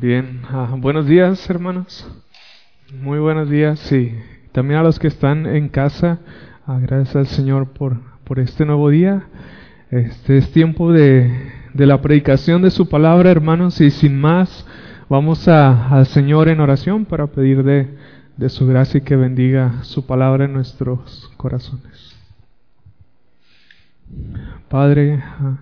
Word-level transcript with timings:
Bien, 0.00 0.42
ah, 0.48 0.76
buenos 0.78 1.08
días 1.08 1.50
hermanos. 1.50 2.08
Muy 3.02 3.18
buenos 3.18 3.50
días, 3.50 3.80
sí. 3.80 4.14
También 4.52 4.78
a 4.78 4.84
los 4.84 5.00
que 5.00 5.08
están 5.08 5.44
en 5.44 5.68
casa, 5.68 6.20
ah, 6.66 6.78
gracias 6.80 7.16
al 7.16 7.26
Señor 7.26 7.70
por, 7.72 7.96
por 8.22 8.38
este 8.38 8.64
nuevo 8.64 8.90
día. 8.90 9.24
Este 9.90 10.38
es 10.38 10.52
tiempo 10.52 10.92
de, 10.92 11.50
de 11.74 11.86
la 11.86 12.00
predicación 12.00 12.62
de 12.62 12.70
su 12.70 12.88
palabra, 12.88 13.32
hermanos, 13.32 13.80
y 13.80 13.90
sin 13.90 14.20
más, 14.20 14.64
vamos 15.08 15.48
a, 15.48 15.88
al 15.88 16.06
Señor 16.06 16.48
en 16.48 16.60
oración 16.60 17.04
para 17.04 17.26
pedir 17.26 17.64
de, 17.64 17.88
de 18.36 18.48
su 18.50 18.68
gracia 18.68 18.98
y 18.98 19.02
que 19.02 19.16
bendiga 19.16 19.82
su 19.82 20.06
palabra 20.06 20.44
en 20.44 20.52
nuestros 20.52 21.28
corazones. 21.36 22.14
Padre, 24.68 25.20
ah, 25.24 25.58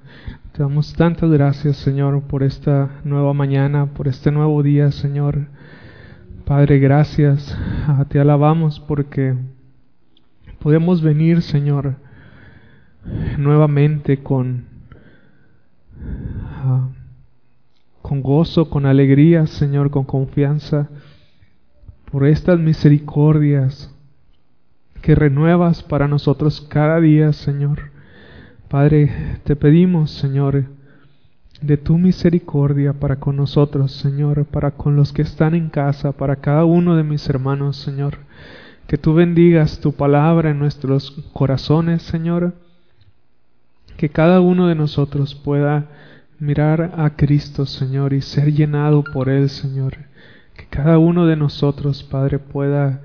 te 0.57 0.63
damos 0.63 0.95
tantas 0.95 1.31
gracias, 1.31 1.77
Señor, 1.77 2.23
por 2.23 2.43
esta 2.43 3.03
nueva 3.05 3.35
mañana, 3.35 3.93
por 3.93 4.09
este 4.09 4.31
nuevo 4.33 4.63
día, 4.63 4.91
Señor. 4.91 5.49
Padre, 6.47 6.79
gracias. 6.79 7.55
Te 8.09 8.19
alabamos 8.19 8.81
porque 8.81 9.35
podemos 10.59 11.03
venir, 11.03 11.43
Señor, 11.43 11.97
nuevamente 13.37 14.23
con, 14.23 14.65
ah, 16.43 16.89
con 18.01 18.23
gozo, 18.23 18.71
con 18.71 18.87
alegría, 18.87 19.47
Señor, 19.47 19.91
con 19.91 20.05
confianza, 20.05 20.89
por 22.11 22.27
estas 22.27 22.59
misericordias 22.59 23.95
que 25.03 25.15
renuevas 25.15 25.83
para 25.83 26.09
nosotros 26.09 26.63
cada 26.63 26.99
día, 26.99 27.35
Señor. 27.35 27.96
Padre, 28.69 29.39
te 29.45 29.55
pedimos, 29.55 30.11
Señor, 30.11 30.65
de 31.63 31.77
tu 31.77 31.99
misericordia 31.99 32.95
para 32.95 33.21
con 33.21 33.37
nosotros, 33.37 33.93
Señor, 33.93 34.45
para 34.47 34.73
con 34.73 34.97
los 34.97 35.13
que 35.13 35.23
están 35.23 35.55
en 35.55 35.69
casa, 35.69 36.11
para 36.11 36.37
cada 36.37 36.65
uno 36.65 36.97
de 36.97 37.05
mis 37.05 37.29
hermanos, 37.29 37.77
Señor. 37.77 38.19
Que 38.89 38.99
tú 38.99 39.15
bendigas 39.15 39.79
tu 39.79 39.93
palabra 39.93 40.51
en 40.51 40.59
nuestros 40.59 41.13
corazones, 41.33 42.03
Señor. 42.03 42.55
Que 43.97 44.09
cada 44.09 44.41
uno 44.41 44.67
de 44.67 44.75
nosotros 44.75 45.37
pueda 45.37 45.87
mirar 46.41 46.93
a 46.97 47.11
Cristo, 47.11 47.67
Señor, 47.67 48.15
y 48.15 48.21
ser 48.21 48.53
llenado 48.53 49.05
por 49.05 49.29
Él, 49.29 49.49
Señor. 49.49 49.97
Que 50.57 50.67
cada 50.67 50.99
uno 50.99 51.27
de 51.27 51.37
nosotros, 51.37 52.03
Padre, 52.03 52.41
pueda 52.41 53.01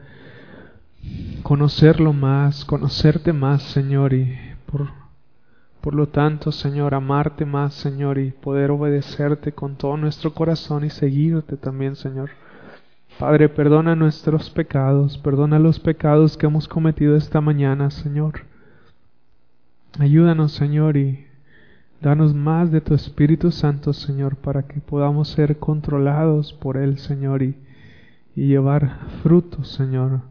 conocerlo 1.43 2.13
más, 2.13 2.65
conocerte 2.65 3.31
más, 3.31 3.61
Señor, 3.61 4.13
y 4.13 4.35
por 4.65 5.00
por 5.81 5.95
lo 5.95 6.07
tanto, 6.07 6.51
Señor, 6.51 6.93
amarte 6.93 7.43
más, 7.43 7.73
Señor, 7.73 8.19
y 8.19 8.31
poder 8.31 8.69
obedecerte 8.69 9.51
con 9.51 9.75
todo 9.75 9.97
nuestro 9.97 10.33
corazón 10.33 10.85
y 10.85 10.91
seguirte 10.91 11.57
también, 11.57 11.95
Señor. 11.95 12.29
Padre, 13.17 13.49
perdona 13.49 13.95
nuestros 13.95 14.49
pecados, 14.51 15.17
perdona 15.17 15.59
los 15.59 15.79
pecados 15.79 16.37
que 16.37 16.45
hemos 16.45 16.67
cometido 16.67 17.15
esta 17.15 17.41
mañana, 17.41 17.89
Señor. 17.89 18.41
Ayúdanos, 19.99 20.53
Señor, 20.53 20.97
y 20.97 21.25
danos 21.99 22.33
más 22.33 22.71
de 22.71 22.81
tu 22.81 22.93
Espíritu 22.93 23.51
Santo, 23.51 23.93
Señor, 23.93 24.35
para 24.37 24.63
que 24.63 24.79
podamos 24.79 25.29
ser 25.29 25.57
controlados 25.57 26.53
por 26.53 26.77
Él, 26.77 26.97
Señor, 26.97 27.43
y, 27.43 27.55
llevar 28.35 28.99
frutos, 29.23 29.67
Señor, 29.67 30.21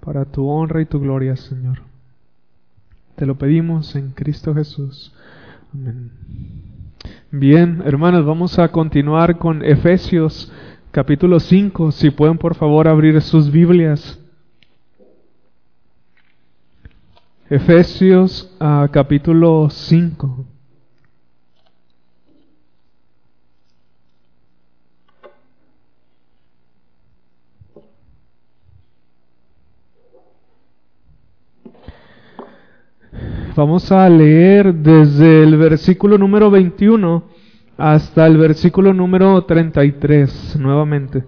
para 0.00 0.24
tu 0.24 0.48
honra 0.48 0.80
y 0.80 0.86
tu 0.86 1.00
gloria, 1.00 1.36
Señor. 1.36 1.91
Te 3.16 3.26
lo 3.26 3.36
pedimos 3.36 3.94
en 3.94 4.10
Cristo 4.12 4.54
Jesús. 4.54 5.12
Amén. 5.72 6.10
Bien, 7.30 7.82
hermanos, 7.84 8.24
vamos 8.24 8.58
a 8.58 8.68
continuar 8.68 9.38
con 9.38 9.64
Efesios 9.64 10.52
capítulo 10.90 11.40
5. 11.40 11.90
Si 11.92 12.10
pueden 12.10 12.38
por 12.38 12.54
favor 12.54 12.86
abrir 12.88 13.20
sus 13.22 13.50
Biblias. 13.50 14.18
Efesios 17.48 18.54
uh, 18.60 18.88
capítulo 18.90 19.68
5. 19.70 20.51
Vamos 33.62 33.92
a 33.92 34.08
leer 34.08 34.74
desde 34.74 35.44
el 35.44 35.56
versículo 35.56 36.18
número 36.18 36.50
21 36.50 37.22
hasta 37.78 38.26
el 38.26 38.36
versículo 38.36 38.92
número 38.92 39.40
33 39.44 40.56
nuevamente. 40.58 41.22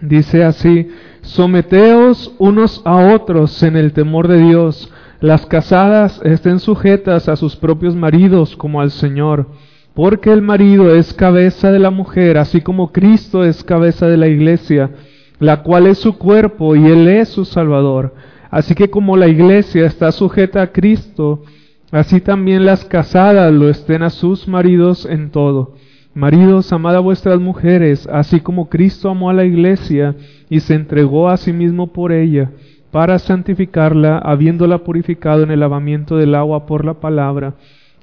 Dice 0.00 0.44
así, 0.44 0.88
someteos 1.22 2.32
unos 2.38 2.80
a 2.84 3.12
otros 3.12 3.60
en 3.64 3.76
el 3.76 3.92
temor 3.92 4.28
de 4.28 4.38
Dios. 4.38 4.88
Las 5.18 5.46
casadas 5.46 6.20
estén 6.22 6.60
sujetas 6.60 7.28
a 7.28 7.34
sus 7.34 7.56
propios 7.56 7.96
maridos 7.96 8.54
como 8.54 8.80
al 8.80 8.92
Señor, 8.92 9.48
porque 9.94 10.32
el 10.32 10.42
marido 10.42 10.94
es 10.94 11.12
cabeza 11.12 11.72
de 11.72 11.80
la 11.80 11.90
mujer, 11.90 12.38
así 12.38 12.60
como 12.60 12.92
Cristo 12.92 13.42
es 13.44 13.64
cabeza 13.64 14.06
de 14.06 14.16
la 14.16 14.28
iglesia, 14.28 14.92
la 15.40 15.64
cual 15.64 15.88
es 15.88 15.98
su 15.98 16.16
cuerpo 16.18 16.76
y 16.76 16.86
Él 16.86 17.08
es 17.08 17.30
su 17.30 17.44
Salvador. 17.44 18.14
Así 18.50 18.74
que 18.74 18.90
como 18.90 19.16
la 19.16 19.28
iglesia 19.28 19.86
está 19.86 20.12
sujeta 20.12 20.62
a 20.62 20.72
Cristo, 20.72 21.42
así 21.90 22.20
también 22.20 22.64
las 22.64 22.84
casadas 22.84 23.52
lo 23.52 23.68
estén 23.68 24.02
a 24.02 24.10
sus 24.10 24.48
maridos 24.48 25.06
en 25.06 25.30
todo. 25.30 25.74
Maridos, 26.14 26.72
amad 26.72 26.96
a 26.96 27.00
vuestras 27.00 27.38
mujeres, 27.40 28.08
así 28.10 28.40
como 28.40 28.68
Cristo 28.68 29.10
amó 29.10 29.30
a 29.30 29.34
la 29.34 29.44
iglesia 29.44 30.16
y 30.48 30.60
se 30.60 30.74
entregó 30.74 31.28
a 31.28 31.36
sí 31.36 31.52
mismo 31.52 31.92
por 31.92 32.12
ella, 32.12 32.50
para 32.90 33.18
santificarla, 33.18 34.18
habiéndola 34.18 34.78
purificado 34.78 35.42
en 35.42 35.50
el 35.50 35.60
lavamiento 35.60 36.16
del 36.16 36.34
agua 36.34 36.66
por 36.66 36.84
la 36.84 36.94
palabra, 36.94 37.54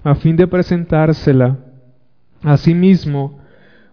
a 0.03 0.15
fin 0.15 0.35
de 0.37 0.47
presentársela 0.47 1.57
a 2.45 2.57
sí 2.57 2.73
mismo 2.75 3.39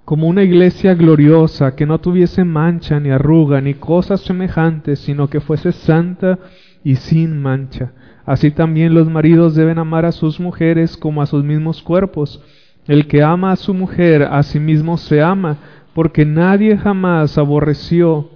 como 0.04 0.26
una 0.26 0.42
iglesia 0.42 0.94
gloriosa, 0.94 1.76
que 1.76 1.86
no 1.86 2.00
tuviese 2.00 2.44
mancha 2.44 2.98
ni 2.98 3.10
arruga 3.10 3.60
ni 3.60 3.74
cosas 3.74 4.20
semejantes, 4.20 4.98
sino 4.98 5.28
que 5.28 5.40
fuese 5.40 5.72
santa 5.72 6.38
y 6.82 6.96
sin 6.96 7.40
mancha. 7.40 7.92
Así 8.26 8.50
también 8.50 8.94
los 8.94 9.08
maridos 9.08 9.54
deben 9.54 9.78
amar 9.78 10.04
a 10.04 10.12
sus 10.12 10.41
mujeres 10.41 10.96
como 10.96 11.22
a 11.22 11.26
sus 11.26 11.44
mismos 11.44 11.82
cuerpos. 11.82 12.42
El 12.86 13.06
que 13.06 13.22
ama 13.22 13.52
a 13.52 13.56
su 13.56 13.74
mujer 13.74 14.24
a 14.24 14.42
sí 14.42 14.58
mismo 14.58 14.96
se 14.96 15.22
ama, 15.22 15.58
porque 15.94 16.24
nadie 16.24 16.76
jamás 16.76 17.38
aborreció, 17.38 18.30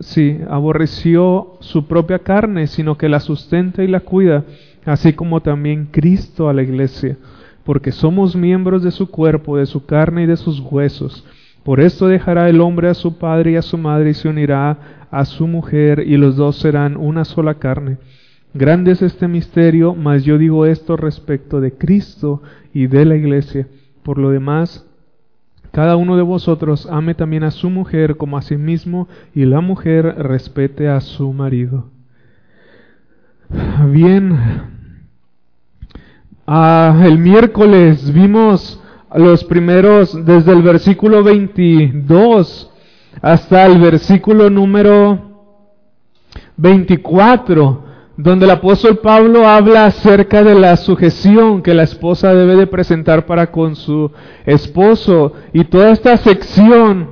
sí, 0.00 0.38
aborreció 0.48 1.58
su 1.60 1.86
propia 1.86 2.18
carne, 2.18 2.66
sino 2.66 2.98
que 2.98 3.08
la 3.08 3.20
sustenta 3.20 3.84
y 3.84 3.86
la 3.86 4.00
cuida, 4.00 4.44
así 4.84 5.12
como 5.12 5.40
también 5.40 5.86
Cristo 5.92 6.48
a 6.48 6.52
la 6.52 6.62
iglesia 6.62 7.16
porque 7.64 7.92
somos 7.92 8.36
miembros 8.36 8.82
de 8.82 8.90
su 8.90 9.10
cuerpo, 9.10 9.56
de 9.56 9.66
su 9.66 9.84
carne 9.86 10.22
y 10.22 10.26
de 10.26 10.36
sus 10.36 10.60
huesos. 10.60 11.24
Por 11.62 11.80
esto 11.80 12.06
dejará 12.06 12.48
el 12.48 12.60
hombre 12.60 12.88
a 12.88 12.94
su 12.94 13.18
padre 13.18 13.52
y 13.52 13.56
a 13.56 13.62
su 13.62 13.76
madre 13.76 14.10
y 14.10 14.14
se 14.14 14.28
unirá 14.28 15.06
a 15.10 15.24
su 15.24 15.46
mujer 15.46 16.04
y 16.06 16.16
los 16.16 16.36
dos 16.36 16.56
serán 16.56 16.96
una 16.96 17.24
sola 17.24 17.54
carne. 17.54 17.98
Grande 18.54 18.92
es 18.92 19.02
este 19.02 19.28
misterio, 19.28 19.94
mas 19.94 20.24
yo 20.24 20.38
digo 20.38 20.66
esto 20.66 20.96
respecto 20.96 21.60
de 21.60 21.72
Cristo 21.72 22.42
y 22.72 22.86
de 22.86 23.04
la 23.04 23.16
iglesia. 23.16 23.68
Por 24.02 24.18
lo 24.18 24.30
demás, 24.30 24.86
cada 25.70 25.96
uno 25.96 26.16
de 26.16 26.22
vosotros 26.22 26.88
ame 26.90 27.14
también 27.14 27.44
a 27.44 27.52
su 27.52 27.70
mujer 27.70 28.16
como 28.16 28.36
a 28.38 28.42
sí 28.42 28.56
mismo 28.56 29.08
y 29.34 29.44
la 29.44 29.60
mujer 29.60 30.04
respete 30.18 30.88
a 30.88 31.00
su 31.00 31.32
marido. 31.32 31.90
Bien, 33.90 34.36
Ah, 36.46 37.02
el 37.04 37.18
miércoles 37.18 38.12
vimos 38.12 38.80
los 39.14 39.44
primeros, 39.44 40.24
desde 40.24 40.52
el 40.52 40.62
versículo 40.62 41.22
22 41.22 42.70
hasta 43.20 43.66
el 43.66 43.78
versículo 43.78 44.48
número 44.50 45.18
24, 46.56 47.84
donde 48.16 48.44
el 48.44 48.50
apóstol 48.50 48.98
Pablo 48.98 49.48
habla 49.48 49.86
acerca 49.86 50.42
de 50.42 50.54
la 50.54 50.76
sujeción 50.76 51.62
que 51.62 51.74
la 51.74 51.82
esposa 51.82 52.34
debe 52.34 52.56
de 52.56 52.66
presentar 52.66 53.26
para 53.26 53.50
con 53.50 53.76
su 53.76 54.10
esposo. 54.46 55.32
Y 55.52 55.64
toda 55.64 55.90
esta 55.90 56.16
sección, 56.18 57.08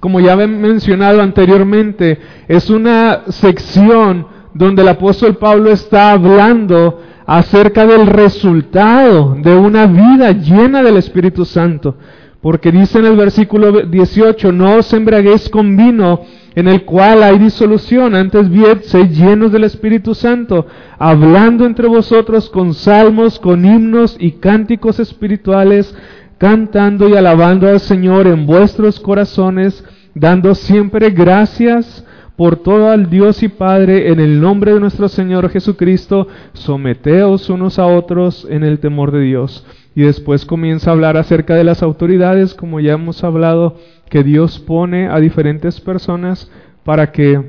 como 0.00 0.20
ya 0.20 0.34
he 0.34 0.46
mencionado 0.46 1.20
anteriormente, 1.20 2.18
es 2.48 2.70
una 2.70 3.22
sección 3.28 4.26
donde 4.54 4.82
el 4.82 4.88
apóstol 4.88 5.36
Pablo 5.36 5.70
está 5.70 6.12
hablando 6.12 7.00
acerca 7.30 7.86
del 7.86 8.08
resultado 8.08 9.36
de 9.40 9.54
una 9.54 9.86
vida 9.86 10.32
llena 10.32 10.82
del 10.82 10.96
Espíritu 10.96 11.44
Santo. 11.44 11.94
Porque 12.42 12.72
dice 12.72 12.98
en 12.98 13.04
el 13.04 13.16
versículo 13.16 13.82
18, 13.82 14.50
no 14.50 14.78
os 14.78 14.92
embraguéis 14.92 15.48
con 15.48 15.76
vino 15.76 16.22
en 16.56 16.66
el 16.66 16.84
cual 16.84 17.22
hay 17.22 17.38
disolución, 17.38 18.16
antes 18.16 18.50
bien 18.50 18.80
sed 18.82 19.10
llenos 19.10 19.52
del 19.52 19.62
Espíritu 19.62 20.12
Santo, 20.12 20.66
hablando 20.98 21.66
entre 21.66 21.86
vosotros 21.86 22.50
con 22.50 22.74
salmos, 22.74 23.38
con 23.38 23.64
himnos 23.64 24.16
y 24.18 24.32
cánticos 24.32 24.98
espirituales, 24.98 25.94
cantando 26.36 27.08
y 27.08 27.14
alabando 27.14 27.68
al 27.68 27.78
Señor 27.78 28.26
en 28.26 28.44
vuestros 28.44 28.98
corazones, 28.98 29.84
dando 30.16 30.56
siempre 30.56 31.10
gracias 31.10 32.04
por 32.40 32.56
todo 32.56 32.88
al 32.88 33.10
Dios 33.10 33.42
y 33.42 33.48
Padre 33.48 34.10
en 34.10 34.18
el 34.18 34.40
nombre 34.40 34.72
de 34.72 34.80
nuestro 34.80 35.10
Señor 35.10 35.50
Jesucristo, 35.50 36.26
someteos 36.54 37.50
unos 37.50 37.78
a 37.78 37.84
otros 37.84 38.46
en 38.48 38.64
el 38.64 38.78
temor 38.78 39.12
de 39.12 39.20
Dios. 39.20 39.66
Y 39.94 40.04
después 40.04 40.46
comienza 40.46 40.88
a 40.88 40.94
hablar 40.94 41.18
acerca 41.18 41.54
de 41.54 41.64
las 41.64 41.82
autoridades, 41.82 42.54
como 42.54 42.80
ya 42.80 42.94
hemos 42.94 43.24
hablado, 43.24 43.76
que 44.08 44.24
Dios 44.24 44.58
pone 44.58 45.06
a 45.06 45.20
diferentes 45.20 45.82
personas 45.82 46.50
para 46.82 47.12
que 47.12 47.44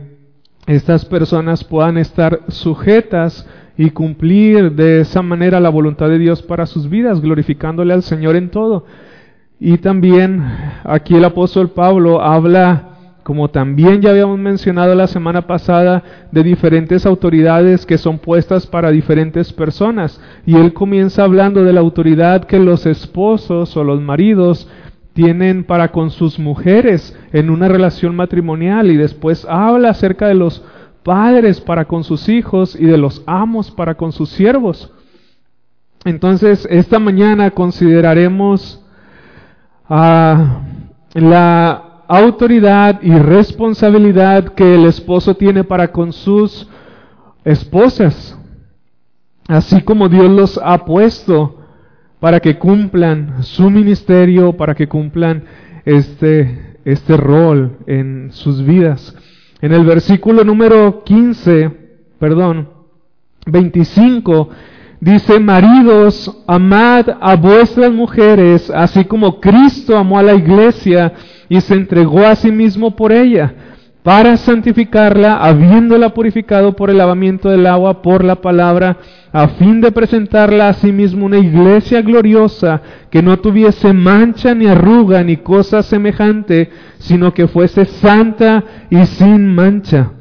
estas 0.68 1.06
personas 1.06 1.64
puedan 1.64 1.98
estar 1.98 2.42
sujetas 2.50 3.48
y 3.78 3.92
cumplir 3.92 4.74
de 4.74 5.00
esa 5.00 5.22
manera 5.22 5.62
la 5.62 5.70
voluntad 5.70 6.10
de 6.10 6.20
Dios 6.20 6.42
para 6.42 6.66
sus 6.66 6.90
vidas, 6.90 7.22
glorificándole 7.22 7.94
al 7.94 8.04
Señor 8.04 8.36
en 8.36 8.50
todo. 8.50 8.86
Y 9.58 9.78
también 9.78 10.44
aquí 10.84 11.16
el 11.16 11.24
apóstol 11.24 11.70
Pablo 11.70 12.22
habla, 12.22 12.91
como 13.24 13.50
también 13.50 14.02
ya 14.02 14.12
habíamos 14.12 14.40
mencionado 14.40 14.96
la 14.96 15.08
semana 15.08 15.48
pasada, 15.48 16.04
de 16.32 16.44
diferentes 16.44 17.06
autoridades 17.06 17.86
que 17.86 17.98
son 17.98 18.18
puestas 18.18 18.66
para 18.66 18.92
diferentes 18.92 19.54
personas. 19.54 20.20
Y 20.46 20.56
él 20.56 20.74
comienza 20.74 21.24
hablando 21.24 21.64
de 21.64 21.74
la 21.74 21.82
autoridad 21.82 22.46
que 22.46 22.60
los 22.60 22.86
esposos 22.86 23.78
o 23.78 23.84
los 23.84 24.02
maridos 24.02 24.68
tienen 25.14 25.64
para 25.64 25.92
con 25.92 26.10
sus 26.10 26.40
mujeres 26.40 27.18
en 27.34 27.50
una 27.50 27.68
relación 27.68 28.16
matrimonial 28.16 28.90
y 28.90 28.98
después 28.98 29.46
habla 29.46 29.90
acerca 29.90 30.28
de 30.28 30.36
los 30.36 30.64
padres 31.04 31.60
para 31.60 31.86
con 31.86 32.04
sus 32.04 32.30
hijos 32.30 32.76
y 32.80 32.86
de 32.86 32.98
los 32.98 33.22
amos 33.26 33.72
para 33.72 33.96
con 33.96 34.12
sus 34.12 34.30
siervos. 34.30 34.92
Entonces, 36.06 36.68
esta 36.72 36.98
mañana 36.98 37.52
consideraremos 37.52 38.84
a 39.88 40.62
la 41.14 41.91
autoridad 42.18 43.02
y 43.02 43.12
responsabilidad 43.12 44.50
que 44.50 44.76
el 44.76 44.86
esposo 44.86 45.36
tiene 45.36 45.64
para 45.64 45.94
con 45.94 46.12
sus 46.12 46.68
esposas, 47.46 48.38
así 49.48 49.82
como 49.82 50.10
Dios 50.10 50.30
los 50.30 50.60
ha 50.62 50.84
puesto 50.84 51.58
para 52.20 52.42
que 52.42 52.60
cumplan 52.60 53.44
su 53.44 53.70
ministerio, 53.70 54.58
para 54.58 54.76
que 54.76 54.90
cumplan 54.90 55.46
este, 55.86 56.76
este 56.84 57.16
rol 57.16 57.78
en 57.88 58.32
sus 58.34 58.62
vidas. 58.62 59.16
En 59.62 59.72
el 59.72 59.86
versículo 59.86 60.44
número 60.44 61.06
15, 61.06 61.72
perdón, 62.20 62.68
25, 63.46 64.50
dice, 65.02 65.40
maridos, 65.40 66.32
amad 66.48 67.08
a 67.20 67.36
vuestras 67.36 67.92
mujeres, 67.92 68.70
así 68.70 69.04
como 69.04 69.42
Cristo 69.42 69.98
amó 69.98 70.20
a 70.20 70.24
la 70.24 70.36
iglesia 70.36 71.12
y 71.50 71.60
se 71.60 71.74
entregó 71.74 72.26
a 72.26 72.36
sí 72.36 72.52
mismo 72.52 72.96
por 72.96 73.12
ella, 73.12 73.54
para 74.04 74.38
santificarla, 74.38 75.38
habiéndola 75.38 76.10
purificado 76.14 76.76
por 76.76 76.90
el 76.90 76.98
lavamiento 76.98 77.50
del 77.50 77.68
agua 77.68 78.02
por 78.02 78.24
la 78.24 78.36
palabra, 78.36 78.98
a 79.34 79.48
fin 79.48 79.82
de 79.82 79.92
presentarla 79.92 80.70
a 80.70 80.74
sí 80.74 80.92
mismo 80.92 81.26
una 81.26 81.40
iglesia 81.40 82.02
gloriosa, 82.02 82.82
que 83.10 83.22
no 83.22 83.38
tuviese 83.40 83.94
mancha 83.94 84.54
ni 84.54 84.68
arruga 84.68 85.24
ni 85.24 85.38
cosa 85.38 85.82
semejante, 85.84 86.70
sino 87.00 87.34
que 87.34 87.48
fuese 87.48 87.86
santa 87.86 88.64
y 88.90 89.04
sin 89.06 89.54
mancha. 89.54 90.12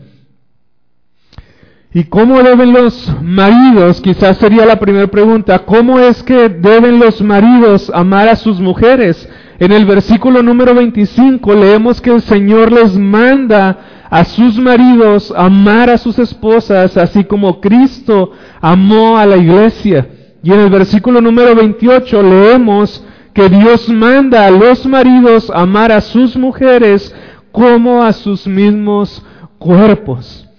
¿Y 1.93 2.05
cómo 2.05 2.41
deben 2.41 2.73
los 2.73 3.13
maridos? 3.21 4.01
Quizás 4.01 4.37
sería 4.37 4.65
la 4.65 4.79
primera 4.79 5.09
pregunta. 5.09 5.59
¿Cómo 5.61 5.99
es 5.99 6.23
que 6.23 6.49
deben 6.49 7.01
los 7.01 7.21
maridos 7.21 7.91
amar 7.93 8.29
a 8.29 8.37
sus 8.37 8.61
mujeres? 8.61 9.29
En 9.59 9.73
el 9.73 9.85
versículo 9.87 10.41
número 10.41 10.73
25 10.73 11.53
leemos 11.53 12.01
que 12.01 12.11
el 12.11 12.23
Señor 12.23 12.71
les 12.71 12.97
manda 12.97 14.05
a 14.09 14.25
sus 14.25 14.57
maridos 14.57 15.35
amar 15.37 15.91
a 15.91 15.99
sus 15.99 16.17
esposas, 16.21 16.97
así 16.97 17.25
como 17.25 17.61
Cristo 17.61 18.33
amó 18.61 19.19
a 19.19 19.27
la 19.27 19.37
iglesia. 19.37 20.09
Y 20.45 20.53
en 20.53 20.61
el 20.61 20.71
versículo 20.71 21.21
número 21.21 21.57
28 21.57 22.23
leemos 22.23 23.05
que 23.35 23.49
Dios 23.49 23.89
manda 23.89 24.47
a 24.47 24.51
los 24.53 24.87
maridos 24.87 25.51
amar 25.53 25.91
a 25.91 26.01
sus 26.01 26.37
mujeres 26.37 27.13
como 27.51 28.05
a 28.05 28.13
sus 28.13 28.47
mismos 28.47 29.25
cuerpos. 29.59 30.50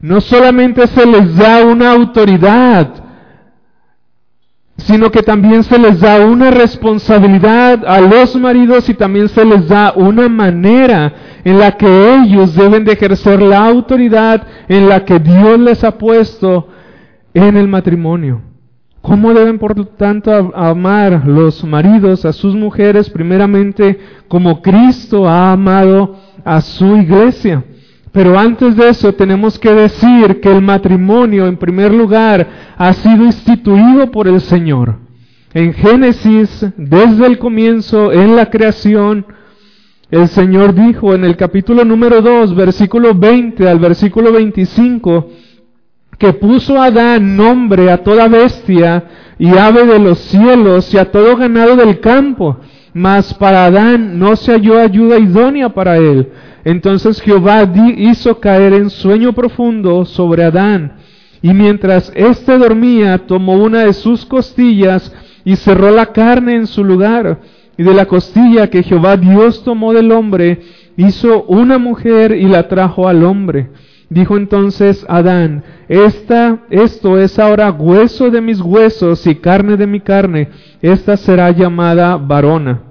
No 0.00 0.20
solamente 0.20 0.86
se 0.86 1.04
les 1.04 1.36
da 1.36 1.64
una 1.64 1.92
autoridad, 1.92 2.88
sino 4.78 5.10
que 5.10 5.22
también 5.22 5.62
se 5.62 5.78
les 5.78 6.00
da 6.00 6.24
una 6.24 6.50
responsabilidad 6.50 7.84
a 7.86 8.00
los 8.00 8.34
maridos 8.36 8.88
y 8.88 8.94
también 8.94 9.28
se 9.28 9.44
les 9.44 9.68
da 9.68 9.92
una 9.94 10.28
manera 10.28 11.12
en 11.44 11.58
la 11.58 11.72
que 11.72 12.14
ellos 12.16 12.54
deben 12.54 12.84
de 12.84 12.92
ejercer 12.92 13.42
la 13.42 13.66
autoridad 13.66 14.46
en 14.68 14.88
la 14.88 15.04
que 15.04 15.18
Dios 15.18 15.58
les 15.58 15.84
ha 15.84 15.98
puesto 15.98 16.68
en 17.34 17.56
el 17.56 17.68
matrimonio. 17.68 18.42
¿Cómo 19.02 19.32
deben, 19.32 19.58
por 19.58 19.76
lo 19.76 19.86
tanto, 19.86 20.52
amar 20.54 21.26
los 21.26 21.64
maridos 21.64 22.24
a 22.24 22.32
sus 22.32 22.54
mujeres? 22.54 23.08
Primeramente, 23.08 23.98
como 24.28 24.60
Cristo 24.60 25.26
ha 25.26 25.52
amado 25.52 26.16
a 26.44 26.60
su 26.60 26.96
iglesia. 26.96 27.64
Pero 28.12 28.38
antes 28.38 28.76
de 28.76 28.88
eso 28.88 29.12
tenemos 29.12 29.58
que 29.58 29.72
decir 29.72 30.40
que 30.40 30.50
el 30.50 30.62
matrimonio, 30.62 31.46
en 31.46 31.56
primer 31.56 31.92
lugar, 31.92 32.74
ha 32.76 32.92
sido 32.92 33.24
instituido 33.24 34.10
por 34.10 34.26
el 34.26 34.40
Señor. 34.40 34.96
En 35.54 35.72
Génesis, 35.72 36.66
desde 36.76 37.26
el 37.26 37.38
comienzo, 37.38 38.12
en 38.12 38.34
la 38.34 38.50
creación, 38.50 39.26
el 40.10 40.26
Señor 40.28 40.74
dijo 40.74 41.14
en 41.14 41.24
el 41.24 41.36
capítulo 41.36 41.84
número 41.84 42.20
2, 42.20 42.54
versículo 42.56 43.14
20 43.14 43.68
al 43.68 43.78
versículo 43.78 44.32
25, 44.32 45.28
que 46.18 46.32
puso 46.32 46.80
a 46.80 46.86
Adán 46.86 47.36
nombre 47.36 47.90
a 47.90 48.02
toda 48.02 48.26
bestia 48.26 49.04
y 49.38 49.56
ave 49.56 49.86
de 49.86 49.98
los 50.00 50.18
cielos 50.18 50.92
y 50.92 50.98
a 50.98 51.10
todo 51.10 51.36
ganado 51.36 51.76
del 51.76 52.00
campo, 52.00 52.58
mas 52.92 53.34
para 53.34 53.66
Adán 53.66 54.18
no 54.18 54.36
se 54.36 54.52
halló 54.52 54.78
ayuda 54.78 55.18
idónea 55.18 55.68
para 55.68 55.96
él. 55.96 56.28
Entonces 56.64 57.20
Jehová 57.20 57.70
hizo 57.96 58.38
caer 58.40 58.72
en 58.74 58.90
sueño 58.90 59.32
profundo 59.32 60.04
sobre 60.04 60.44
Adán, 60.44 60.94
y 61.42 61.54
mientras 61.54 62.12
éste 62.14 62.58
dormía, 62.58 63.18
tomó 63.26 63.54
una 63.54 63.84
de 63.84 63.92
sus 63.92 64.26
costillas 64.26 65.12
y 65.44 65.56
cerró 65.56 65.90
la 65.90 66.06
carne 66.06 66.54
en 66.54 66.66
su 66.66 66.84
lugar. 66.84 67.40
Y 67.78 67.82
de 67.82 67.94
la 67.94 68.04
costilla 68.04 68.68
que 68.68 68.82
Jehová 68.82 69.16
Dios 69.16 69.64
tomó 69.64 69.94
del 69.94 70.12
hombre, 70.12 70.60
hizo 70.98 71.44
una 71.44 71.78
mujer 71.78 72.32
y 72.32 72.44
la 72.44 72.68
trajo 72.68 73.08
al 73.08 73.24
hombre. 73.24 73.70
Dijo 74.10 74.36
entonces 74.36 75.06
Adán, 75.08 75.62
esta, 75.88 76.64
esto 76.68 77.18
es 77.18 77.38
ahora 77.38 77.70
hueso 77.70 78.28
de 78.28 78.40
mis 78.40 78.60
huesos 78.60 79.24
y 79.26 79.36
carne 79.36 79.76
de 79.76 79.86
mi 79.86 80.00
carne, 80.00 80.48
esta 80.82 81.16
será 81.16 81.52
llamada 81.52 82.16
varona, 82.16 82.82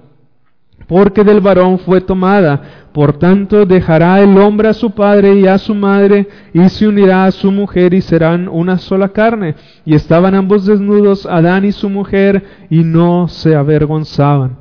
porque 0.90 1.24
del 1.24 1.40
varón 1.40 1.78
fue 1.78 2.02
tomada. 2.02 2.90
Por 2.92 3.14
tanto, 3.14 3.68
dejará 3.68 4.22
el 4.22 4.36
hombre 4.40 4.70
a 4.70 4.74
su 4.74 4.90
padre 4.90 5.36
y 5.36 5.46
a 5.46 5.60
su 5.60 5.76
madre, 5.76 6.28
y 6.52 6.68
se 6.68 6.88
unirá 6.88 7.26
a 7.26 7.32
su 7.32 7.52
mujer, 7.52 7.94
y 7.94 8.02
serán 8.02 8.50
una 8.50 8.80
sola 8.80 9.10
carne. 9.10 9.54
Y 9.86 9.94
estaban 9.94 10.34
ambos 10.34 10.66
desnudos, 10.66 11.28
Adán 11.28 11.64
y 11.64 11.72
su 11.72 11.92
mujer, 11.92 12.44
y 12.72 12.84
no 12.84 13.28
se 13.28 13.56
avergonzaban. 13.56 14.58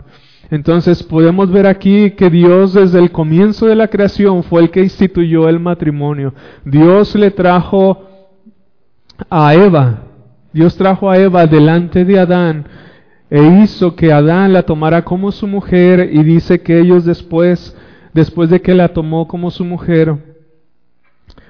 Entonces 0.50 1.02
podemos 1.02 1.50
ver 1.50 1.66
aquí 1.66 2.10
que 2.10 2.28
Dios 2.28 2.74
desde 2.74 2.98
el 2.98 3.10
comienzo 3.10 3.66
de 3.66 3.76
la 3.76 3.88
creación 3.88 4.42
fue 4.42 4.60
el 4.60 4.70
que 4.70 4.82
instituyó 4.82 5.48
el 5.48 5.60
matrimonio. 5.60 6.34
Dios 6.62 7.14
le 7.14 7.30
trajo 7.30 8.02
a 9.30 9.54
Eva, 9.54 10.02
Dios 10.52 10.76
trajo 10.76 11.10
a 11.10 11.18
Eva 11.18 11.46
delante 11.46 12.04
de 12.04 12.18
Adán 12.18 12.66
e 13.30 13.62
hizo 13.62 13.94
que 13.94 14.12
Adán 14.12 14.52
la 14.52 14.62
tomara 14.62 15.04
como 15.04 15.32
su 15.32 15.46
mujer 15.46 16.10
y 16.12 16.22
dice 16.22 16.60
que 16.60 16.78
ellos 16.80 17.04
después 17.04 17.76
después 18.18 18.50
de 18.50 18.60
que 18.60 18.74
la 18.74 18.88
tomó 18.88 19.28
como 19.28 19.50
su 19.50 19.64
mujer, 19.64 20.16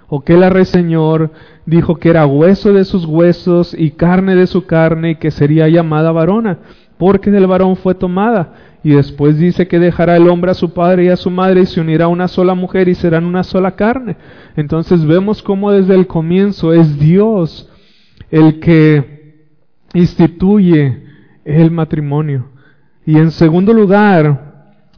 o 0.09 0.21
que 0.23 0.37
la 0.37 0.51
reseñor 0.51 1.31
dijo 1.67 1.97
que 1.97 2.11
era 2.11 2.27
hueso 2.27 2.73
de 2.73 2.85
sus 2.85 3.05
huesos 3.05 3.75
y 3.77 3.91
carne 3.91 4.35
de 4.35 4.47
su 4.47 4.65
carne 4.65 5.11
y 5.11 5.15
que 5.17 5.31
sería 5.31 5.69
llamada 5.69 6.13
varona, 6.13 6.59
porque 6.97 7.31
del 7.31 7.47
varón 7.47 7.77
fue 7.77 7.95
tomada. 7.95 8.55
Y 8.85 8.91
después 8.91 9.39
dice 9.39 9.67
que 9.67 9.79
dejará 9.79 10.17
el 10.17 10.29
hombre 10.29 10.53
a 10.53 10.55
su 10.55 10.73
padre 10.73 11.05
y 11.05 11.09
a 11.09 11.17
su 11.17 11.31
madre 11.31 11.63
y 11.63 11.67
se 11.67 11.81
unirá 11.81 12.05
a 12.05 12.09
una 12.09 12.29
sola 12.29 12.55
mujer 12.55 12.89
y 12.89 12.95
serán 12.95 13.25
una 13.25 13.43
sola 13.43 13.73
carne. 13.73 14.17
Entonces 14.57 15.05
vemos 15.05 15.43
cómo 15.43 15.73
desde 15.73 15.95
el 15.95 16.07
comienzo 16.07 16.73
es 16.73 16.99
Dios 16.99 17.69
el 18.31 18.61
que 18.61 19.47
instituye 19.95 21.08
el 21.57 21.71
matrimonio. 21.71 22.47
Y 23.07 23.17
en 23.17 23.31
segundo 23.31 23.73
lugar, 23.73 24.49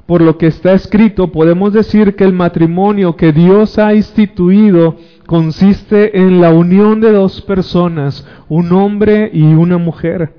por 0.06 0.20
lo 0.20 0.36
que 0.36 0.48
está 0.48 0.72
escrito, 0.72 1.30
podemos 1.30 1.72
decir 1.72 2.16
que 2.16 2.24
el 2.24 2.32
matrimonio 2.32 3.14
que 3.14 3.32
Dios 3.32 3.78
ha 3.78 3.94
instituido 3.94 4.96
consiste 5.26 6.18
en 6.18 6.40
la 6.40 6.50
unión 6.50 7.00
de 7.00 7.12
dos 7.12 7.40
personas, 7.42 8.26
un 8.48 8.72
hombre 8.72 9.30
y 9.32 9.44
una 9.44 9.78
mujer. 9.78 10.32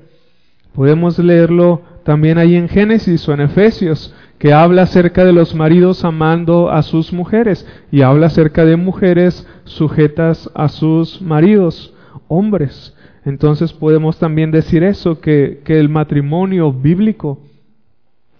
Podemos 0.74 1.18
leerlo 1.18 1.80
también 2.04 2.36
ahí 2.36 2.56
en 2.56 2.68
Génesis 2.68 3.26
o 3.26 3.32
en 3.32 3.40
Efesios, 3.40 4.14
que 4.38 4.52
habla 4.52 4.82
acerca 4.82 5.24
de 5.24 5.32
los 5.32 5.54
maridos 5.54 6.04
amando 6.04 6.70
a 6.70 6.82
sus 6.82 7.12
mujeres 7.12 7.66
y 7.90 8.02
habla 8.02 8.26
acerca 8.26 8.66
de 8.66 8.76
mujeres 8.76 9.46
sujetas 9.64 10.50
a 10.54 10.68
sus 10.68 11.22
maridos, 11.22 11.94
hombres. 12.28 12.94
Entonces 13.24 13.72
podemos 13.72 14.18
también 14.18 14.50
decir 14.50 14.82
eso, 14.82 15.20
que, 15.20 15.60
que 15.64 15.78
el 15.78 15.88
matrimonio 15.88 16.72
bíblico, 16.72 17.38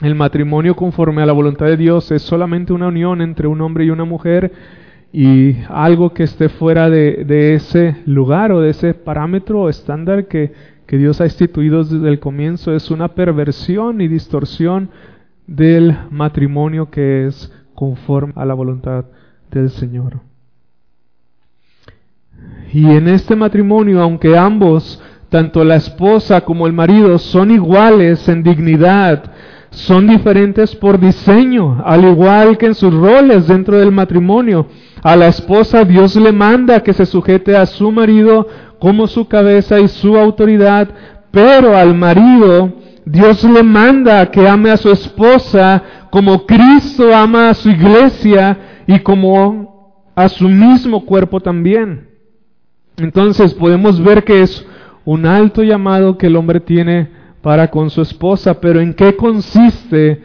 el 0.00 0.14
matrimonio 0.14 0.74
conforme 0.74 1.22
a 1.22 1.26
la 1.26 1.32
voluntad 1.32 1.66
de 1.66 1.76
Dios 1.76 2.10
es 2.10 2.22
solamente 2.22 2.72
una 2.72 2.88
unión 2.88 3.22
entre 3.22 3.46
un 3.46 3.60
hombre 3.60 3.84
y 3.84 3.90
una 3.90 4.04
mujer 4.04 4.52
y 5.12 5.56
algo 5.68 6.14
que 6.14 6.22
esté 6.22 6.48
fuera 6.48 6.88
de, 6.88 7.54
ese 7.54 7.96
lugar 8.06 8.50
o 8.50 8.60
de 8.60 8.70
ese 8.70 8.94
parámetro 8.94 9.68
estándar 9.68 10.26
que, 10.26 10.52
que 10.86 10.96
Dios 10.96 11.20
ha 11.20 11.24
instituido 11.24 11.84
desde 11.84 12.08
el 12.08 12.18
comienzo 12.18 12.74
es 12.74 12.90
una 12.90 13.08
perversión 13.08 14.00
y 14.00 14.08
distorsión 14.08 14.90
del 15.46 15.96
matrimonio 16.10 16.90
que 16.90 17.26
es 17.26 17.52
conforme 17.74 18.32
a 18.36 18.46
la 18.46 18.54
voluntad 18.54 19.04
del 19.50 19.68
Señor. 19.70 20.31
Y 22.72 22.86
en 22.86 23.08
este 23.08 23.36
matrimonio, 23.36 24.00
aunque 24.00 24.36
ambos, 24.36 25.00
tanto 25.28 25.64
la 25.64 25.76
esposa 25.76 26.40
como 26.40 26.66
el 26.66 26.72
marido, 26.72 27.18
son 27.18 27.50
iguales 27.50 28.28
en 28.28 28.42
dignidad, 28.42 29.24
son 29.70 30.06
diferentes 30.06 30.74
por 30.76 30.98
diseño, 30.98 31.82
al 31.84 32.04
igual 32.04 32.58
que 32.58 32.66
en 32.66 32.74
sus 32.74 32.92
roles 32.94 33.46
dentro 33.46 33.78
del 33.78 33.92
matrimonio. 33.92 34.66
A 35.02 35.16
la 35.16 35.28
esposa 35.28 35.84
Dios 35.84 36.16
le 36.16 36.32
manda 36.32 36.82
que 36.82 36.92
se 36.92 37.06
sujete 37.06 37.56
a 37.56 37.66
su 37.66 37.90
marido 37.90 38.46
como 38.78 39.06
su 39.06 39.26
cabeza 39.26 39.80
y 39.80 39.88
su 39.88 40.16
autoridad, 40.16 40.88
pero 41.30 41.76
al 41.76 41.94
marido 41.94 42.72
Dios 43.04 43.42
le 43.44 43.62
manda 43.62 44.30
que 44.30 44.46
ame 44.46 44.70
a 44.70 44.76
su 44.76 44.90
esposa 44.90 45.82
como 46.10 46.46
Cristo 46.46 47.14
ama 47.14 47.50
a 47.50 47.54
su 47.54 47.70
iglesia 47.70 48.58
y 48.86 48.98
como 49.00 50.12
a 50.14 50.28
su 50.28 50.48
mismo 50.48 51.04
cuerpo 51.04 51.40
también. 51.40 52.11
Entonces 52.96 53.54
podemos 53.54 54.02
ver 54.02 54.24
que 54.24 54.42
es 54.42 54.66
un 55.04 55.26
alto 55.26 55.62
llamado 55.62 56.18
que 56.18 56.26
el 56.26 56.36
hombre 56.36 56.60
tiene 56.60 57.08
para 57.40 57.70
con 57.70 57.90
su 57.90 58.02
esposa, 58.02 58.60
pero 58.60 58.80
¿en 58.80 58.94
qué 58.94 59.16
consiste 59.16 60.22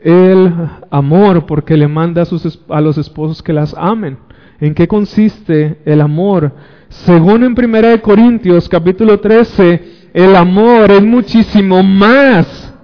el 0.00 0.52
amor? 0.90 1.46
Porque 1.46 1.76
le 1.76 1.88
manda 1.88 2.22
a, 2.22 2.24
sus, 2.26 2.60
a 2.68 2.80
los 2.80 2.98
esposos 2.98 3.42
que 3.42 3.52
las 3.52 3.74
amen. 3.78 4.18
¿En 4.60 4.74
qué 4.74 4.88
consiste 4.88 5.78
el 5.84 6.00
amor? 6.00 6.52
Según 6.88 7.44
en 7.44 7.52
1 7.52 8.02
Corintios 8.02 8.68
capítulo 8.68 9.20
13, 9.20 10.10
el 10.12 10.36
amor 10.36 10.90
es 10.90 11.02
muchísimo 11.02 11.82
más 11.82 12.74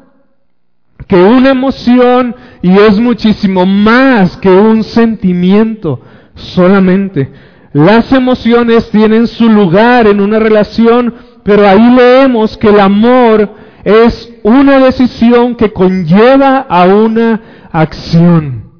que 1.07 1.17
una 1.17 1.51
emoción 1.51 2.35
y 2.63 2.73
es 2.73 2.99
muchísimo 2.99 3.67
más 3.67 4.37
que 4.37 4.49
un 4.49 4.83
sentimiento 4.83 6.01
solamente. 6.35 7.31
Las 7.75 8.13
emociones 8.13 8.89
tienen 8.91 9.27
su 9.27 9.49
lugar 9.49 10.07
en 10.07 10.21
una 10.21 10.39
relación, 10.39 11.13
pero 11.43 11.67
ahí 11.67 11.91
leemos 11.91 12.57
que 12.57 12.69
el 12.69 12.79
amor 12.79 13.51
es 13.83 14.33
una 14.45 14.79
decisión 14.79 15.57
que 15.57 15.73
conlleva 15.73 16.59
a 16.69 16.85
una 16.85 17.41
acción. 17.73 18.71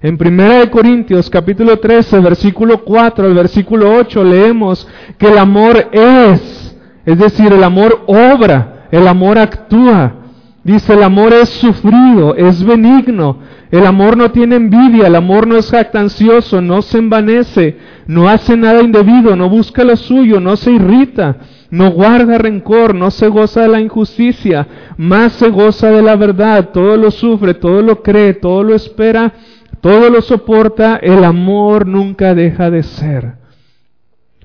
En 0.00 0.16
1 0.20 0.70
Corintios 0.70 1.28
capítulo 1.28 1.80
13, 1.80 2.20
versículo 2.20 2.84
4 2.84 3.26
al 3.26 3.34
versículo 3.34 3.92
8 3.92 4.22
leemos 4.22 4.86
que 5.18 5.26
el 5.26 5.38
amor 5.38 5.88
es, 5.90 6.76
es 7.04 7.18
decir, 7.18 7.52
el 7.52 7.64
amor 7.64 8.04
obra, 8.06 8.86
el 8.92 9.08
amor 9.08 9.36
actúa. 9.36 10.14
Dice, 10.62 10.92
el 10.94 11.02
amor 11.02 11.32
es 11.32 11.48
sufrido, 11.48 12.36
es 12.36 12.62
benigno, 12.62 13.38
el 13.72 13.86
amor 13.86 14.18
no 14.18 14.30
tiene 14.32 14.56
envidia, 14.56 15.06
el 15.06 15.16
amor 15.16 15.46
no 15.46 15.56
es 15.56 15.70
jactancioso, 15.70 16.60
no 16.60 16.82
se 16.82 16.98
envanece, 16.98 17.78
no 18.06 18.28
hace 18.28 18.54
nada 18.54 18.82
indebido, 18.82 19.34
no 19.34 19.48
busca 19.48 19.82
lo 19.82 19.96
suyo, 19.96 20.40
no 20.40 20.56
se 20.56 20.72
irrita, 20.72 21.38
no 21.70 21.90
guarda 21.90 22.36
rencor, 22.36 22.94
no 22.94 23.10
se 23.10 23.28
goza 23.28 23.62
de 23.62 23.68
la 23.68 23.80
injusticia, 23.80 24.68
más 24.98 25.32
se 25.32 25.48
goza 25.48 25.90
de 25.90 26.02
la 26.02 26.16
verdad, 26.16 26.68
todo 26.68 26.98
lo 26.98 27.10
sufre, 27.10 27.54
todo 27.54 27.80
lo 27.80 28.02
cree, 28.02 28.34
todo 28.34 28.62
lo 28.62 28.74
espera, 28.74 29.32
todo 29.80 30.10
lo 30.10 30.20
soporta, 30.20 30.96
el 30.96 31.24
amor 31.24 31.86
nunca 31.86 32.34
deja 32.34 32.70
de 32.70 32.82
ser. 32.82 33.36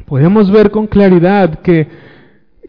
Podemos 0.06 0.50
ver 0.50 0.72
con 0.72 0.88
claridad 0.88 1.60
que, 1.60 1.90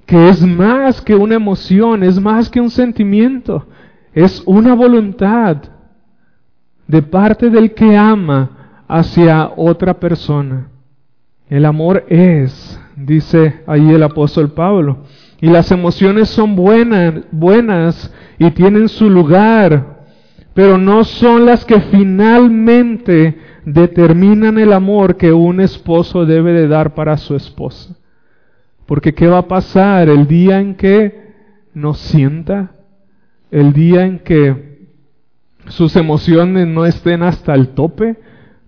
que 0.05 0.29
es 0.29 0.43
más 0.45 1.01
que 1.03 1.15
una 1.15 1.37
emoción, 1.37 2.03
es 2.03 2.19
más 2.19 2.51
que 2.51 2.61
un 2.61 2.71
sentimiento, 2.71 3.69
es 4.13 4.43
una 4.45 4.75
voluntad 4.75 5.78
de 6.89 7.03
parte 7.03 7.51
del 7.51 7.75
que 7.75 7.97
ama 7.97 8.83
hacia 8.89 9.53
otra 9.57 10.01
persona. 10.01 10.69
El 11.49 11.65
amor 11.65 12.05
es, 12.09 12.81
dice 12.97 13.61
ahí 13.67 13.91
el 13.91 14.03
apóstol 14.03 14.51
Pablo, 14.51 15.05
y 15.41 15.49
las 15.49 15.71
emociones 15.71 16.29
son 16.31 16.57
buenas, 16.57 17.15
buenas 17.31 18.13
y 18.39 18.51
tienen 18.51 18.89
su 18.89 19.09
lugar, 19.09 19.99
pero 20.55 20.77
no 20.79 21.05
son 21.05 21.47
las 21.47 21.65
que 21.65 21.81
finalmente 21.81 23.39
determinan 23.65 24.59
el 24.59 24.73
amor 24.73 25.17
que 25.17 25.33
un 25.33 25.61
esposo 25.61 26.27
debe 26.27 26.53
de 26.53 26.67
dar 26.67 26.95
para 26.95 27.17
su 27.19 27.37
esposa. 27.37 27.95
Porque 28.87 29.15
¿qué 29.15 29.27
va 29.27 29.39
a 29.39 29.49
pasar 29.49 30.09
el 30.09 30.27
día 30.27 30.59
en 30.59 30.75
que 30.75 31.35
nos 31.75 31.99
sienta? 31.99 32.73
El 33.51 33.73
día 33.73 34.05
en 34.07 34.19
que 34.19 34.68
sus 35.69 35.97
emociones 35.97 36.67
no 36.67 36.87
estén 36.87 37.23
hasta 37.23 37.55
el 37.55 37.69
tope, 37.69 38.17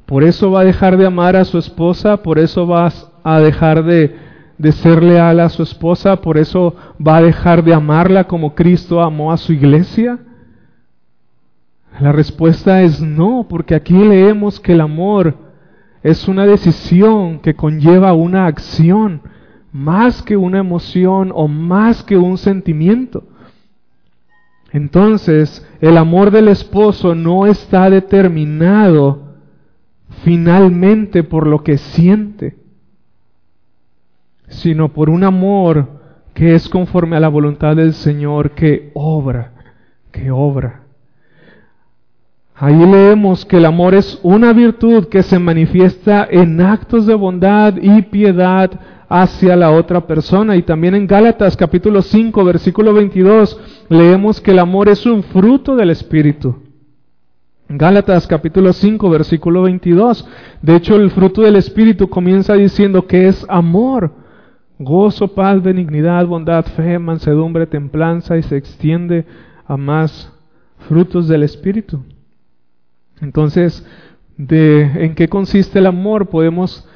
por 0.07 0.25
eso 0.25 0.50
va 0.50 0.61
a 0.61 0.64
dejar 0.64 0.97
de 0.97 1.07
amar 1.07 1.37
a 1.37 1.45
su 1.45 1.59
esposa, 1.59 2.23
por 2.23 2.38
eso 2.38 2.66
va 2.66 2.92
a 3.23 3.40
dejar 3.40 3.85
de, 3.85 4.16
de 4.59 4.73
ser 4.73 5.02
leal 5.02 5.40
a 5.40 5.49
su 5.49 5.62
esposa, 5.62 6.16
por 6.16 6.37
eso 6.37 6.75
va 7.04 7.19
a 7.19 7.23
dejar 7.23 7.64
de 7.64 7.75
amarla 7.75 8.25
como 8.25 8.54
Cristo 8.54 9.00
amó 9.00 9.33
a 9.33 9.37
su 9.37 9.52
iglesia. 9.52 10.19
La 12.00 12.12
respuesta 12.12 12.83
es 12.83 13.00
no, 13.00 13.47
porque 13.49 13.75
aquí 13.75 13.95
leemos 13.95 14.61
que 14.61 14.73
el 14.73 14.80
amor 14.80 15.35
es 16.02 16.28
una 16.28 16.47
decisión 16.47 17.40
que 17.40 17.54
conlleva 17.54 18.12
una 18.12 18.47
acción, 18.47 19.23
más 19.73 20.23
que 20.23 20.37
una 20.37 20.59
emoción 20.59 21.30
o 21.35 21.47
más 21.47 22.02
que 22.02 22.16
un 22.16 22.38
sentimiento. 22.38 23.25
Entonces, 24.73 25.67
el 25.81 25.97
amor 25.97 26.31
del 26.31 26.49
esposo 26.49 27.15
no 27.15 27.47
está 27.47 27.91
determinado 27.91 29.31
finalmente 30.23 31.25
por 31.25 31.47
lo 31.47 31.62
que 31.65 31.79
siente, 31.79 32.57
sino 34.49 34.93
por 34.93 35.11
un 35.11 35.25
amor 35.25 36.00
que 36.35 36.55
es 36.55 36.69
conforme 36.69 37.17
a 37.17 37.21
la 37.21 37.29
voluntad 37.29 37.77
del 37.77 37.95
Señor, 37.95 38.53
que 38.53 38.91
obra, 38.95 39.53
que 40.12 40.31
obra. 40.31 40.83
Ahí 42.55 42.77
leemos 42.77 43.47
que 43.47 43.57
el 43.57 43.65
amor 43.65 43.95
es 43.95 44.21
una 44.23 44.53
virtud 44.53 45.09
que 45.09 45.23
se 45.23 45.39
manifiesta 45.39 46.29
en 46.31 46.61
actos 46.61 47.07
de 47.07 47.15
bondad 47.15 47.75
y 47.81 48.03
piedad 48.03 48.71
hacia 49.11 49.57
la 49.57 49.73
otra 49.73 50.07
persona. 50.07 50.57
Y 50.57 50.62
también 50.62 50.95
en 50.95 51.07
Gálatas 51.07 51.57
capítulo 51.57 52.00
5, 52.00 52.45
versículo 52.45 52.95
22, 52.95 53.59
leemos 53.88 54.40
que 54.40 54.52
el 54.52 54.61
amor 54.61 54.88
es 54.88 55.05
un 55.05 55.23
fruto 55.25 55.76
del 55.76 55.90
Espíritu. 55.90 56.62
Gálatas 57.69 58.26
capítulo 58.26 58.73
5, 58.73 59.11
versículo 59.11 59.62
22. 59.62 60.26
De 60.62 60.76
hecho, 60.76 60.97
el 60.97 61.11
fruto 61.11 61.43
del 61.43 61.57
Espíritu 61.57 62.09
comienza 62.09 62.55
diciendo 62.55 63.07
que 63.07 63.26
es 63.29 63.45
amor, 63.49 64.12
gozo, 64.79 65.35
paz, 65.35 65.61
benignidad, 65.61 66.25
bondad, 66.26 66.64
fe, 66.64 66.99
mansedumbre, 66.99 67.67
templanza 67.67 68.38
y 68.38 68.43
se 68.45 68.57
extiende 68.57 69.26
a 69.67 69.76
más 69.76 70.33
frutos 70.88 71.26
del 71.26 71.43
Espíritu. 71.43 72.00
Entonces, 73.21 73.85
de 74.37 74.83
en 75.05 75.14
qué 75.14 75.29
consiste 75.29 75.81
el 75.81 75.87
amor 75.87 76.29
podemos 76.29 76.88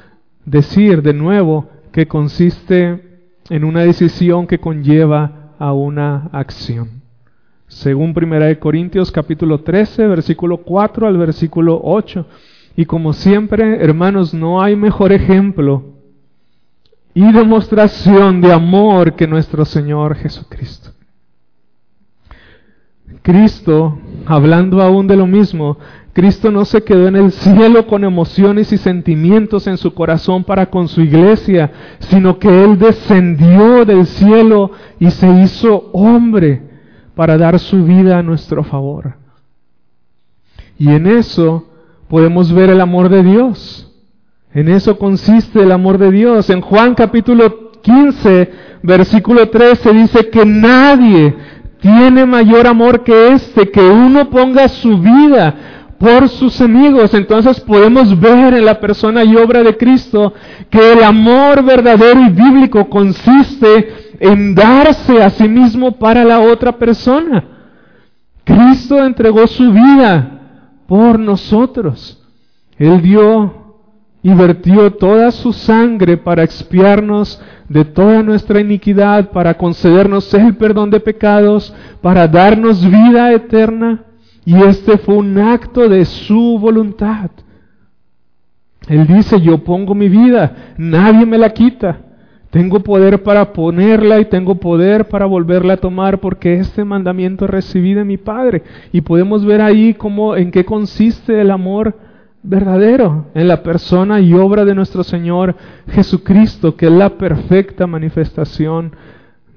decir 0.45 1.01
de 1.01 1.13
nuevo 1.13 1.74
que 1.95 2.09
consiste 2.09 3.21
en 3.49 3.63
una 3.63 3.83
decisión 3.83 4.47
que 4.47 4.59
conlleva 4.59 5.53
a 5.57 5.71
una 5.71 6.29
acción. 6.33 7.01
Según 7.67 8.13
1 8.13 8.59
Corintios 8.59 9.13
capítulo 9.13 9.61
13, 9.61 10.05
versículo 10.07 10.57
4 10.57 11.07
al 11.07 11.17
versículo 11.17 11.79
8. 11.81 12.27
Y 12.75 12.83
como 12.83 13.13
siempre, 13.13 13.81
hermanos, 13.81 14.33
no 14.33 14.61
hay 14.61 14.75
mejor 14.75 15.13
ejemplo 15.13 15.85
y 17.13 17.31
demostración 17.31 18.41
de 18.41 18.51
amor 18.51 19.15
que 19.15 19.25
nuestro 19.25 19.63
Señor 19.63 20.15
Jesucristo. 20.15 20.91
Cristo, 23.21 23.97
hablando 24.25 24.81
aún 24.81 25.07
de 25.07 25.15
lo 25.15 25.27
mismo, 25.27 25.77
Cristo 26.15 26.49
no 26.49 26.63
se 26.63 26.81
quedó 26.81 27.09
en 27.09 27.17
el 27.17 27.33
cielo 27.33 27.87
con 27.87 28.05
emociones 28.05 28.71
y 28.71 28.77
sentimientos 28.77 29.67
en 29.67 29.75
su 29.75 29.93
corazón 29.93 30.45
para 30.45 30.67
con 30.67 30.87
su 30.87 31.01
iglesia, 31.01 31.73
sino 31.99 32.39
que 32.39 32.63
Él 32.63 32.79
descendió 32.79 33.83
del 33.83 34.05
cielo 34.05 34.71
y 34.97 35.11
se 35.11 35.29
hizo 35.41 35.89
hombre 35.91 36.61
para 37.15 37.37
dar 37.37 37.59
su 37.59 37.83
vida 37.83 38.17
a 38.17 38.23
nuestro 38.23 38.63
favor. 38.63 39.15
Y 40.79 40.87
en 40.87 41.05
eso 41.05 41.67
podemos 42.07 42.53
ver 42.53 42.69
el 42.69 42.79
amor 42.79 43.09
de 43.09 43.21
Dios. 43.21 43.93
En 44.53 44.69
eso 44.69 44.97
consiste 44.97 45.63
el 45.63 45.73
amor 45.73 45.97
de 45.97 46.11
Dios. 46.11 46.49
En 46.49 46.61
Juan 46.61 46.95
capítulo 46.95 47.73
15, 47.81 48.51
versículo 48.83 49.49
13 49.49 49.91
dice 49.91 50.29
que 50.29 50.45
nadie 50.45 51.35
tiene 51.81 52.25
mayor 52.25 52.67
amor 52.67 53.03
que 53.03 53.33
este, 53.33 53.69
que 53.69 53.81
uno 53.81 54.29
ponga 54.29 54.69
su 54.69 54.97
vida 54.97 55.74
por 55.97 56.29
sus 56.29 56.59
amigos. 56.61 57.13
Entonces 57.13 57.59
podemos 57.59 58.19
ver 58.19 58.53
en 58.53 58.65
la 58.65 58.79
persona 58.79 59.23
y 59.23 59.35
obra 59.35 59.63
de 59.63 59.77
Cristo 59.77 60.33
que 60.69 60.93
el 60.93 61.03
amor 61.03 61.63
verdadero 61.63 62.21
y 62.21 62.29
bíblico 62.29 62.89
consiste 62.89 64.15
en 64.19 64.55
darse 64.55 65.21
a 65.21 65.29
sí 65.29 65.47
mismo 65.47 65.93
para 65.93 66.23
la 66.23 66.39
otra 66.39 66.73
persona. 66.73 67.43
Cristo 68.43 69.03
entregó 69.03 69.47
su 69.47 69.71
vida 69.71 70.35
por 70.87 71.19
nosotros. 71.19 72.21
Él 72.77 73.01
dio 73.01 73.65
y 74.21 74.33
vertió 74.33 74.91
toda 74.91 75.31
su 75.31 75.53
sangre 75.53 76.17
para 76.17 76.43
expiarnos 76.43 77.39
de 77.69 77.85
toda 77.85 78.23
nuestra 78.23 78.59
iniquidad, 78.59 79.29
para 79.31 79.55
concedernos 79.55 80.33
el 80.33 80.55
perdón 80.55 80.89
de 80.89 80.99
pecados, 80.99 81.73
para 82.01 82.27
darnos 82.27 82.83
vida 82.89 83.31
eterna. 83.33 84.04
Y 84.45 84.55
este 84.63 84.97
fue 84.99 85.15
un 85.15 85.37
acto 85.39 85.89
de 85.89 86.05
su 86.05 86.59
voluntad. 86.59 87.31
Él 88.87 89.07
dice, 89.07 89.41
yo 89.41 89.63
pongo 89.63 89.95
mi 89.95 90.07
vida, 90.07 90.75
nadie 90.77 91.25
me 91.25 91.39
la 91.39 91.49
quita. 91.49 91.97
Tengo 92.51 92.79
poder 92.79 93.23
para 93.23 93.51
ponerla 93.51 94.19
y 94.19 94.25
tengo 94.25 94.55
poder 94.55 95.09
para 95.09 95.25
volverla 95.25 95.73
a 95.73 95.77
tomar 95.77 96.19
porque 96.19 96.53
este 96.53 96.85
mandamiento 96.85 97.47
recibí 97.47 97.95
de 97.95 98.05
mi 98.05 98.17
Padre. 98.17 98.63
Y 98.93 99.01
podemos 99.01 99.43
ver 99.43 99.61
ahí 99.61 99.95
cómo, 99.95 100.35
en 100.35 100.51
qué 100.51 100.63
consiste 100.63 101.41
el 101.41 101.49
amor 101.49 101.97
verdadero, 102.43 103.25
en 103.33 103.47
la 103.47 103.63
persona 103.63 104.21
y 104.21 104.33
obra 104.35 104.63
de 104.63 104.75
nuestro 104.75 105.03
Señor 105.03 105.55
Jesucristo, 105.89 106.77
que 106.77 106.85
es 106.85 106.91
la 106.91 107.17
perfecta 107.17 107.87
manifestación 107.87 108.95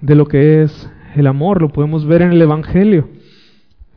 de 0.01 0.15
lo 0.15 0.27
que 0.27 0.63
es 0.63 0.91
el 1.15 1.27
amor. 1.27 1.61
Lo 1.61 1.69
podemos 1.69 2.07
ver 2.07 2.23
en 2.23 2.33
el 2.33 2.41
Evangelio 2.41 3.18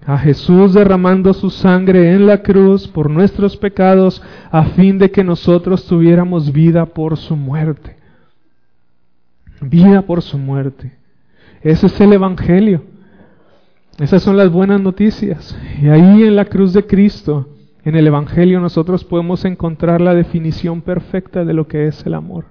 a 0.06 0.18
Jesús 0.18 0.74
derramando 0.74 1.34
su 1.34 1.50
sangre 1.50 2.14
en 2.14 2.26
la 2.26 2.42
cruz 2.42 2.88
por 2.88 3.10
nuestros 3.10 3.56
pecados 3.56 4.22
a 4.50 4.66
fin 4.66 4.98
de 4.98 5.12
que 5.12 5.24
nosotros 5.24 5.86
tuviéramos 5.86 6.52
vida 6.52 6.86
por 6.86 7.18
su 7.18 7.36
muerte. 7.36 7.98
Vida 9.62 10.02
por 10.02 10.22
su 10.24 10.38
muerte. 10.38 10.94
Ese 11.62 11.86
es 11.86 12.02
el 12.02 12.14
Evangelio. 12.14 12.84
Esas 14.00 14.24
son 14.24 14.38
las 14.38 14.52
buenas 14.52 14.82
noticias. 14.82 15.56
Y 15.80 15.88
ahí 15.90 16.24
en 16.24 16.36
la 16.36 16.46
cruz 16.46 16.74
de 16.74 16.88
Cristo, 16.88 17.50
en 17.84 17.96
el 17.96 18.08
Evangelio, 18.08 18.60
nosotros 18.60 19.04
podemos 19.04 19.46
encontrar 19.46 20.02
la 20.02 20.16
definición 20.16 20.82
perfecta 20.82 21.46
de 21.46 21.54
lo 21.54 21.68
que 21.68 21.86
es 21.86 22.04
el 22.08 22.16
amor. 22.16 22.46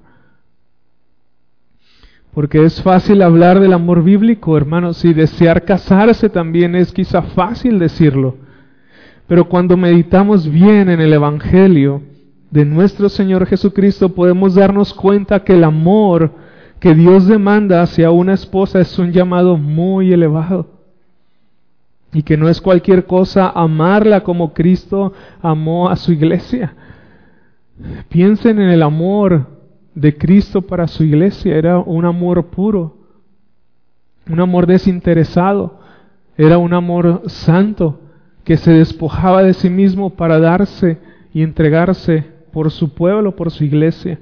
Porque 2.33 2.65
es 2.65 2.81
fácil 2.83 3.23
hablar 3.23 3.59
del 3.59 3.73
amor 3.73 4.05
bíblico, 4.05 4.57
hermanos, 4.57 5.05
y 5.05 5.13
desear 5.13 5.65
casarse 5.65 6.29
también 6.29 6.77
es 6.77 6.93
quizá 6.93 7.23
fácil 7.23 7.79
decirlo. 7.79 8.37
Pero 9.27 9.49
cuando 9.49 9.77
meditamos 9.77 10.49
bien 10.49 10.89
en 10.89 11.01
el 11.01 11.13
Evangelio 11.13 12.03
de 12.51 12.65
nuestro 12.65 13.09
Señor 13.09 13.47
Jesucristo, 13.47 14.11
podemos 14.11 14.55
darnos 14.55 14.95
cuenta 14.95 15.43
que 15.43 15.55
el 15.55 15.65
amor 15.65 16.33
que 16.79 16.95
Dios 16.95 17.27
demanda 17.27 17.83
hacia 17.83 18.11
una 18.11 18.35
esposa 18.35 18.81
es 18.81 18.99
un 18.99 19.13
llamado 19.13 19.57
muy 19.57 20.13
elevado. 20.13 20.81
Y 22.13 22.23
que 22.23 22.37
no 22.37 22.49
es 22.49 22.61
cualquier 22.61 23.07
cosa 23.07 23.51
amarla 23.51 24.23
como 24.23 24.53
Cristo 24.53 25.13
amó 25.43 25.91
a 25.91 25.97
su 25.97 26.13
iglesia. 26.13 26.75
Piensen 28.09 28.61
en 28.61 28.71
el 28.71 28.83
amor 28.83 29.60
de 29.95 30.17
Cristo 30.17 30.63
para 30.63 30.87
su 30.87 31.05
iglesia 31.05 31.57
era 31.57 31.79
un 31.79 32.05
amor 32.05 32.47
puro, 32.47 32.97
un 34.29 34.41
amor 34.41 34.67
desinteresado, 34.67 35.81
era 36.37 36.59
un 36.59 36.73
amor 36.73 37.23
santo 37.27 38.01
que 38.45 38.57
se 38.57 38.73
despojaba 38.73 39.43
de 39.43 39.55
sí 39.55 39.69
mismo 39.69 40.11
para 40.11 40.39
darse 40.39 40.99
y 41.33 41.43
entregarse 41.43 42.25
por 42.53 42.71
su 42.71 42.95
pueblo, 42.95 43.37
por 43.37 43.51
su 43.51 43.65
iglesia, 43.65 44.19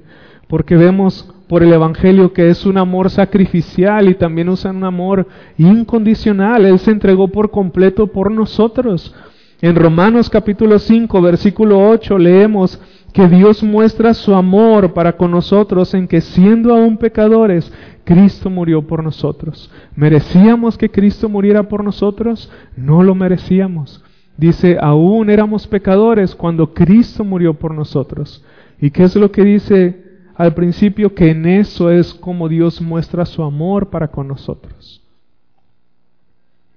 porque 0.47 0.75
vemos 0.75 1.33
por 1.47 1.63
el 1.63 1.73
Evangelio 1.73 2.31
que 2.31 2.49
es 2.49 2.65
un 2.65 2.77
amor 2.77 3.09
sacrificial 3.09 4.07
y 4.07 4.15
también 4.15 4.49
usa 4.49 4.71
un 4.71 4.83
amor 4.83 5.27
incondicional. 5.57 6.65
Él 6.65 6.77
se 6.79 6.91
entregó 6.91 7.27
por 7.27 7.49
completo 7.49 8.07
por 8.07 8.31
nosotros. 8.31 9.15
En 9.61 9.75
Romanos 9.75 10.29
capítulo 10.29 10.77
5, 10.77 11.21
versículo 11.21 11.89
8 11.89 12.17
leemos, 12.19 12.79
que 13.13 13.27
Dios 13.27 13.63
muestra 13.63 14.13
su 14.13 14.35
amor 14.35 14.93
para 14.93 15.17
con 15.17 15.31
nosotros 15.31 15.93
en 15.93 16.07
que 16.07 16.21
siendo 16.21 16.73
aún 16.73 16.97
pecadores, 16.97 17.71
Cristo 18.03 18.49
murió 18.49 18.85
por 18.85 19.03
nosotros. 19.03 19.71
¿Merecíamos 19.95 20.77
que 20.77 20.89
Cristo 20.89 21.29
muriera 21.29 21.63
por 21.63 21.83
nosotros? 21.83 22.51
No 22.75 23.03
lo 23.03 23.15
merecíamos. 23.15 24.03
Dice, 24.37 24.77
aún 24.79 25.29
éramos 25.29 25.67
pecadores 25.67 26.33
cuando 26.35 26.73
Cristo 26.73 27.23
murió 27.23 27.55
por 27.55 27.73
nosotros. 27.73 28.43
¿Y 28.79 28.91
qué 28.91 29.03
es 29.03 29.15
lo 29.15 29.31
que 29.31 29.43
dice 29.43 30.03
al 30.35 30.53
principio? 30.53 31.13
Que 31.13 31.31
en 31.31 31.45
eso 31.45 31.91
es 31.91 32.13
como 32.13 32.47
Dios 32.47 32.81
muestra 32.81 33.25
su 33.25 33.43
amor 33.43 33.89
para 33.89 34.09
con 34.09 34.27
nosotros. 34.27 35.03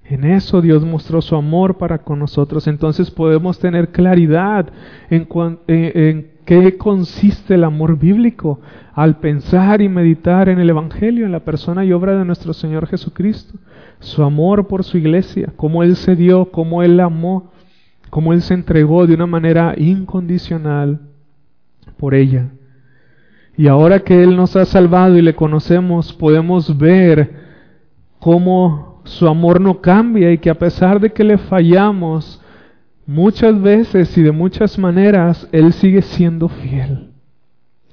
En 0.05 0.25
eso 0.25 0.61
Dios 0.61 0.85
mostró 0.85 1.23
su 1.23 1.37
amor 1.37 1.79
para 1.79 1.99
con 1.99 2.19
nosotros. 2.19 2.67
Entonces 2.67 3.11
podemos 3.11 3.59
tener 3.59 3.91
claridad 3.91 4.69
en, 5.09 6.31
qué 6.45 6.77
consiste 6.77 7.55
el 7.55 7.65
amor 7.65 7.99
bíblico 7.99 8.61
al 8.95 9.19
pensar 9.19 9.81
y 9.81 9.89
meditar 9.89 10.49
en 10.49 10.59
el 10.59 10.71
Evangelio, 10.71 11.25
en 11.25 11.33
la 11.33 11.41
persona 11.41 11.85
y 11.85 11.93
obra 11.93 12.19
de 12.19 12.25
nuestro 12.25 12.53
Señor 12.53 12.87
Jesucristo. 12.89 13.55
Su 14.01 14.25
amor 14.25 14.67
por 14.67 14.83
su 14.83 14.99
iglesia, 14.99 15.53
cómo 15.57 15.83
Él 15.83 15.95
se 15.97 16.17
dio, 16.17 16.47
cómo 16.47 16.83
Él 16.83 16.99
amó, 16.99 17.53
cómo 18.11 18.33
Él 18.33 18.43
se 18.43 18.55
entregó 18.55 19.07
de 19.07 19.15
una 19.15 19.27
manera 19.27 19.75
incondicional 19.79 21.01
por 21.97 22.15
ella. 22.15 22.49
Y 23.57 23.69
ahora 23.69 24.01
que 24.01 24.23
Él 24.23 24.35
nos 24.35 24.57
ha 24.57 24.65
salvado 24.65 25.17
y 25.17 25.23
le 25.23 25.35
conocemos, 25.35 26.13
podemos 26.13 26.77
ver 26.77 27.33
cómo 28.19 28.92
su 29.05 29.29
amor 29.29 29.61
no 29.61 29.81
cambia 29.81 30.33
y 30.33 30.39
que 30.39 30.51
a 30.51 30.59
pesar 30.59 31.01
de 31.01 31.13
que 31.13 31.25
le 31.25 31.39
fallamos 31.39 32.41
muchas 33.07 33.61
veces 33.61 34.17
y 34.17 34.23
de 34.23 34.33
muchas 34.33 34.79
maneras, 34.79 35.49
Él 35.53 35.73
sigue 35.73 36.03
siendo 36.03 36.49
fiel. 36.49 37.11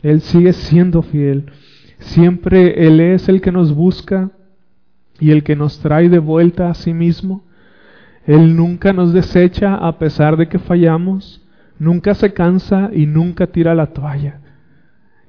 Él 0.02 0.22
sigue 0.22 0.54
siendo 0.54 1.02
fiel. 1.02 1.52
Siempre 2.00 2.88
Él 2.88 3.00
es 3.00 3.28
el 3.28 3.42
que 3.42 3.52
nos 3.52 3.74
busca 3.74 4.32
y 5.20 5.32
el 5.32 5.44
que 5.44 5.56
nos 5.56 5.80
trae 5.80 6.10
de 6.10 6.20
vuelta 6.20 6.70
a 6.70 6.74
sí 6.74 6.94
mismo. 6.94 7.44
Él 8.26 8.56
nunca 8.56 8.94
nos 8.94 9.12
desecha 9.12 9.76
a 9.76 9.98
pesar 9.98 10.38
de 10.38 10.48
que 10.48 10.60
fallamos, 10.60 11.42
nunca 11.80 12.14
se 12.14 12.34
cansa 12.34 12.90
y 12.94 13.06
nunca 13.06 13.48
tira 13.48 13.74
la 13.74 13.88
toalla. 13.88 14.40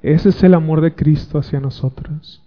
Ese 0.03 0.31
es 0.31 0.43
el 0.43 0.55
amor 0.55 0.81
de 0.81 0.95
Cristo 0.95 1.39
hacia 1.39 1.61
nosotros. 1.61 2.43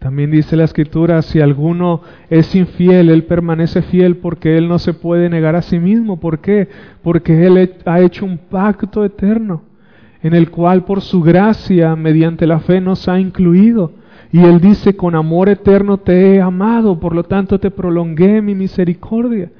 También 0.00 0.30
dice 0.30 0.56
la 0.56 0.64
escritura, 0.64 1.20
si 1.20 1.40
alguno 1.40 2.00
es 2.30 2.54
infiel, 2.54 3.10
él 3.10 3.24
permanece 3.24 3.82
fiel 3.82 4.16
porque 4.16 4.56
él 4.56 4.66
no 4.66 4.78
se 4.78 4.94
puede 4.94 5.28
negar 5.28 5.56
a 5.56 5.62
sí 5.62 5.78
mismo. 5.78 6.18
¿Por 6.18 6.38
qué? 6.38 6.68
Porque 7.02 7.46
él 7.46 7.76
ha 7.84 8.00
hecho 8.00 8.24
un 8.24 8.38
pacto 8.38 9.04
eterno 9.04 9.62
en 10.22 10.34
el 10.34 10.50
cual 10.50 10.84
por 10.84 11.02
su 11.02 11.22
gracia, 11.22 11.94
mediante 11.96 12.46
la 12.46 12.60
fe, 12.60 12.80
nos 12.80 13.08
ha 13.08 13.20
incluido. 13.20 13.92
Y 14.32 14.40
él 14.40 14.60
dice, 14.60 14.96
con 14.96 15.14
amor 15.14 15.50
eterno 15.50 15.98
te 15.98 16.34
he 16.34 16.40
amado, 16.40 16.98
por 16.98 17.14
lo 17.14 17.24
tanto 17.24 17.60
te 17.60 17.70
prolongué 17.70 18.40
mi 18.40 18.54
misericordia. 18.54 19.50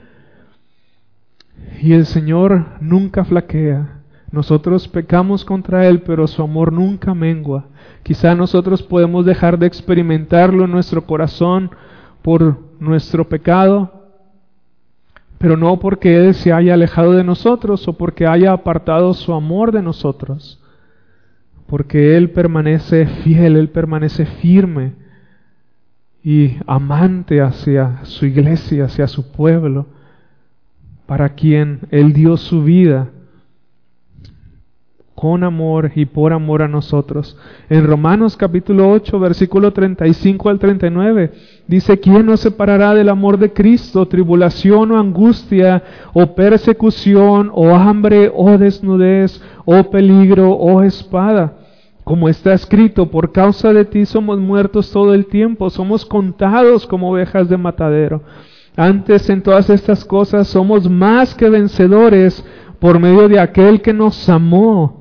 Y 1.82 1.92
el 1.92 2.06
Señor 2.06 2.64
nunca 2.80 3.24
flaquea. 3.24 3.99
Nosotros 4.32 4.86
pecamos 4.86 5.44
contra 5.44 5.86
Él, 5.88 6.02
pero 6.02 6.26
su 6.26 6.42
amor 6.42 6.72
nunca 6.72 7.14
mengua. 7.14 7.66
Quizá 8.04 8.34
nosotros 8.34 8.82
podemos 8.82 9.26
dejar 9.26 9.58
de 9.58 9.66
experimentarlo 9.66 10.64
en 10.64 10.70
nuestro 10.70 11.04
corazón 11.04 11.70
por 12.22 12.58
nuestro 12.78 13.28
pecado, 13.28 13.92
pero 15.38 15.56
no 15.56 15.80
porque 15.80 16.16
Él 16.16 16.34
se 16.34 16.52
haya 16.52 16.74
alejado 16.74 17.12
de 17.12 17.24
nosotros 17.24 17.86
o 17.88 17.94
porque 17.94 18.26
haya 18.26 18.52
apartado 18.52 19.14
su 19.14 19.32
amor 19.32 19.72
de 19.72 19.82
nosotros, 19.82 20.62
porque 21.66 22.16
Él 22.16 22.30
permanece 22.30 23.06
fiel, 23.06 23.56
Él 23.56 23.70
permanece 23.70 24.26
firme 24.26 24.92
y 26.22 26.56
amante 26.66 27.40
hacia 27.40 28.04
su 28.04 28.26
iglesia, 28.26 28.84
hacia 28.84 29.08
su 29.08 29.32
pueblo, 29.32 29.86
para 31.06 31.30
quien 31.30 31.80
Él 31.90 32.12
dio 32.12 32.36
su 32.36 32.62
vida 32.62 33.08
con 35.20 35.44
amor 35.44 35.92
y 35.96 36.06
por 36.06 36.32
amor 36.32 36.62
a 36.62 36.68
nosotros. 36.68 37.36
En 37.68 37.86
Romanos 37.86 38.38
capítulo 38.38 38.90
8, 38.90 39.20
versículo 39.20 39.70
35 39.70 40.48
al 40.48 40.58
39, 40.58 41.32
dice, 41.66 42.00
¿quién 42.00 42.24
nos 42.24 42.40
separará 42.40 42.94
del 42.94 43.10
amor 43.10 43.36
de 43.36 43.52
Cristo? 43.52 44.08
Tribulación 44.08 44.92
o 44.92 44.98
angustia, 44.98 45.82
o 46.14 46.34
persecución, 46.34 47.50
o 47.52 47.74
hambre, 47.74 48.32
o 48.34 48.56
desnudez, 48.56 49.42
o 49.66 49.90
peligro, 49.90 50.52
o 50.52 50.82
espada. 50.82 51.52
Como 52.02 52.30
está 52.30 52.54
escrito, 52.54 53.10
por 53.10 53.30
causa 53.30 53.74
de 53.74 53.84
ti 53.84 54.06
somos 54.06 54.38
muertos 54.38 54.90
todo 54.90 55.12
el 55.12 55.26
tiempo, 55.26 55.68
somos 55.68 56.06
contados 56.06 56.86
como 56.86 57.10
ovejas 57.10 57.50
de 57.50 57.58
matadero. 57.58 58.22
Antes 58.74 59.28
en 59.28 59.42
todas 59.42 59.68
estas 59.68 60.02
cosas 60.02 60.48
somos 60.48 60.88
más 60.88 61.34
que 61.34 61.50
vencedores 61.50 62.42
por 62.78 62.98
medio 62.98 63.28
de 63.28 63.38
aquel 63.38 63.82
que 63.82 63.92
nos 63.92 64.26
amó. 64.30 64.99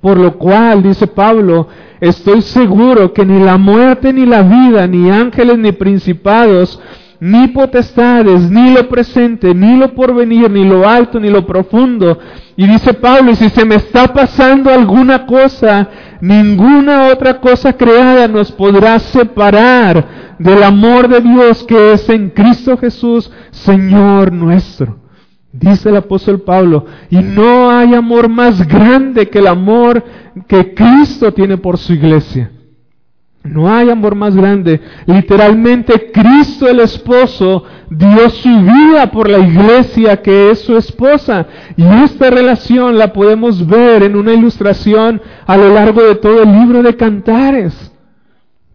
Por 0.00 0.18
lo 0.18 0.38
cual, 0.38 0.82
dice 0.82 1.06
Pablo, 1.06 1.68
estoy 2.00 2.42
seguro 2.42 3.12
que 3.12 3.24
ni 3.24 3.38
la 3.38 3.58
muerte, 3.58 4.12
ni 4.12 4.26
la 4.26 4.42
vida, 4.42 4.86
ni 4.86 5.10
ángeles, 5.10 5.58
ni 5.58 5.72
principados, 5.72 6.80
ni 7.20 7.48
potestades, 7.48 8.50
ni 8.50 8.72
lo 8.74 8.88
presente, 8.88 9.54
ni 9.54 9.76
lo 9.76 9.94
porvenir, 9.94 10.50
ni 10.50 10.64
lo 10.64 10.88
alto, 10.88 11.20
ni 11.20 11.30
lo 11.30 11.46
profundo. 11.46 12.18
Y 12.56 12.66
dice 12.66 12.94
Pablo, 12.94 13.30
y 13.30 13.36
si 13.36 13.48
se 13.50 13.64
me 13.64 13.76
está 13.76 14.12
pasando 14.12 14.70
alguna 14.70 15.24
cosa, 15.26 15.88
ninguna 16.20 17.08
otra 17.08 17.38
cosa 17.38 17.72
creada 17.74 18.26
nos 18.26 18.50
podrá 18.50 18.98
separar 18.98 20.34
del 20.38 20.62
amor 20.62 21.06
de 21.06 21.20
Dios 21.20 21.62
que 21.64 21.92
es 21.92 22.08
en 22.08 22.30
Cristo 22.30 22.76
Jesús, 22.76 23.30
Señor 23.50 24.32
nuestro. 24.32 25.01
Dice 25.52 25.90
el 25.90 25.96
apóstol 25.96 26.40
Pablo, 26.40 26.86
y 27.10 27.18
no 27.18 27.70
hay 27.70 27.94
amor 27.94 28.28
más 28.28 28.66
grande 28.66 29.28
que 29.28 29.38
el 29.38 29.46
amor 29.46 30.02
que 30.48 30.72
Cristo 30.72 31.32
tiene 31.32 31.58
por 31.58 31.76
su 31.76 31.92
iglesia. 31.92 32.50
No 33.44 33.70
hay 33.70 33.90
amor 33.90 34.14
más 34.14 34.36
grande. 34.36 34.80
Literalmente 35.04 36.10
Cristo 36.12 36.68
el 36.68 36.80
esposo 36.80 37.64
dio 37.90 38.30
su 38.30 38.48
vida 38.48 39.10
por 39.10 39.28
la 39.28 39.40
iglesia 39.40 40.22
que 40.22 40.50
es 40.50 40.60
su 40.60 40.76
esposa. 40.76 41.46
Y 41.76 41.84
esta 41.84 42.30
relación 42.30 42.96
la 42.96 43.12
podemos 43.12 43.66
ver 43.66 44.04
en 44.04 44.16
una 44.16 44.32
ilustración 44.32 45.20
a 45.44 45.56
lo 45.56 45.74
largo 45.74 46.02
de 46.02 46.14
todo 46.14 46.42
el 46.42 46.52
libro 46.52 46.82
de 46.82 46.96
cantares. 46.96 47.92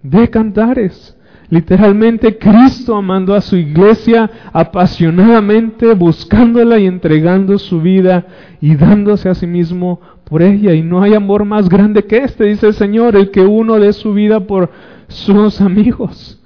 De 0.04 0.30
cantares. 0.30 1.17
Literalmente 1.50 2.38
Cristo 2.38 2.96
amando 2.96 3.34
a 3.34 3.42
su 3.42 3.56
iglesia 3.56 4.30
apasionadamente, 4.52 5.94
buscándola 5.94 6.78
y 6.78 6.88
entregando 6.88 7.58
su 7.58 7.82
vida 7.82 8.26
y 8.60 8.76
dándose 8.76 9.30
a 9.30 9.36
sí 9.36 9.48
mismo 9.48 10.02
por 10.26 10.42
ella. 10.42 10.74
Y 10.74 10.82
no 10.82 11.02
hay 11.02 11.14
amor 11.14 11.46
más 11.46 11.70
grande 11.70 12.04
que 12.04 12.18
este, 12.18 12.46
dice 12.46 12.68
el 12.68 12.74
Señor, 12.74 13.16
el 13.16 13.32
que 13.32 13.42
uno 13.42 13.80
dé 13.80 13.94
su 13.94 14.14
vida 14.14 14.42
por 14.42 14.72
sus 15.08 15.62
amigos, 15.62 16.44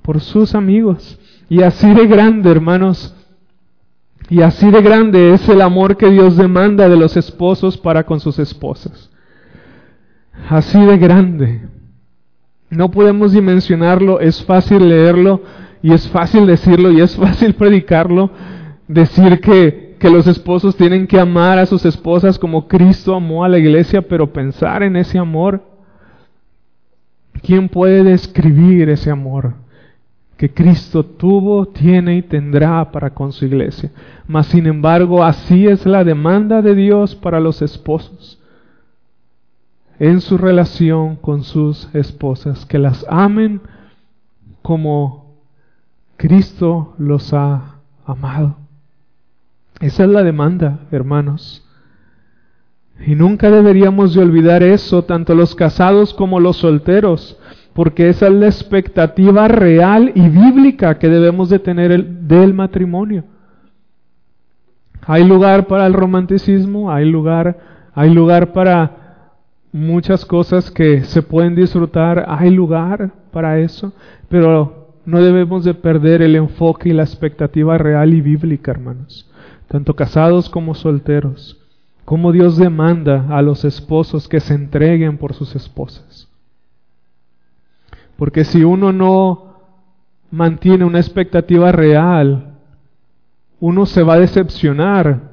por 0.00 0.20
sus 0.20 0.54
amigos. 0.54 1.18
Y 1.50 1.62
así 1.62 1.92
de 1.92 2.06
grande, 2.06 2.50
hermanos, 2.50 3.14
y 4.30 4.40
así 4.40 4.70
de 4.70 4.80
grande 4.80 5.34
es 5.34 5.46
el 5.50 5.60
amor 5.60 5.98
que 5.98 6.10
Dios 6.10 6.38
demanda 6.38 6.88
de 6.88 6.96
los 6.96 7.18
esposos 7.18 7.76
para 7.76 8.04
con 8.04 8.18
sus 8.18 8.38
esposas. 8.38 9.10
Así 10.48 10.80
de 10.82 10.96
grande. 10.96 11.68
No 12.72 12.90
podemos 12.90 13.32
dimensionarlo, 13.32 14.18
es 14.18 14.42
fácil 14.42 14.88
leerlo 14.88 15.42
y 15.82 15.92
es 15.92 16.08
fácil 16.08 16.46
decirlo 16.46 16.90
y 16.90 17.02
es 17.02 17.14
fácil 17.14 17.52
predicarlo, 17.58 18.30
decir 18.88 19.40
que, 19.40 19.96
que 19.98 20.08
los 20.08 20.26
esposos 20.26 20.74
tienen 20.74 21.06
que 21.06 21.20
amar 21.20 21.58
a 21.58 21.66
sus 21.66 21.84
esposas 21.84 22.38
como 22.38 22.68
Cristo 22.68 23.14
amó 23.14 23.44
a 23.44 23.48
la 23.50 23.58
iglesia, 23.58 24.00
pero 24.00 24.32
pensar 24.32 24.82
en 24.82 24.96
ese 24.96 25.18
amor, 25.18 25.62
¿quién 27.42 27.68
puede 27.68 28.04
describir 28.04 28.88
ese 28.88 29.10
amor? 29.10 29.52
que 30.38 30.52
Cristo 30.52 31.04
tuvo, 31.04 31.66
tiene 31.66 32.16
y 32.16 32.22
tendrá 32.22 32.90
para 32.90 33.10
con 33.10 33.32
su 33.32 33.44
iglesia. 33.44 33.92
Mas 34.26 34.46
sin 34.46 34.66
embargo, 34.66 35.22
así 35.22 35.68
es 35.68 35.86
la 35.86 36.02
demanda 36.02 36.62
de 36.62 36.74
Dios 36.74 37.14
para 37.14 37.38
los 37.38 37.62
esposos 37.62 38.41
en 40.02 40.20
su 40.20 40.36
relación 40.36 41.14
con 41.14 41.44
sus 41.44 41.88
esposas, 41.94 42.66
que 42.66 42.80
las 42.80 43.06
amen 43.08 43.60
como 44.60 45.36
Cristo 46.16 46.94
los 46.98 47.32
ha 47.32 47.76
amado. 48.04 48.56
Esa 49.78 50.02
es 50.02 50.10
la 50.10 50.24
demanda, 50.24 50.80
hermanos. 50.90 51.64
Y 53.06 53.14
nunca 53.14 53.48
deberíamos 53.48 54.14
de 54.14 54.22
olvidar 54.22 54.64
eso, 54.64 55.04
tanto 55.04 55.36
los 55.36 55.54
casados 55.54 56.12
como 56.14 56.40
los 56.40 56.56
solteros, 56.56 57.38
porque 57.72 58.08
esa 58.08 58.26
es 58.26 58.32
la 58.32 58.46
expectativa 58.46 59.46
real 59.46 60.10
y 60.16 60.28
bíblica 60.28 60.98
que 60.98 61.08
debemos 61.08 61.48
de 61.48 61.60
tener 61.60 62.04
del 62.04 62.54
matrimonio. 62.54 63.22
Hay 65.06 65.22
lugar 65.22 65.68
para 65.68 65.86
el 65.86 65.92
romanticismo, 65.92 66.90
hay 66.90 67.08
lugar, 67.08 67.56
hay 67.94 68.12
lugar 68.12 68.52
para 68.52 69.01
muchas 69.72 70.26
cosas 70.26 70.70
que 70.70 71.02
se 71.04 71.22
pueden 71.22 71.54
disfrutar, 71.54 72.26
hay 72.28 72.50
lugar 72.50 73.10
para 73.32 73.58
eso, 73.58 73.92
pero 74.28 74.82
no 75.06 75.20
debemos 75.20 75.64
de 75.64 75.74
perder 75.74 76.22
el 76.22 76.36
enfoque 76.36 76.90
y 76.90 76.92
la 76.92 77.02
expectativa 77.02 77.78
real 77.78 78.12
y 78.12 78.20
bíblica, 78.20 78.70
hermanos, 78.70 79.28
tanto 79.68 79.96
casados 79.96 80.50
como 80.50 80.74
solteros, 80.74 81.58
como 82.04 82.32
Dios 82.32 82.58
demanda 82.58 83.26
a 83.30 83.40
los 83.42 83.64
esposos 83.64 84.28
que 84.28 84.40
se 84.40 84.54
entreguen 84.54 85.16
por 85.16 85.32
sus 85.34 85.56
esposas. 85.56 86.28
Porque 88.16 88.44
si 88.44 88.62
uno 88.62 88.92
no 88.92 89.54
mantiene 90.30 90.84
una 90.84 91.00
expectativa 91.00 91.72
real, 91.72 92.58
uno 93.58 93.86
se 93.86 94.02
va 94.02 94.14
a 94.14 94.20
decepcionar 94.20 95.30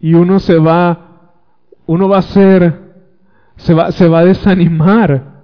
y 0.00 0.14
uno 0.14 0.40
se 0.40 0.58
va, 0.58 1.32
uno 1.86 2.08
va 2.08 2.18
a 2.18 2.22
ser 2.22 2.85
se 3.56 3.74
va, 3.74 3.92
se 3.92 4.08
va 4.08 4.20
a 4.20 4.24
desanimar. 4.24 5.36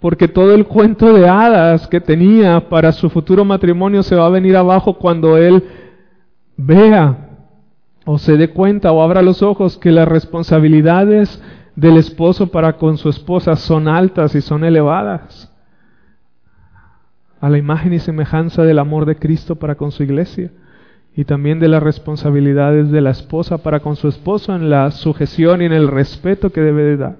Porque 0.00 0.28
todo 0.28 0.54
el 0.54 0.66
cuento 0.66 1.12
de 1.12 1.28
hadas 1.28 1.86
que 1.88 2.00
tenía 2.00 2.68
para 2.68 2.92
su 2.92 3.10
futuro 3.10 3.44
matrimonio 3.44 4.02
se 4.02 4.16
va 4.16 4.26
a 4.26 4.30
venir 4.30 4.56
abajo 4.56 4.94
cuando 4.94 5.36
él 5.36 5.62
vea 6.56 7.28
o 8.06 8.18
se 8.18 8.36
dé 8.36 8.48
cuenta 8.48 8.92
o 8.92 9.02
abra 9.02 9.22
los 9.22 9.42
ojos 9.42 9.76
que 9.76 9.92
las 9.92 10.08
responsabilidades 10.08 11.42
del 11.76 11.98
esposo 11.98 12.50
para 12.50 12.74
con 12.74 12.96
su 12.96 13.08
esposa 13.08 13.56
son 13.56 13.88
altas 13.88 14.34
y 14.34 14.40
son 14.40 14.64
elevadas 14.64 15.52
a 17.40 17.48
la 17.48 17.58
imagen 17.58 17.92
y 17.92 17.98
semejanza 17.98 18.62
del 18.64 18.78
amor 18.78 19.06
de 19.06 19.16
Cristo 19.16 19.56
para 19.56 19.76
con 19.76 19.92
su 19.92 20.02
iglesia 20.02 20.50
y 21.16 21.24
también 21.24 21.58
de 21.58 21.68
las 21.68 21.82
responsabilidades 21.82 22.90
de 22.90 23.00
la 23.00 23.10
esposa 23.10 23.58
para 23.58 23.80
con 23.80 23.96
su 23.96 24.08
esposo 24.08 24.54
en 24.54 24.70
la 24.70 24.90
sujeción 24.90 25.62
y 25.62 25.66
en 25.66 25.72
el 25.72 25.88
respeto 25.88 26.50
que 26.50 26.60
debe 26.60 26.82
de 26.84 26.96
dar. 26.96 27.16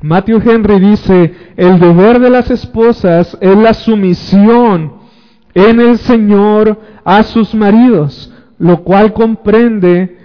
Matthew 0.00 0.40
Henry 0.44 0.78
dice, 0.78 1.34
el 1.56 1.80
deber 1.80 2.20
de 2.20 2.30
las 2.30 2.50
esposas 2.50 3.36
es 3.40 3.56
la 3.56 3.74
sumisión 3.74 4.92
en 5.54 5.80
el 5.80 5.98
Señor 5.98 6.78
a 7.04 7.24
sus 7.24 7.52
maridos, 7.54 8.32
lo 8.58 8.84
cual 8.84 9.12
comprende 9.12 10.18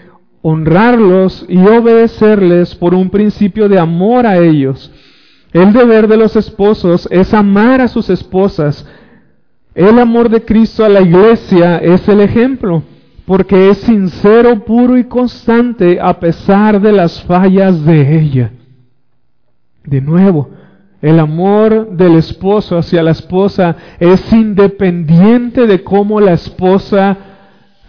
honrarlos 0.43 1.45
y 1.47 1.57
obedecerles 1.57 2.75
por 2.75 2.93
un 2.93 3.09
principio 3.09 3.67
de 3.67 3.79
amor 3.79 4.27
a 4.27 4.37
ellos. 4.37 4.91
El 5.53 5.73
deber 5.73 6.07
de 6.07 6.17
los 6.17 6.35
esposos 6.35 7.07
es 7.09 7.33
amar 7.33 7.81
a 7.81 7.87
sus 7.87 8.09
esposas 8.09 8.85
el 9.75 9.99
amor 9.99 10.29
de 10.29 10.43
Cristo 10.43 10.85
a 10.85 10.89
la 10.89 11.01
iglesia 11.01 11.77
es 11.77 12.07
el 12.07 12.21
ejemplo, 12.21 12.83
porque 13.25 13.69
es 13.69 13.79
sincero, 13.79 14.63
puro 14.65 14.97
y 14.97 15.05
constante 15.05 15.99
a 15.99 16.19
pesar 16.19 16.79
de 16.79 16.91
las 16.91 17.23
fallas 17.23 17.83
de 17.83 18.19
ella. 18.19 18.51
De 19.85 19.99
nuevo, 19.99 20.49
el 21.01 21.19
amor 21.19 21.89
del 21.91 22.15
esposo 22.15 22.77
hacia 22.77 23.03
la 23.03 23.11
esposa 23.11 23.75
es 23.99 24.31
independiente 24.31 25.67
de 25.67 25.83
cómo 25.83 26.21
la 26.21 26.33
esposa 26.33 27.17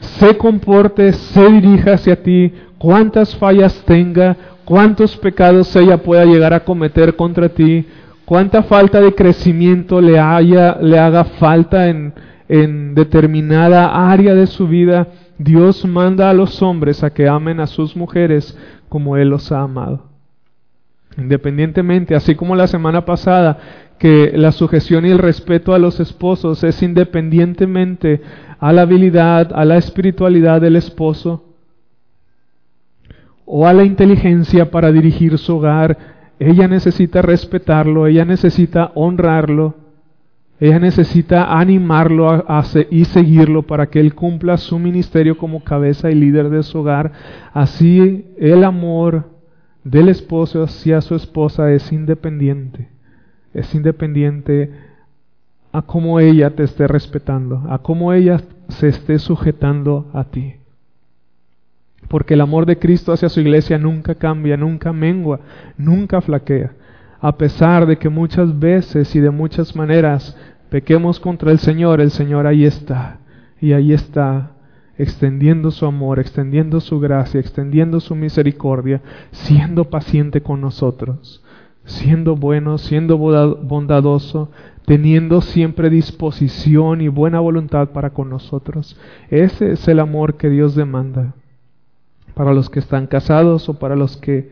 se 0.01 0.37
comporte, 0.37 1.13
se 1.13 1.49
dirija 1.49 1.95
hacia 1.95 2.23
ti, 2.23 2.53
cuántas 2.79 3.37
fallas 3.37 3.83
tenga, 3.87 4.37
cuántos 4.65 5.17
pecados 5.17 5.75
ella 5.77 5.99
pueda 5.99 6.25
llegar 6.25 6.55
a 6.55 6.65
cometer 6.65 7.15
contra 7.15 7.49
ti, 7.49 7.87
cuánta 8.25 8.63
falta 8.63 9.01
de 9.01 9.15
crecimiento 9.15 10.01
le, 10.01 10.19
haya, 10.19 10.79
le 10.81 10.99
haga 10.99 11.25
falta 11.25 11.89
en, 11.89 12.15
en 12.49 12.95
determinada 12.95 14.11
área 14.11 14.35
de 14.35 14.47
su 14.47 14.69
vida, 14.69 15.09
Dios 15.39 15.85
manda 15.85 16.31
a 16.31 16.35
los 16.35 16.63
hombres 16.63 17.03
a 17.03 17.11
que 17.11 17.29
amen 17.29 17.61
a 17.61 17.67
sus 17.67 17.97
mujeres 17.97 18.57
como 18.89 19.17
Él 19.17 19.29
los 19.29 19.51
ha 19.53 19.61
amado. 19.61 20.09
Independientemente, 21.17 22.15
así 22.15 22.35
como 22.35 22.57
la 22.57 22.67
semana 22.67 23.05
pasada, 23.05 23.59
que 23.99 24.33
la 24.35 24.53
sujeción 24.53 25.07
y 25.07 25.11
el 25.11 25.19
respeto 25.19 25.73
a 25.73 25.79
los 25.79 26.01
esposos 26.01 26.65
es 26.65 26.83
independientemente 26.83 28.21
a 28.59 28.73
la 28.73 28.83
habilidad, 28.83 29.53
a 29.55 29.65
la 29.65 29.77
espiritualidad 29.77 30.61
del 30.61 30.77
esposo, 30.77 31.45
o 33.47 33.67
a 33.67 33.73
la 33.73 33.85
inteligencia 33.85 34.71
para 34.71 34.91
dirigir 34.91 35.39
su 35.39 35.57
hogar. 35.57 36.14
Ella 36.39 36.69
necesita 36.69 37.23
respetarlo, 37.23 38.07
ella 38.07 38.25
necesita 38.25 38.93
honrarlo, 38.95 39.75
ella 40.61 40.79
necesita 40.79 41.59
animarlo 41.59 42.31
a, 42.31 42.65
y 42.91 43.05
seguirlo 43.05 43.63
para 43.63 43.87
que 43.87 44.01
él 44.01 44.15
cumpla 44.15 44.57
su 44.57 44.79
ministerio 44.79 45.37
como 45.37 45.63
cabeza 45.63 46.11
y 46.11 46.15
líder 46.15 46.49
de 46.49 46.63
su 46.63 46.79
hogar. 46.79 47.13
Así 47.53 48.27
el 48.39 48.65
amor 48.65 49.31
del 49.83 50.09
esposo 50.09 50.63
hacia 50.63 51.01
su 51.01 51.15
esposa 51.15 51.73
es 51.73 51.93
independiente. 51.93 52.89
Es 53.53 53.75
independiente 53.75 54.73
a 55.73 55.83
cómo 55.83 56.21
ella 56.21 56.51
te 56.55 56.63
esté 56.63 56.87
respetando, 56.87 57.65
a 57.69 57.79
cómo 57.79 58.13
ella 58.13 58.41
se 58.69 58.89
esté 58.89 59.19
sujetando 59.19 60.09
a 60.13 60.25
ti. 60.25 60.55
Porque 62.15 62.35
el 62.35 62.43
amor 62.43 62.65
de 62.65 62.79
Cristo 62.79 63.13
hacia 63.13 63.29
su 63.29 63.41
iglesia 63.41 63.77
nunca 63.77 64.15
cambia, 64.15 64.57
nunca 64.57 64.93
mengua, 64.93 65.41
nunca 65.77 66.21
flaquea. 66.21 66.71
A 67.19 67.37
pesar 67.37 67.87
de 67.87 67.99
que 67.99 68.09
muchas 68.09 68.57
veces 68.57 69.17
y 69.17 69.19
de 69.19 69.31
muchas 69.31 69.75
maneras 69.75 70.39
pequemos 70.71 71.19
contra 71.19 71.51
el 71.51 71.59
Señor, 71.59 72.01
el 72.01 72.13
Señor 72.13 72.47
ahí 72.47 72.67
está. 72.67 73.19
Y 73.61 73.73
ahí 73.73 73.93
está 73.93 74.53
extendiendo 74.97 75.73
su 75.73 75.87
amor, 75.87 76.21
extendiendo 76.21 76.79
su 76.79 77.01
gracia, 77.01 77.41
extendiendo 77.41 77.99
su 77.99 78.15
misericordia, 78.15 79.03
siendo 79.33 79.91
paciente 79.91 80.41
con 80.41 80.61
nosotros, 80.61 81.43
siendo 81.85 82.37
bueno, 82.37 82.79
siendo 82.79 83.19
bondadoso, 83.19 84.53
teniendo 84.87 85.41
siempre 85.41 85.91
disposición 85.91 87.01
y 87.01 87.09
buena 87.09 87.41
voluntad 87.41 87.89
para 87.89 88.11
con 88.11 88.31
nosotros. 88.31 88.97
Ese 89.31 89.73
es 89.73 89.89
el 89.89 89.99
amor 89.99 90.37
que 90.37 90.49
Dios 90.49 90.77
demanda 90.77 91.35
para 92.35 92.53
los 92.53 92.69
que 92.69 92.81
están 92.81 93.07
casados 93.07 93.69
o 93.69 93.75
para 93.79 93.97
los 93.97 94.17
que 94.17 94.51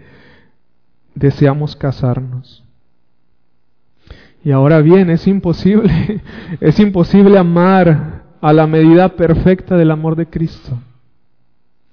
deseamos 1.14 1.76
casarnos. 1.76 2.64
Y 4.44 4.50
ahora 4.50 4.80
bien, 4.80 5.10
es 5.10 5.26
imposible, 5.26 6.20
es 6.60 6.80
imposible 6.80 7.38
amar 7.38 8.22
a 8.40 8.52
la 8.52 8.66
medida 8.66 9.10
perfecta 9.10 9.76
del 9.76 9.90
amor 9.90 10.16
de 10.16 10.26
Cristo. 10.26 10.78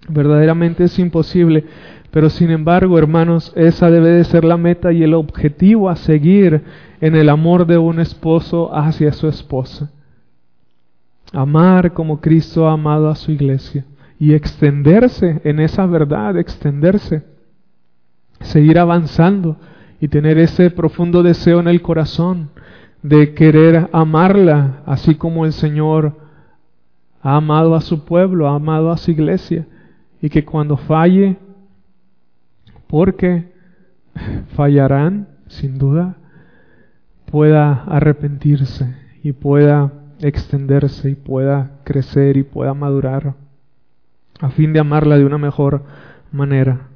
Verdaderamente 0.07 0.85
es 0.85 0.97
imposible, 0.97 1.65
pero 2.09 2.29
sin 2.29 2.49
embargo, 2.49 2.97
hermanos, 2.97 3.53
esa 3.55 3.91
debe 3.91 4.09
de 4.09 4.23
ser 4.23 4.43
la 4.43 4.57
meta 4.57 4.91
y 4.91 5.03
el 5.03 5.13
objetivo 5.13 5.89
a 5.89 5.95
seguir 5.95 6.63
en 7.01 7.15
el 7.15 7.29
amor 7.29 7.67
de 7.67 7.77
un 7.77 7.99
esposo 7.99 8.75
hacia 8.75 9.11
su 9.13 9.27
esposa. 9.27 9.91
Amar 11.31 11.93
como 11.93 12.19
Cristo 12.19 12.67
ha 12.67 12.73
amado 12.73 13.09
a 13.09 13.15
su 13.15 13.31
iglesia 13.31 13.85
y 14.19 14.33
extenderse 14.33 15.39
en 15.45 15.61
esa 15.61 15.85
verdad, 15.85 16.37
extenderse, 16.37 17.23
seguir 18.41 18.77
avanzando 18.77 19.55
y 20.01 20.09
tener 20.09 20.37
ese 20.37 20.69
profundo 20.69 21.23
deseo 21.23 21.61
en 21.61 21.69
el 21.69 21.81
corazón 21.81 22.49
de 23.01 23.33
querer 23.33 23.89
amarla, 23.93 24.83
así 24.85 25.15
como 25.15 25.45
el 25.45 25.53
Señor 25.53 26.17
ha 27.21 27.37
amado 27.37 27.75
a 27.75 27.81
su 27.81 28.03
pueblo, 28.03 28.49
ha 28.49 28.55
amado 28.55 28.91
a 28.91 28.97
su 28.97 29.11
iglesia, 29.11 29.65
y 30.21 30.29
que 30.29 30.43
cuando 30.43 30.75
falle, 30.75 31.37
porque 32.87 33.53
fallarán, 34.55 35.29
sin 35.47 35.77
duda, 35.77 36.17
pueda 37.31 37.83
arrepentirse 37.85 38.95
y 39.23 39.31
pueda 39.31 39.93
extenderse 40.19 41.11
y 41.11 41.15
pueda 41.15 41.79
crecer 41.85 42.35
y 42.35 42.43
pueda 42.43 42.73
madurar 42.73 43.35
a 44.39 44.49
fin 44.49 44.73
de 44.73 44.79
amarla 44.79 45.17
de 45.17 45.25
una 45.25 45.37
mejor 45.37 45.83
manera. 46.31 46.87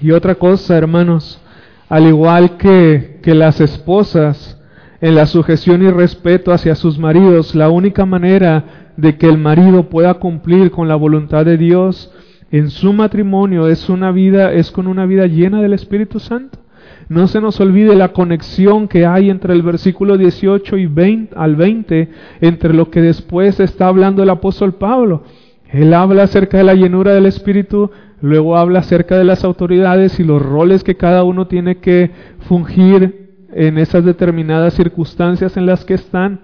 Y 0.00 0.10
otra 0.10 0.34
cosa, 0.34 0.76
hermanos, 0.76 1.40
al 1.88 2.06
igual 2.06 2.56
que, 2.56 3.20
que 3.22 3.34
las 3.34 3.60
esposas, 3.60 4.58
en 5.00 5.16
la 5.16 5.26
sujeción 5.26 5.82
y 5.82 5.90
respeto 5.90 6.52
hacia 6.52 6.76
sus 6.76 6.96
maridos, 6.96 7.56
la 7.56 7.68
única 7.68 8.06
manera 8.06 8.92
de 8.96 9.16
que 9.16 9.28
el 9.28 9.36
marido 9.36 9.88
pueda 9.88 10.14
cumplir 10.14 10.70
con 10.70 10.86
la 10.86 10.94
voluntad 10.94 11.44
de 11.44 11.56
Dios 11.56 12.12
en 12.52 12.70
su 12.70 12.92
matrimonio 12.92 13.66
es 13.66 13.88
una 13.88 14.12
vida 14.12 14.52
es 14.52 14.70
con 14.70 14.86
una 14.86 15.06
vida 15.06 15.26
llena 15.26 15.60
del 15.60 15.72
Espíritu 15.72 16.20
Santo. 16.20 16.61
No 17.12 17.26
se 17.26 17.42
nos 17.42 17.60
olvide 17.60 17.94
la 17.94 18.14
conexión 18.14 18.88
que 18.88 19.04
hay 19.04 19.28
entre 19.28 19.52
el 19.52 19.60
versículo 19.60 20.16
18 20.16 20.78
y 20.78 20.86
20, 20.86 21.34
al 21.36 21.56
20, 21.56 22.08
entre 22.40 22.72
lo 22.72 22.90
que 22.90 23.02
después 23.02 23.60
está 23.60 23.88
hablando 23.88 24.22
el 24.22 24.30
apóstol 24.30 24.76
Pablo. 24.76 25.22
Él 25.68 25.92
habla 25.92 26.22
acerca 26.22 26.56
de 26.56 26.64
la 26.64 26.72
llenura 26.72 27.12
del 27.12 27.26
Espíritu, 27.26 27.90
luego 28.22 28.56
habla 28.56 28.78
acerca 28.78 29.18
de 29.18 29.24
las 29.24 29.44
autoridades 29.44 30.18
y 30.20 30.24
los 30.24 30.40
roles 30.40 30.84
que 30.84 30.96
cada 30.96 31.22
uno 31.22 31.48
tiene 31.48 31.80
que 31.80 32.12
fungir 32.48 33.28
en 33.52 33.76
esas 33.76 34.06
determinadas 34.06 34.72
circunstancias 34.72 35.58
en 35.58 35.66
las 35.66 35.84
que 35.84 35.92
están, 35.92 36.40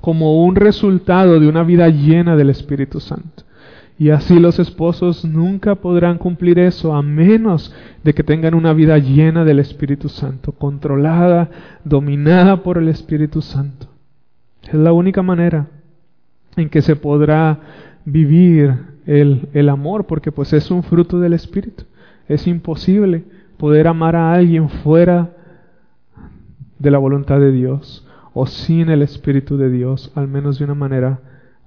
como 0.00 0.44
un 0.44 0.54
resultado 0.54 1.40
de 1.40 1.48
una 1.48 1.64
vida 1.64 1.88
llena 1.88 2.36
del 2.36 2.50
Espíritu 2.50 3.00
Santo. 3.00 3.42
Y 3.98 4.10
así 4.10 4.38
los 4.38 4.58
esposos 4.58 5.24
nunca 5.24 5.76
podrán 5.76 6.18
cumplir 6.18 6.58
eso 6.58 6.94
a 6.94 7.02
menos 7.02 7.74
de 8.04 8.12
que 8.12 8.22
tengan 8.22 8.54
una 8.54 8.74
vida 8.74 8.98
llena 8.98 9.44
del 9.44 9.58
Espíritu 9.58 10.10
Santo, 10.10 10.52
controlada, 10.52 11.50
dominada 11.82 12.62
por 12.62 12.76
el 12.76 12.88
Espíritu 12.88 13.40
Santo. 13.40 13.86
Es 14.62 14.74
la 14.74 14.92
única 14.92 15.22
manera 15.22 15.68
en 16.56 16.68
que 16.68 16.82
se 16.82 16.96
podrá 16.96 17.60
vivir 18.04 18.76
el, 19.06 19.48
el 19.54 19.68
amor, 19.70 20.06
porque 20.06 20.30
pues 20.30 20.52
es 20.52 20.70
un 20.70 20.82
fruto 20.82 21.18
del 21.18 21.32
Espíritu. 21.32 21.84
Es 22.28 22.46
imposible 22.46 23.24
poder 23.56 23.88
amar 23.88 24.14
a 24.14 24.34
alguien 24.34 24.68
fuera 24.68 25.30
de 26.78 26.90
la 26.90 26.98
voluntad 26.98 27.40
de 27.40 27.52
Dios 27.52 28.06
o 28.34 28.46
sin 28.46 28.90
el 28.90 29.00
Espíritu 29.00 29.56
de 29.56 29.70
Dios, 29.70 30.12
al 30.14 30.28
menos 30.28 30.58
de 30.58 30.66
una 30.66 30.74
manera 30.74 31.20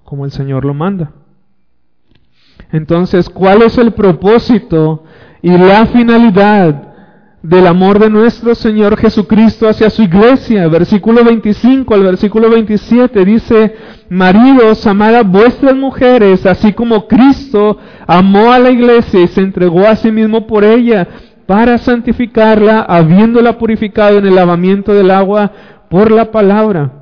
como 0.03 0.25
el 0.25 0.31
Señor 0.31 0.65
lo 0.65 0.75
manda. 0.75 1.11
Entonces, 2.71 3.29
¿cuál 3.29 3.63
es 3.63 3.77
el 3.77 3.91
propósito 3.91 5.03
y 5.41 5.49
la 5.58 5.88
finalidad 5.88 6.84
del 7.41 7.67
amor 7.67 7.99
de 7.99 8.10
nuestro 8.10 8.53
Señor 8.53 8.97
Jesucristo 8.97 9.67
hacia 9.67 9.89
su 9.89 10.03
iglesia? 10.03 10.67
Versículo 10.67 11.23
25 11.23 11.93
al 11.93 12.03
versículo 12.03 12.49
27 12.49 13.25
dice, 13.25 13.75
Maridos, 14.10 14.86
amad 14.86 15.15
a 15.15 15.23
vuestras 15.23 15.75
mujeres, 15.75 16.45
así 16.45 16.73
como 16.73 17.08
Cristo 17.08 17.77
amó 18.05 18.51
a 18.51 18.60
la 18.60 18.69
iglesia 18.69 19.21
y 19.21 19.27
se 19.27 19.41
entregó 19.41 19.88
a 19.88 19.95
sí 19.95 20.12
mismo 20.12 20.45
por 20.45 20.63
ella, 20.63 21.08
para 21.47 21.79
santificarla, 21.79 22.82
habiéndola 22.82 23.58
purificado 23.58 24.19
en 24.19 24.27
el 24.27 24.36
lavamiento 24.36 24.93
del 24.93 25.10
agua 25.10 25.51
por 25.89 26.12
la 26.12 26.29
palabra 26.29 26.98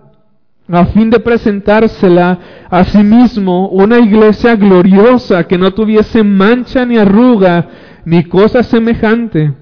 a 0.69 0.85
fin 0.87 1.09
de 1.09 1.19
presentársela 1.19 2.39
a 2.69 2.83
sí 2.83 2.97
mismo 2.97 3.69
una 3.69 3.99
iglesia 3.99 4.55
gloriosa 4.55 5.45
que 5.45 5.57
no 5.57 5.73
tuviese 5.73 6.23
mancha 6.23 6.85
ni 6.85 6.97
arruga 6.97 7.69
ni 8.03 8.25
cosa 8.25 8.63
semejante, 8.63 9.53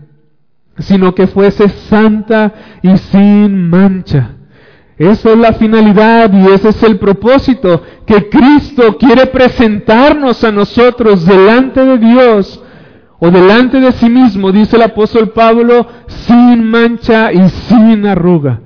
sino 0.80 1.14
que 1.14 1.28
fuese 1.28 1.70
santa 1.70 2.54
y 2.82 2.98
sin 2.98 3.70
mancha. 3.70 4.32
Esa 4.98 5.32
es 5.32 5.38
la 5.38 5.54
finalidad 5.54 6.32
y 6.34 6.52
ese 6.52 6.70
es 6.70 6.82
el 6.84 6.98
propósito 6.98 7.84
que 8.06 8.30
Cristo 8.30 8.98
quiere 8.98 9.28
presentarnos 9.28 10.44
a 10.44 10.52
nosotros 10.52 11.26
delante 11.26 11.84
de 11.84 11.98
Dios 11.98 12.64
o 13.20 13.30
delante 13.30 13.80
de 13.80 13.92
sí 13.92 14.10
mismo, 14.10 14.52
dice 14.52 14.76
el 14.76 14.84
apóstol 14.84 15.30
Pablo, 15.30 15.86
sin 16.08 16.64
mancha 16.64 17.32
y 17.32 17.48
sin 17.50 18.06
arruga 18.06 18.62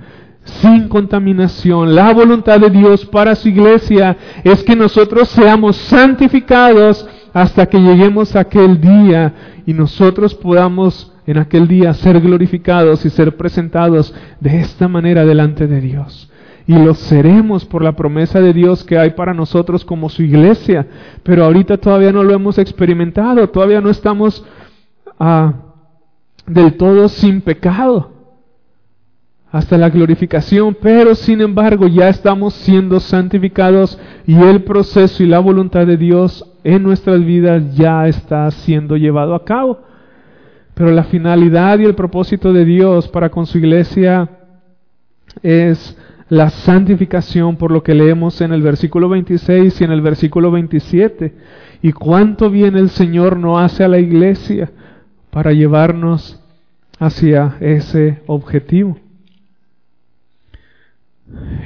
sin 0.49 0.87
contaminación. 0.87 1.95
La 1.95 2.13
voluntad 2.13 2.59
de 2.59 2.69
Dios 2.69 3.05
para 3.05 3.35
su 3.35 3.49
iglesia 3.49 4.17
es 4.43 4.63
que 4.63 4.75
nosotros 4.75 5.29
seamos 5.29 5.75
santificados 5.77 7.07
hasta 7.33 7.67
que 7.67 7.79
lleguemos 7.79 8.35
a 8.35 8.41
aquel 8.41 8.81
día 8.81 9.33
y 9.65 9.73
nosotros 9.73 10.35
podamos 10.35 11.13
en 11.25 11.37
aquel 11.37 11.67
día 11.67 11.93
ser 11.93 12.19
glorificados 12.19 13.05
y 13.05 13.09
ser 13.09 13.37
presentados 13.37 14.13
de 14.39 14.59
esta 14.59 14.87
manera 14.87 15.25
delante 15.25 15.67
de 15.67 15.79
Dios. 15.79 16.31
Y 16.65 16.73
lo 16.73 16.93
seremos 16.93 17.65
por 17.65 17.83
la 17.83 17.95
promesa 17.95 18.41
de 18.41 18.53
Dios 18.53 18.83
que 18.83 18.97
hay 18.97 19.11
para 19.11 19.33
nosotros 19.33 19.85
como 19.85 20.09
su 20.09 20.21
iglesia. 20.21 20.87
Pero 21.23 21.45
ahorita 21.45 21.77
todavía 21.77 22.11
no 22.11 22.23
lo 22.23 22.33
hemos 22.33 22.57
experimentado, 22.57 23.49
todavía 23.49 23.81
no 23.81 23.89
estamos 23.89 24.45
ah, 25.19 25.53
del 26.45 26.73
todo 26.73 27.07
sin 27.07 27.41
pecado 27.41 28.18
hasta 29.51 29.77
la 29.77 29.89
glorificación, 29.89 30.77
pero 30.79 31.15
sin 31.15 31.41
embargo 31.41 31.87
ya 31.87 32.09
estamos 32.09 32.53
siendo 32.53 32.99
santificados 32.99 33.97
y 34.27 34.35
el 34.35 34.63
proceso 34.63 35.23
y 35.23 35.27
la 35.27 35.39
voluntad 35.39 35.87
de 35.87 35.97
Dios 35.97 36.45
en 36.63 36.83
nuestras 36.83 37.23
vidas 37.25 37.75
ya 37.75 38.07
está 38.07 38.49
siendo 38.51 38.95
llevado 38.95 39.33
a 39.33 39.43
cabo. 39.43 39.79
Pero 40.75 40.91
la 40.91 41.03
finalidad 41.03 41.79
y 41.79 41.85
el 41.85 41.95
propósito 41.95 42.53
de 42.53 42.63
Dios 42.63 43.07
para 43.07 43.29
con 43.29 43.47
su 43.47 43.57
iglesia 43.57 44.29
es 45.41 45.97
la 46.29 46.51
santificación 46.51 47.55
por 47.55 47.71
lo 47.71 47.81
que 47.81 47.95
leemos 47.95 48.39
en 48.41 48.53
el 48.53 48.61
versículo 48.61 49.09
26 49.09 49.81
y 49.81 49.83
en 49.83 49.91
el 49.91 50.01
versículo 50.01 50.51
27. 50.51 51.33
y 51.81 51.91
cuánto 51.91 52.49
bien 52.49 52.75
el 52.75 52.89
Señor 52.89 53.37
no 53.37 53.57
hace 53.57 53.83
a 53.83 53.87
la 53.87 53.99
iglesia 53.99 54.69
para 55.31 55.53
llevarnos 55.53 56.39
hacia 56.99 57.55
ese 57.61 58.21
objetivo. 58.27 58.97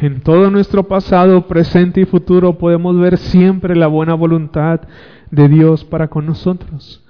En 0.02 0.22
todo 0.22 0.52
nuestro 0.52 0.84
pasado, 0.84 1.48
presente 1.48 2.02
y 2.02 2.06
futuro 2.06 2.58
podemos 2.58 3.00
ver 3.00 3.18
siempre 3.18 3.76
la 3.76 3.88
buena 3.88 4.14
voluntad 4.14 4.82
de 5.32 5.48
Dios 5.48 5.86
para 5.86 6.10
con 6.10 6.26
nosotros. 6.26 7.04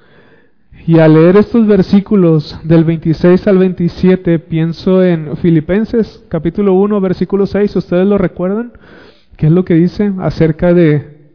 Y 0.86 1.00
al 1.00 1.14
leer 1.14 1.38
estos 1.38 1.66
versículos 1.66 2.60
del 2.64 2.84
26 2.84 3.48
al 3.48 3.58
27, 3.58 4.38
pienso 4.40 5.04
en 5.04 5.38
Filipenses 5.38 6.24
capítulo 6.28 6.74
1, 6.74 7.00
versículo 7.02 7.46
6, 7.46 7.76
¿ustedes 7.78 8.06
lo 8.06 8.18
recuerdan? 8.18 8.74
¿Qué 9.38 9.48
es 9.48 9.52
lo 9.52 9.66
que 9.66 9.76
dice 9.76 10.12
acerca 10.20 10.74
de, 10.74 11.32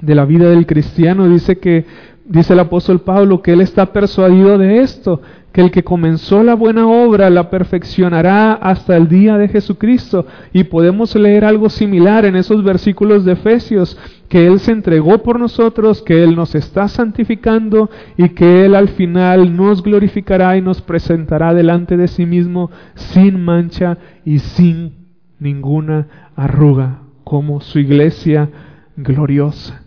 de 0.00 0.14
la 0.14 0.24
vida 0.24 0.50
del 0.50 0.66
cristiano? 0.66 1.28
Dice 1.28 1.58
que, 1.58 1.86
dice 2.28 2.52
el 2.52 2.60
apóstol 2.60 3.00
Pablo, 3.00 3.42
que 3.42 3.52
él 3.52 3.60
está 3.60 3.92
persuadido 3.92 4.58
de 4.58 4.80
esto, 4.80 5.20
que 5.52 5.60
el 5.62 5.70
que 5.70 5.84
comenzó 5.84 6.42
la 6.42 6.54
buena 6.54 6.86
obra 6.86 7.30
la 7.30 7.48
perfeccionará 7.48 8.52
hasta 8.52 8.96
el 8.96 9.08
día 9.08 9.38
de 9.38 9.48
Jesucristo. 9.48 10.26
Y 10.52 10.64
podemos 10.64 11.14
leer 11.14 11.44
algo 11.44 11.70
similar 11.70 12.26
en 12.26 12.36
esos 12.36 12.62
versículos 12.62 13.24
de 13.24 13.32
Efesios, 13.32 13.96
que 14.28 14.46
Él 14.46 14.60
se 14.60 14.72
entregó 14.72 15.22
por 15.22 15.40
nosotros, 15.40 16.02
que 16.02 16.22
Él 16.22 16.36
nos 16.36 16.54
está 16.54 16.88
santificando 16.88 17.88
y 18.18 18.30
que 18.30 18.66
Él 18.66 18.74
al 18.74 18.88
final 18.88 19.56
nos 19.56 19.82
glorificará 19.82 20.56
y 20.58 20.62
nos 20.62 20.82
presentará 20.82 21.54
delante 21.54 21.96
de 21.96 22.08
sí 22.08 22.26
mismo 22.26 22.70
sin 22.94 23.42
mancha 23.42 23.96
y 24.24 24.40
sin 24.40 25.06
ninguna 25.38 26.32
arruga, 26.36 26.98
como 27.24 27.60
su 27.60 27.78
iglesia 27.78 28.50
gloriosa. 28.96 29.85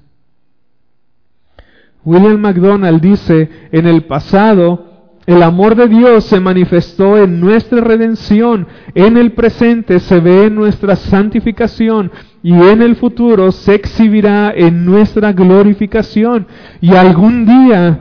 William 2.10 2.40
MacDonald 2.42 3.02
dice, 3.02 3.50
en 3.72 3.86
el 3.86 4.06
pasado, 4.06 4.86
el 5.28 5.44
amor 5.44 5.76
de 5.76 5.88
Dios 5.88 6.24
se 6.26 6.40
manifestó 6.40 7.18
en 7.18 7.40
nuestra 7.40 7.82
redención, 7.82 8.66
en 8.96 9.16
el 9.16 9.34
presente 9.34 10.00
se 10.00 10.20
ve 10.20 10.46
en 10.46 10.56
nuestra 10.56 10.96
santificación 10.96 12.12
y 12.42 12.54
en 12.54 12.82
el 12.82 12.96
futuro 12.96 13.52
se 13.52 13.76
exhibirá 13.76 14.52
en 14.56 14.86
nuestra 14.86 15.34
glorificación. 15.34 16.48
Y 16.82 16.96
algún 16.96 17.46
día 17.46 18.00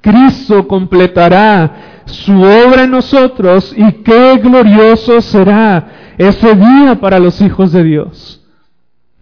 Cristo 0.00 0.66
completará 0.66 2.02
su 2.06 2.32
obra 2.32 2.84
en 2.84 2.90
nosotros 2.92 3.74
y 3.76 3.92
qué 4.02 4.38
glorioso 4.38 5.20
será 5.20 6.14
ese 6.16 6.54
día 6.54 6.98
para 6.98 7.18
los 7.18 7.38
hijos 7.42 7.70
de 7.72 7.84
Dios. 7.84 8.43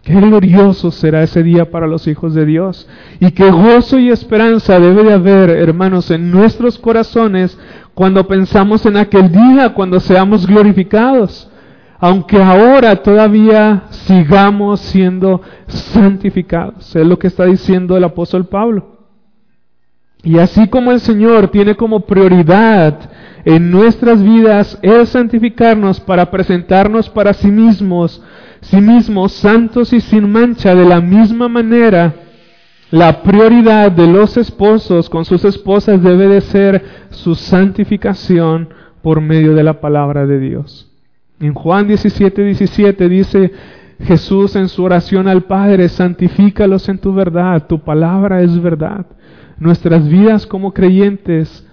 Qué 0.03 0.15
glorioso 0.15 0.91
será 0.91 1.23
ese 1.23 1.45
día 1.45 1.71
para 1.71 1.87
los 1.87 2.09
hijos 2.09 2.35
de 2.35 2.45
Dios. 2.45 2.89
Y 3.21 3.31
qué 3.31 3.51
gozo 3.51 4.01
y 4.01 4.11
esperanza 4.11 4.81
debe 4.81 5.05
de 5.05 5.13
haber, 5.13 5.51
hermanos, 5.51 6.11
en 6.11 6.33
nuestros 6.33 6.77
corazones 6.77 7.57
cuando 7.95 8.27
pensamos 8.27 8.85
en 8.85 8.97
aquel 8.97 9.31
día, 9.31 9.75
cuando 9.75 10.01
seamos 10.01 10.47
glorificados. 10.47 11.49
Aunque 12.01 12.43
ahora 12.43 12.97
todavía 12.97 13.85
sigamos 13.91 14.81
siendo 14.81 15.41
santificados. 15.69 16.97
Es 16.97 17.07
lo 17.07 17.17
que 17.17 17.29
está 17.29 17.45
diciendo 17.45 17.97
el 17.97 18.03
apóstol 18.03 18.47
Pablo. 18.47 18.93
Y 20.25 20.39
así 20.39 20.67
como 20.67 20.91
el 20.91 20.99
Señor 20.99 21.49
tiene 21.49 21.77
como 21.77 22.01
prioridad 22.01 23.11
en 23.45 23.71
nuestras 23.71 24.21
vidas 24.23 24.79
el 24.83 25.07
santificarnos 25.07 26.01
para 26.01 26.29
presentarnos 26.29 27.09
para 27.09 27.33
sí 27.33 27.53
mismos 27.53 28.21
sí 28.63 28.81
mismos 28.81 29.33
santos 29.33 29.93
y 29.93 30.01
sin 30.01 30.31
mancha, 30.31 30.75
de 30.75 30.85
la 30.85 31.01
misma 31.01 31.49
manera, 31.49 32.15
la 32.91 33.23
prioridad 33.23 33.91
de 33.93 34.07
los 34.07 34.37
esposos 34.37 35.09
con 35.09 35.25
sus 35.25 35.45
esposas 35.45 36.03
debe 36.03 36.29
de 36.29 36.41
ser 36.41 36.85
su 37.11 37.35
santificación 37.35 38.69
por 39.03 39.21
medio 39.21 39.55
de 39.55 39.63
la 39.63 39.81
palabra 39.81 40.27
de 40.27 40.39
Dios. 40.39 40.91
En 41.41 41.55
Juan 41.55 41.89
17, 41.89 42.45
17 42.45 43.09
dice 43.09 43.53
Jesús 44.05 44.57
en 44.57 44.69
su 44.69 44.85
oración 44.85 45.27
al 45.27 45.43
Padre, 45.43 45.89
santifícalos 45.89 46.89
en 46.89 46.99
tu 46.99 47.13
verdad, 47.13 47.67
tu 47.67 47.81
palabra 47.81 48.43
es 48.43 48.61
verdad. 48.61 49.07
Nuestras 49.59 50.09
vidas 50.09 50.47
como 50.47 50.73
creyentes 50.73 51.67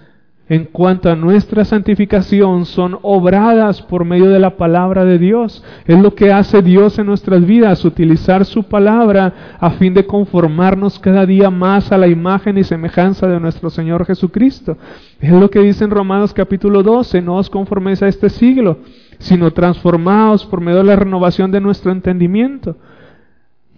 en 0.50 0.64
cuanto 0.64 1.08
a 1.08 1.14
nuestra 1.14 1.64
santificación 1.64 2.66
son 2.66 2.98
obradas 3.02 3.82
por 3.82 4.04
medio 4.04 4.28
de 4.30 4.40
la 4.40 4.56
palabra 4.56 5.04
de 5.04 5.16
Dios. 5.16 5.62
Es 5.86 5.96
lo 5.96 6.16
que 6.16 6.32
hace 6.32 6.60
Dios 6.60 6.98
en 6.98 7.06
nuestras 7.06 7.46
vidas, 7.46 7.84
utilizar 7.84 8.44
su 8.44 8.64
palabra 8.64 9.56
a 9.60 9.70
fin 9.70 9.94
de 9.94 10.06
conformarnos 10.06 10.98
cada 10.98 11.24
día 11.24 11.50
más 11.50 11.92
a 11.92 11.98
la 11.98 12.08
imagen 12.08 12.58
y 12.58 12.64
semejanza 12.64 13.28
de 13.28 13.38
nuestro 13.38 13.70
Señor 13.70 14.04
Jesucristo. 14.04 14.76
Es 15.20 15.30
lo 15.30 15.48
que 15.50 15.60
dice 15.60 15.84
en 15.84 15.92
Romanos 15.92 16.34
capítulo 16.34 16.82
12, 16.82 17.22
no 17.22 17.36
os 17.36 17.48
conforméis 17.48 18.02
a 18.02 18.08
este 18.08 18.28
siglo, 18.28 18.78
sino 19.20 19.52
transformaos 19.52 20.44
por 20.46 20.60
medio 20.60 20.78
de 20.78 20.84
la 20.84 20.96
renovación 20.96 21.52
de 21.52 21.60
nuestro 21.60 21.92
entendimiento. 21.92 22.76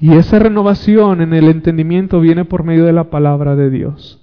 Y 0.01 0.15
esa 0.15 0.39
renovación 0.39 1.21
en 1.21 1.35
el 1.35 1.51
entendimiento 1.51 2.19
viene 2.19 2.47
por 2.47 2.65
medio 2.65 2.87
de 2.87 2.95
la 2.95 3.11
palabra 3.11 3.57
de 3.57 3.69
Dios. 3.69 4.22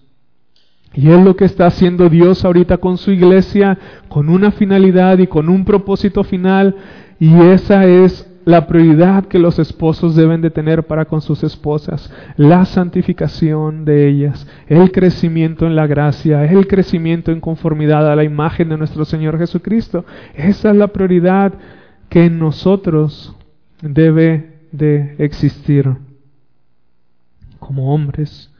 Y 0.94 1.10
es 1.10 1.24
lo 1.24 1.36
que 1.36 1.46
está 1.46 1.68
haciendo 1.68 2.10
Dios 2.10 2.44
ahorita 2.44 2.78
con 2.78 2.98
su 2.98 3.12
iglesia, 3.12 3.78
con 4.08 4.30
una 4.30 4.52
finalidad 4.52 5.20
y 5.20 5.28
con 5.28 5.50
un 5.50 5.64
propósito 5.66 6.24
final. 6.24 6.76
Y 7.20 7.34
esa 7.42 7.86
es 7.86 8.30
la 8.46 8.66
prioridad 8.66 9.26
que 9.26 9.38
los 9.38 9.60
esposos 9.60 10.16
deben 10.16 10.42
de 10.42 10.50
tener 10.50 10.88
para 10.88 11.06
con 11.06 11.22
sus 11.22 11.44
esposas, 11.44 12.12
la 12.36 12.66
santificación 12.66 13.86
de 13.86 14.08
ellas, 14.08 14.48
el 14.68 14.92
crecimiento 14.92 15.68
en 15.68 15.76
la 15.76 15.86
gracia, 15.86 16.44
el 16.46 16.66
crecimiento 16.68 17.32
en 17.32 17.42
conformidad 17.42 18.12
a 18.12 18.16
la 18.16 18.24
imagen 18.24 18.70
de 18.70 18.78
nuestro 18.78 19.06
Señor 19.06 19.38
Jesucristo. 19.38 20.04
Esa 20.34 20.72
es 20.72 20.76
la 20.76 20.88
prioridad 20.88 21.54
que 22.10 22.26
en 22.26 22.40
nosotros 22.40 23.36
debe 23.84 24.62
de 24.72 25.16
existir 25.20 25.96
como 27.60 27.94
hombres. 27.94 28.52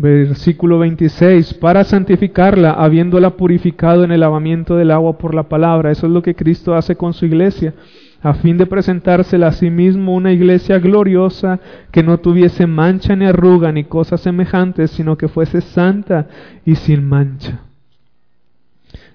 Versículo 0.00 0.78
26, 0.78 1.54
para 1.54 1.82
santificarla, 1.82 2.70
habiéndola 2.70 3.30
purificado 3.30 4.04
en 4.04 4.12
el 4.12 4.20
lavamiento 4.20 4.76
del 4.76 4.92
agua 4.92 5.18
por 5.18 5.34
la 5.34 5.48
palabra. 5.48 5.90
Eso 5.90 6.06
es 6.06 6.12
lo 6.12 6.22
que 6.22 6.36
Cristo 6.36 6.76
hace 6.76 6.94
con 6.94 7.14
su 7.14 7.26
iglesia, 7.26 7.74
a 8.22 8.34
fin 8.34 8.58
de 8.58 8.66
presentársela 8.66 9.48
a 9.48 9.52
sí 9.52 9.70
mismo 9.70 10.14
una 10.14 10.30
iglesia 10.30 10.78
gloriosa, 10.78 11.58
que 11.90 12.04
no 12.04 12.18
tuviese 12.18 12.68
mancha 12.68 13.16
ni 13.16 13.24
arruga 13.24 13.72
ni 13.72 13.84
cosas 13.84 14.20
semejantes, 14.20 14.92
sino 14.92 15.18
que 15.18 15.26
fuese 15.26 15.60
santa 15.60 16.28
y 16.64 16.76
sin 16.76 17.04
mancha. 17.04 17.62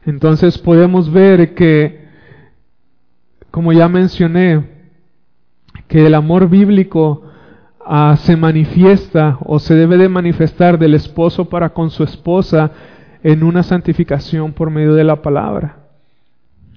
Entonces 0.05 0.57
podemos 0.57 1.09
ver 1.13 1.53
que, 1.55 2.07
como 3.51 3.71
ya 3.71 3.87
mencioné, 3.87 4.65
que 5.87 6.05
el 6.05 6.13
amor 6.13 6.49
bíblico 6.49 7.23
Ah, 7.85 8.15
se 8.17 8.37
manifiesta 8.37 9.37
o 9.41 9.59
se 9.59 9.75
debe 9.75 9.97
de 9.97 10.07
manifestar 10.07 10.79
del 10.79 10.93
esposo 10.93 11.45
para 11.45 11.73
con 11.73 11.89
su 11.89 12.03
esposa 12.03 12.71
en 13.23 13.43
una 13.43 13.61
santificación 13.61 14.53
por 14.53 14.69
medio 14.69 14.93
de 14.93 15.03
la 15.03 15.21
palabra. 15.21 15.79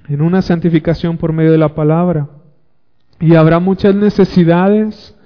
En 0.08 0.20
una 0.20 0.42
santificación 0.42 1.16
por 1.16 1.32
medio 1.32 1.52
de 1.52 1.58
la 1.58 1.74
palabra. 1.74 2.28
Y 3.20 3.36
habrá 3.36 3.60
muchas 3.60 3.94
necesidades 3.94 5.16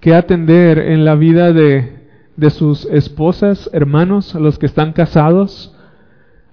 que 0.00 0.14
atender 0.14 0.78
en 0.78 1.04
la 1.04 1.14
vida 1.14 1.52
de, 1.52 2.08
de 2.36 2.50
sus 2.50 2.86
esposas, 2.86 3.68
hermanos, 3.74 4.34
los 4.34 4.58
que 4.58 4.66
están 4.66 4.92
casados. 4.94 5.76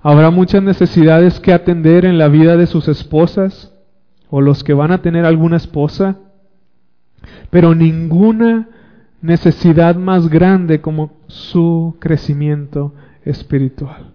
Habrá 0.02 0.30
muchas 0.30 0.62
necesidades 0.62 1.40
que 1.40 1.54
atender 1.54 2.04
en 2.04 2.18
la 2.18 2.28
vida 2.28 2.58
de 2.58 2.68
sus 2.68 2.90
esposas 2.90 3.74
o 4.30 4.42
los 4.42 4.66
que 4.66 4.74
van 4.74 4.92
a 4.92 5.02
tener 5.02 5.26
alguna 5.26 5.56
esposa 5.56 6.18
pero 7.50 7.74
ninguna 7.76 8.68
necesidad 9.22 9.96
más 9.96 10.30
grande 10.30 10.82
como 10.82 11.12
su 11.28 11.96
crecimiento 12.00 12.94
espiritual. 13.26 14.12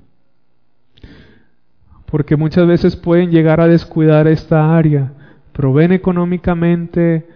Porque 2.06 2.36
muchas 2.36 2.66
veces 2.66 2.96
pueden 2.96 3.30
llegar 3.30 3.61
a 3.61 3.68
descuidar 3.68 4.26
esta 4.26 4.76
área, 4.76 5.12
proveen 5.52 5.92
económicamente, 5.92 7.26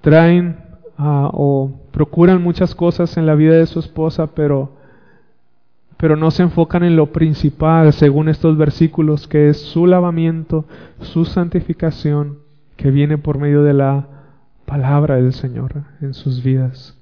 traen 0.00 0.56
ah, 0.98 1.30
o 1.32 1.72
procuran 1.92 2.42
muchas 2.42 2.74
cosas 2.74 3.16
en 3.16 3.26
la 3.26 3.34
vida 3.34 3.54
de 3.54 3.66
su 3.66 3.78
esposa, 3.78 4.34
pero, 4.34 4.72
pero 5.96 6.16
no 6.16 6.30
se 6.30 6.42
enfocan 6.42 6.82
en 6.82 6.96
lo 6.96 7.12
principal, 7.12 7.92
según 7.92 8.28
estos 8.28 8.56
versículos, 8.56 9.26
que 9.28 9.48
es 9.48 9.58
su 9.58 9.86
lavamiento, 9.86 10.66
su 11.00 11.24
santificación, 11.24 12.38
que 12.76 12.90
viene 12.90 13.16
por 13.16 13.38
medio 13.38 13.62
de 13.62 13.74
la 13.74 14.08
palabra 14.64 15.16
del 15.16 15.32
Señor 15.32 15.82
en 16.00 16.14
sus 16.14 16.42
vidas. 16.42 16.96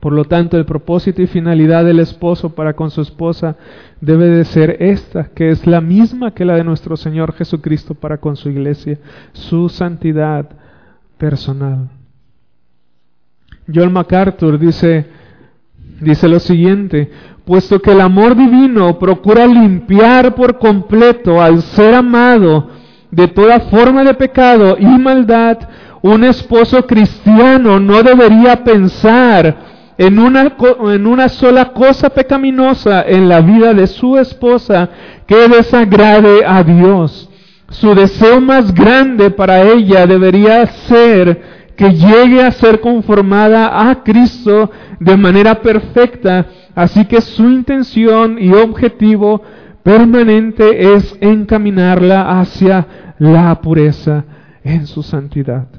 Por 0.00 0.12
lo 0.12 0.24
tanto, 0.24 0.56
el 0.56 0.64
propósito 0.64 1.22
y 1.22 1.26
finalidad 1.26 1.84
del 1.84 1.98
esposo 1.98 2.50
para 2.50 2.74
con 2.74 2.90
su 2.90 3.00
esposa 3.00 3.56
debe 4.00 4.26
de 4.28 4.44
ser 4.44 4.76
esta, 4.80 5.30
que 5.34 5.50
es 5.50 5.66
la 5.66 5.80
misma 5.80 6.32
que 6.32 6.44
la 6.44 6.54
de 6.54 6.64
nuestro 6.64 6.96
Señor 6.96 7.34
Jesucristo 7.34 7.94
para 7.94 8.18
con 8.18 8.36
su 8.36 8.48
iglesia, 8.48 8.98
su 9.32 9.68
santidad 9.68 10.48
personal. 11.16 11.88
John 13.72 13.92
MacArthur 13.92 14.58
dice, 14.58 15.06
dice 16.00 16.28
lo 16.28 16.38
siguiente, 16.38 17.10
puesto 17.44 17.80
que 17.80 17.90
el 17.90 18.00
amor 18.00 18.36
divino 18.36 18.98
procura 18.98 19.46
limpiar 19.46 20.34
por 20.34 20.58
completo 20.58 21.42
al 21.42 21.60
ser 21.62 21.94
amado 21.94 22.70
de 23.10 23.26
toda 23.28 23.60
forma 23.60 24.04
de 24.04 24.14
pecado 24.14 24.76
y 24.78 24.86
maldad, 24.86 25.58
un 26.02 26.24
esposo 26.24 26.86
cristiano 26.86 27.80
no 27.80 28.02
debería 28.02 28.62
pensar 28.62 29.56
en 29.96 30.18
una, 30.18 30.54
en 30.92 31.06
una 31.06 31.28
sola 31.28 31.72
cosa 31.72 32.08
pecaminosa 32.10 33.02
en 33.02 33.28
la 33.28 33.40
vida 33.40 33.74
de 33.74 33.86
su 33.86 34.16
esposa 34.16 34.88
que 35.26 35.48
desagrade 35.48 36.44
a 36.46 36.62
Dios. 36.62 37.28
Su 37.70 37.94
deseo 37.94 38.40
más 38.40 38.72
grande 38.72 39.30
para 39.30 39.62
ella 39.62 40.06
debería 40.06 40.66
ser 40.66 41.58
que 41.76 41.92
llegue 41.92 42.42
a 42.42 42.50
ser 42.50 42.80
conformada 42.80 43.90
a 43.90 44.02
Cristo 44.02 44.70
de 44.98 45.16
manera 45.16 45.60
perfecta. 45.60 46.46
Así 46.74 47.04
que 47.04 47.20
su 47.20 47.44
intención 47.44 48.38
y 48.40 48.52
objetivo 48.52 49.42
permanente 49.82 50.94
es 50.94 51.16
encaminarla 51.20 52.40
hacia 52.40 53.14
la 53.18 53.60
pureza 53.60 54.24
en 54.62 54.86
su 54.86 55.02
santidad. 55.02 55.77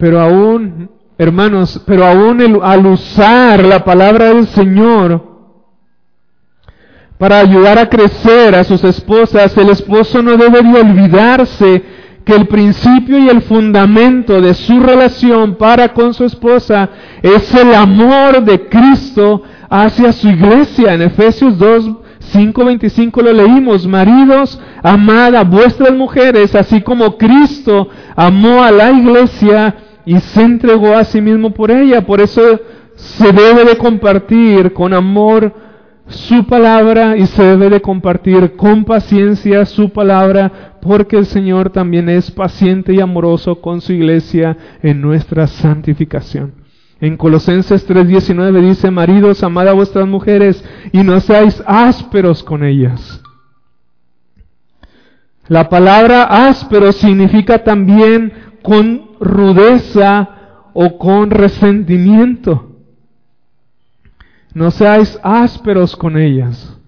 Pero 0.00 0.20
aún 0.20 0.88
Hermanos, 1.20 1.82
pero 1.84 2.06
aún 2.06 2.60
al 2.62 2.86
usar 2.86 3.62
la 3.62 3.84
palabra 3.84 4.32
del 4.32 4.46
Señor 4.46 5.22
para 7.18 7.40
ayudar 7.40 7.78
a 7.78 7.90
crecer 7.90 8.54
a 8.54 8.64
sus 8.64 8.82
esposas, 8.84 9.54
el 9.58 9.68
esposo 9.68 10.22
no 10.22 10.38
debe 10.38 10.62
de 10.62 10.80
olvidarse 10.80 11.82
que 12.24 12.34
el 12.34 12.46
principio 12.46 13.18
y 13.18 13.28
el 13.28 13.42
fundamento 13.42 14.40
de 14.40 14.54
su 14.54 14.80
relación 14.80 15.56
para 15.56 15.92
con 15.92 16.14
su 16.14 16.24
esposa 16.24 16.88
es 17.20 17.54
el 17.54 17.74
amor 17.74 18.42
de 18.42 18.66
Cristo 18.70 19.42
hacia 19.68 20.12
su 20.12 20.26
iglesia. 20.26 20.94
En 20.94 21.02
Efesios 21.02 21.58
2, 21.58 21.90
5, 22.18 22.64
25 22.64 23.20
lo 23.20 23.32
leímos. 23.34 23.86
Maridos, 23.86 24.58
amad 24.82 25.34
a 25.34 25.44
vuestras 25.44 25.92
mujeres, 25.92 26.54
así 26.54 26.80
como 26.80 27.18
Cristo 27.18 27.90
amó 28.16 28.64
a 28.64 28.70
la 28.70 28.90
iglesia 28.90 29.76
y 30.10 30.18
se 30.18 30.42
entregó 30.42 30.96
a 30.96 31.04
sí 31.04 31.20
mismo 31.20 31.52
por 31.52 31.70
ella. 31.70 32.04
Por 32.04 32.20
eso 32.20 32.42
se 32.96 33.32
debe 33.32 33.64
de 33.64 33.76
compartir 33.76 34.72
con 34.72 34.92
amor 34.92 35.54
su 36.08 36.44
palabra 36.46 37.16
y 37.16 37.26
se 37.26 37.44
debe 37.44 37.70
de 37.70 37.80
compartir 37.80 38.56
con 38.56 38.84
paciencia 38.84 39.64
su 39.66 39.90
palabra 39.90 40.72
porque 40.82 41.16
el 41.16 41.26
Señor 41.26 41.70
también 41.70 42.08
es 42.08 42.28
paciente 42.32 42.92
y 42.92 43.00
amoroso 43.00 43.60
con 43.60 43.80
su 43.80 43.92
iglesia 43.92 44.56
en 44.82 45.00
nuestra 45.00 45.46
santificación. 45.46 46.54
En 47.00 47.16
Colosenses 47.16 47.88
3:19 47.88 48.62
dice, 48.62 48.90
maridos, 48.90 49.44
amad 49.44 49.68
a 49.68 49.74
vuestras 49.74 50.08
mujeres 50.08 50.64
y 50.90 51.04
no 51.04 51.20
seáis 51.20 51.62
ásperos 51.68 52.42
con 52.42 52.64
ellas. 52.64 53.22
La 55.46 55.68
palabra 55.68 56.48
áspero 56.48 56.90
significa 56.90 57.62
también 57.62 58.49
con 58.62 59.10
rudeza 59.20 60.28
o 60.72 60.98
con 60.98 61.30
resentimiento. 61.30 62.70
No 64.54 64.70
seáis 64.70 65.18
ásperos 65.22 65.96
con 65.96 66.16
ellas. 66.16 66.78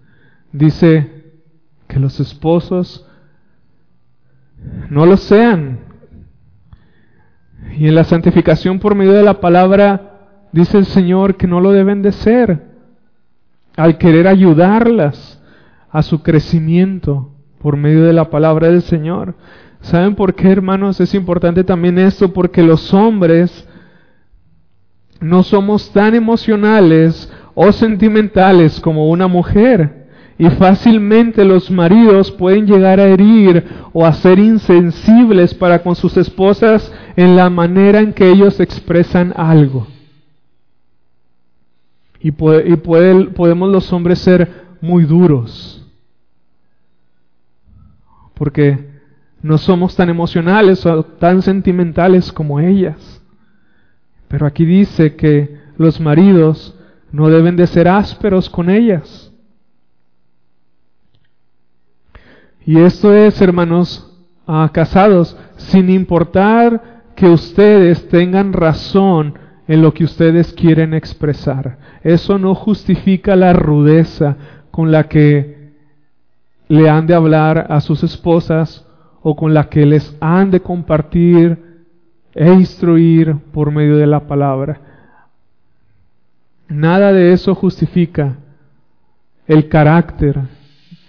Dice 0.52 1.24
que 1.88 1.98
los 2.00 2.18
esposos 2.20 3.06
no 4.90 5.06
lo 5.06 5.16
sean. 5.16 5.80
Y 7.76 7.86
en 7.88 7.94
la 7.94 8.04
santificación 8.04 8.78
por 8.78 8.94
medio 8.94 9.12
de 9.12 9.22
la 9.22 9.40
palabra 9.40 10.48
dice 10.52 10.78
el 10.78 10.86
Señor 10.86 11.36
que 11.36 11.46
no 11.46 11.60
lo 11.60 11.72
deben 11.72 12.02
de 12.02 12.12
ser. 12.12 12.72
Al 13.76 13.96
querer 13.96 14.26
ayudarlas 14.26 15.40
a 15.90 16.02
su 16.02 16.22
crecimiento 16.22 17.32
por 17.60 17.76
medio 17.76 18.04
de 18.04 18.12
la 18.12 18.28
palabra 18.28 18.68
del 18.68 18.82
Señor. 18.82 19.36
¿Saben 19.82 20.14
por 20.14 20.34
qué, 20.34 20.50
hermanos? 20.50 21.00
Es 21.00 21.12
importante 21.12 21.64
también 21.64 21.98
esto, 21.98 22.32
porque 22.32 22.62
los 22.62 22.94
hombres 22.94 23.66
no 25.20 25.42
somos 25.42 25.90
tan 25.92 26.14
emocionales 26.14 27.30
o 27.54 27.70
sentimentales 27.72 28.80
como 28.80 29.10
una 29.10 29.26
mujer. 29.26 30.08
Y 30.38 30.48
fácilmente 30.50 31.44
los 31.44 31.70
maridos 31.70 32.30
pueden 32.30 32.66
llegar 32.66 32.98
a 33.00 33.06
herir 33.06 33.64
o 33.92 34.06
a 34.06 34.12
ser 34.12 34.38
insensibles 34.38 35.52
para 35.52 35.82
con 35.82 35.94
sus 35.94 36.16
esposas 36.16 36.92
en 37.16 37.36
la 37.36 37.50
manera 37.50 38.00
en 38.00 38.12
que 38.12 38.30
ellos 38.30 38.58
expresan 38.60 39.34
algo. 39.36 39.86
Y, 42.20 42.30
podemos 42.30 43.68
los 43.70 43.92
hombres 43.92 44.20
ser 44.20 44.62
muy 44.80 45.04
duros. 45.04 45.84
Porque 48.34 48.91
no 49.42 49.58
somos 49.58 49.96
tan 49.96 50.08
emocionales 50.08 50.86
o 50.86 51.02
tan 51.02 51.42
sentimentales 51.42 52.32
como 52.32 52.60
ellas. 52.60 53.22
Pero 54.28 54.46
aquí 54.46 54.64
dice 54.64 55.16
que 55.16 55.60
los 55.76 56.00
maridos 56.00 56.78
no 57.10 57.28
deben 57.28 57.56
de 57.56 57.66
ser 57.66 57.88
ásperos 57.88 58.48
con 58.48 58.70
ellas. 58.70 59.32
Y 62.64 62.78
esto 62.78 63.12
es, 63.12 63.40
hermanos, 63.42 64.08
a 64.46 64.70
casados, 64.72 65.36
sin 65.56 65.90
importar 65.90 67.02
que 67.16 67.26
ustedes 67.28 68.08
tengan 68.08 68.52
razón 68.52 69.34
en 69.66 69.82
lo 69.82 69.92
que 69.92 70.04
ustedes 70.04 70.52
quieren 70.52 70.94
expresar. 70.94 71.78
Eso 72.02 72.38
no 72.38 72.54
justifica 72.54 73.34
la 73.34 73.52
rudeza 73.52 74.36
con 74.70 74.92
la 74.92 75.08
que 75.08 75.72
le 76.68 76.88
han 76.88 77.06
de 77.06 77.14
hablar 77.14 77.66
a 77.68 77.80
sus 77.80 78.02
esposas 78.02 78.86
o 79.22 79.36
con 79.36 79.54
la 79.54 79.68
que 79.68 79.86
les 79.86 80.16
han 80.20 80.50
de 80.50 80.60
compartir 80.60 81.58
e 82.34 82.52
instruir 82.52 83.36
por 83.52 83.70
medio 83.70 83.96
de 83.96 84.06
la 84.06 84.26
palabra. 84.26 84.80
Nada 86.68 87.12
de 87.12 87.32
eso 87.32 87.54
justifica 87.54 88.38
el 89.46 89.68
carácter 89.68 90.40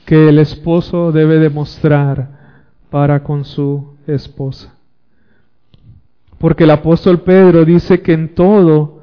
que 0.05 0.29
el 0.29 0.39
esposo 0.39 1.11
debe 1.11 1.39
demostrar 1.39 2.59
para 2.89 3.23
con 3.23 3.45
su 3.45 3.95
esposa. 4.05 4.73
Porque 6.37 6.65
el 6.65 6.71
apóstol 6.71 7.21
Pedro 7.21 7.63
dice 7.63 8.01
que 8.01 8.13
en 8.13 8.35
todo 8.35 9.01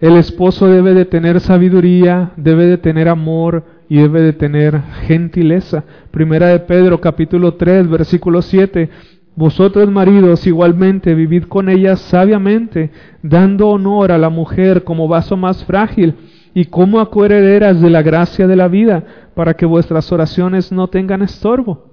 el 0.00 0.16
esposo 0.16 0.66
debe 0.66 0.94
de 0.94 1.04
tener 1.04 1.40
sabiduría, 1.40 2.32
debe 2.36 2.66
de 2.66 2.76
tener 2.76 3.08
amor 3.08 3.64
y 3.88 3.96
debe 3.96 4.22
de 4.22 4.32
tener 4.32 4.80
gentileza. 5.06 5.84
Primera 6.10 6.48
de 6.48 6.60
Pedro 6.60 7.00
capítulo 7.00 7.54
3 7.54 7.88
versículo 7.88 8.42
7. 8.42 8.90
Vosotros 9.36 9.90
maridos 9.90 10.46
igualmente 10.46 11.14
vivid 11.14 11.44
con 11.44 11.68
ellas 11.68 12.00
sabiamente, 12.00 12.90
dando 13.22 13.68
honor 13.68 14.10
a 14.10 14.18
la 14.18 14.30
mujer 14.30 14.82
como 14.82 15.08
vaso 15.08 15.36
más 15.36 15.64
frágil 15.64 16.14
y 16.54 16.64
como 16.64 17.00
acuerederas 17.00 17.80
de 17.82 17.90
la 17.90 18.00
gracia 18.00 18.46
de 18.46 18.56
la 18.56 18.68
vida, 18.68 19.04
para 19.34 19.54
que 19.54 19.66
vuestras 19.66 20.10
oraciones 20.10 20.72
no 20.72 20.88
tengan 20.88 21.20
estorbo. 21.20 21.90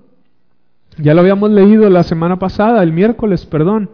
Ya 0.98 1.14
lo 1.14 1.20
habíamos 1.20 1.52
leído 1.52 1.89
la 1.89 2.04
semana 2.04 2.39
pasada, 2.39 2.82
el 2.82 2.94
miércoles, 2.94 3.46
perdón. 3.46 3.89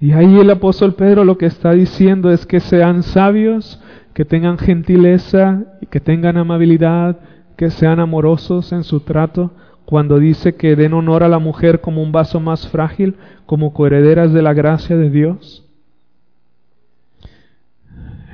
Y 0.00 0.12
ahí 0.12 0.40
el 0.40 0.50
apóstol 0.50 0.94
Pedro 0.94 1.24
lo 1.24 1.38
que 1.38 1.46
está 1.46 1.72
diciendo 1.72 2.32
es 2.32 2.46
que 2.46 2.58
sean 2.58 3.04
sabios, 3.04 3.80
que 4.14 4.24
tengan 4.24 4.58
gentileza 4.58 5.64
y 5.80 5.86
que 5.86 6.00
tengan 6.00 6.36
amabilidad, 6.36 7.18
que 7.56 7.70
sean 7.70 8.00
amorosos 8.00 8.72
en 8.72 8.84
su 8.84 9.00
trato, 9.00 9.52
cuando 9.84 10.18
dice 10.18 10.54
que 10.54 10.76
den 10.76 10.94
honor 10.94 11.22
a 11.22 11.28
la 11.28 11.38
mujer 11.38 11.80
como 11.80 12.02
un 12.02 12.12
vaso 12.12 12.40
más 12.40 12.68
frágil, 12.68 13.16
como 13.46 13.72
coherederas 13.72 14.32
de 14.32 14.42
la 14.42 14.54
gracia 14.54 14.96
de 14.96 15.10
Dios. 15.10 15.64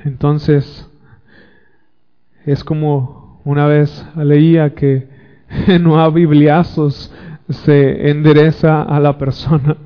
Entonces, 0.05 0.89
es 2.45 2.63
como 2.63 3.41
una 3.43 3.65
vez 3.65 4.05
leía 4.15 4.73
que 4.73 5.07
no 5.81 5.99
a 5.99 6.09
bibliazos 6.09 7.11
se 7.49 8.09
endereza 8.09 8.81
a 8.83 8.99
la 8.99 9.17
persona. 9.17 9.77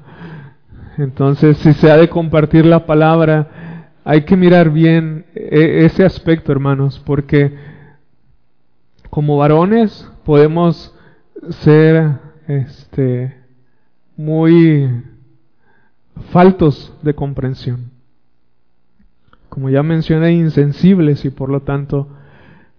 Entonces, 0.98 1.58
si 1.58 1.74
se 1.74 1.90
ha 1.90 1.98
de 1.98 2.10
compartir 2.10 2.66
la 2.66 2.86
palabra, 2.86 3.48
hay 4.04 4.24
que 4.24 4.36
mirar 4.36 4.72
bien 4.72 5.26
e, 5.36 5.86
ese 5.86 6.04
aspecto, 6.04 6.52
hermanos, 6.52 7.02
porque 7.06 7.56
como 9.10 9.38
varones 9.38 10.10
podemos 10.26 10.96
ser 11.50 12.20
este 12.48 13.38
muy 14.18 14.90
faltos 16.32 16.94
de 17.02 17.14
comprensión. 17.14 17.92
Como 19.50 19.70
ya 19.70 19.84
mencioné, 19.84 20.32
insensibles 20.34 21.26
y 21.26 21.30
por 21.30 21.50
lo 21.50 21.62
tanto 21.62 22.08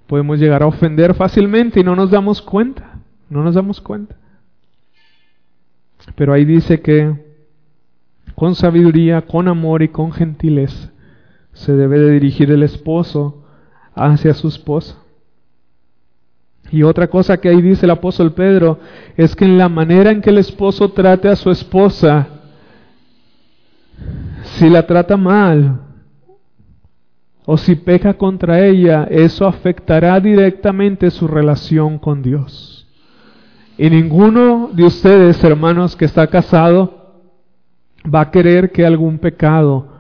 podemos 0.07 0.39
llegar 0.39 0.63
a 0.63 0.67
ofender 0.67 1.15
fácilmente 1.15 1.81
y 1.81 1.85
no 1.85 1.97
nos 1.97 2.11
damos 2.11 2.41
cuenta, 2.41 2.99
no 3.29 3.43
nos 3.45 3.55
damos 3.55 3.81
cuenta. 3.81 4.17
Pero 6.17 6.33
ahí 6.33 6.45
dice 6.45 6.81
que 6.81 7.15
con 8.35 8.55
sabiduría, 8.55 9.23
con 9.23 9.49
amor 9.49 9.83
y 9.83 9.89
con 9.89 10.13
gentileza. 10.13 10.93
Se 11.53 11.73
debe 11.73 11.99
de 11.99 12.13
dirigir 12.13 12.51
el 12.51 12.63
esposo 12.63 13.45
hacia 13.95 14.35
su 14.35 14.49
esposa. 14.49 14.97
Y 16.71 16.83
otra 16.83 17.09
cosa 17.09 17.37
que 17.37 17.51
ahí 17.51 17.61
dice 17.61 17.85
el 17.85 17.91
apóstol 17.91 18.33
Pedro 18.33 18.79
es 19.17 19.37
que 19.37 19.45
en 19.45 19.59
la 19.59 19.69
manera 19.69 20.11
en 20.11 20.23
que 20.23 20.31
el 20.31 20.39
esposo 20.39 20.91
trate 20.93 21.29
a 21.29 21.37
su 21.37 21.51
esposa, 21.51 22.29
si 24.43 24.71
la 24.71 24.87
trata 24.87 25.17
mal 25.17 25.81
o 27.45 27.59
si 27.59 27.75
peca 27.75 28.15
contra 28.15 28.65
ella, 28.65 29.07
eso 29.11 29.47
afectará 29.47 30.19
directamente 30.21 31.11
su 31.11 31.29
relación 31.29 31.99
con 31.99 32.23
Dios. 32.23 32.87
Y 33.77 33.91
ninguno 33.91 34.71
de 34.73 34.85
ustedes, 34.85 35.43
hermanos, 35.45 35.97
que 35.97 36.05
está 36.05 36.27
casado, 36.29 37.21
va 38.03 38.23
a 38.23 38.31
querer 38.31 38.71
que 38.71 38.87
algún 38.87 39.19
pecado 39.19 39.92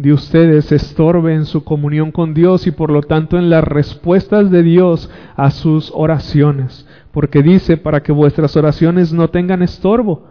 de 0.00 0.14
ustedes 0.14 0.72
estorbe 0.72 1.34
en 1.34 1.44
su 1.44 1.62
comunión 1.62 2.10
con 2.10 2.32
Dios 2.32 2.66
y 2.66 2.70
por 2.70 2.90
lo 2.90 3.02
tanto 3.02 3.36
en 3.36 3.50
las 3.50 3.62
respuestas 3.62 4.50
de 4.50 4.62
Dios 4.62 5.10
a 5.36 5.50
sus 5.50 5.92
oraciones. 5.94 6.86
Porque 7.12 7.42
dice, 7.42 7.76
para 7.76 8.02
que 8.02 8.10
vuestras 8.10 8.56
oraciones 8.56 9.12
no 9.12 9.28
tengan 9.28 9.60
estorbo 9.60 10.24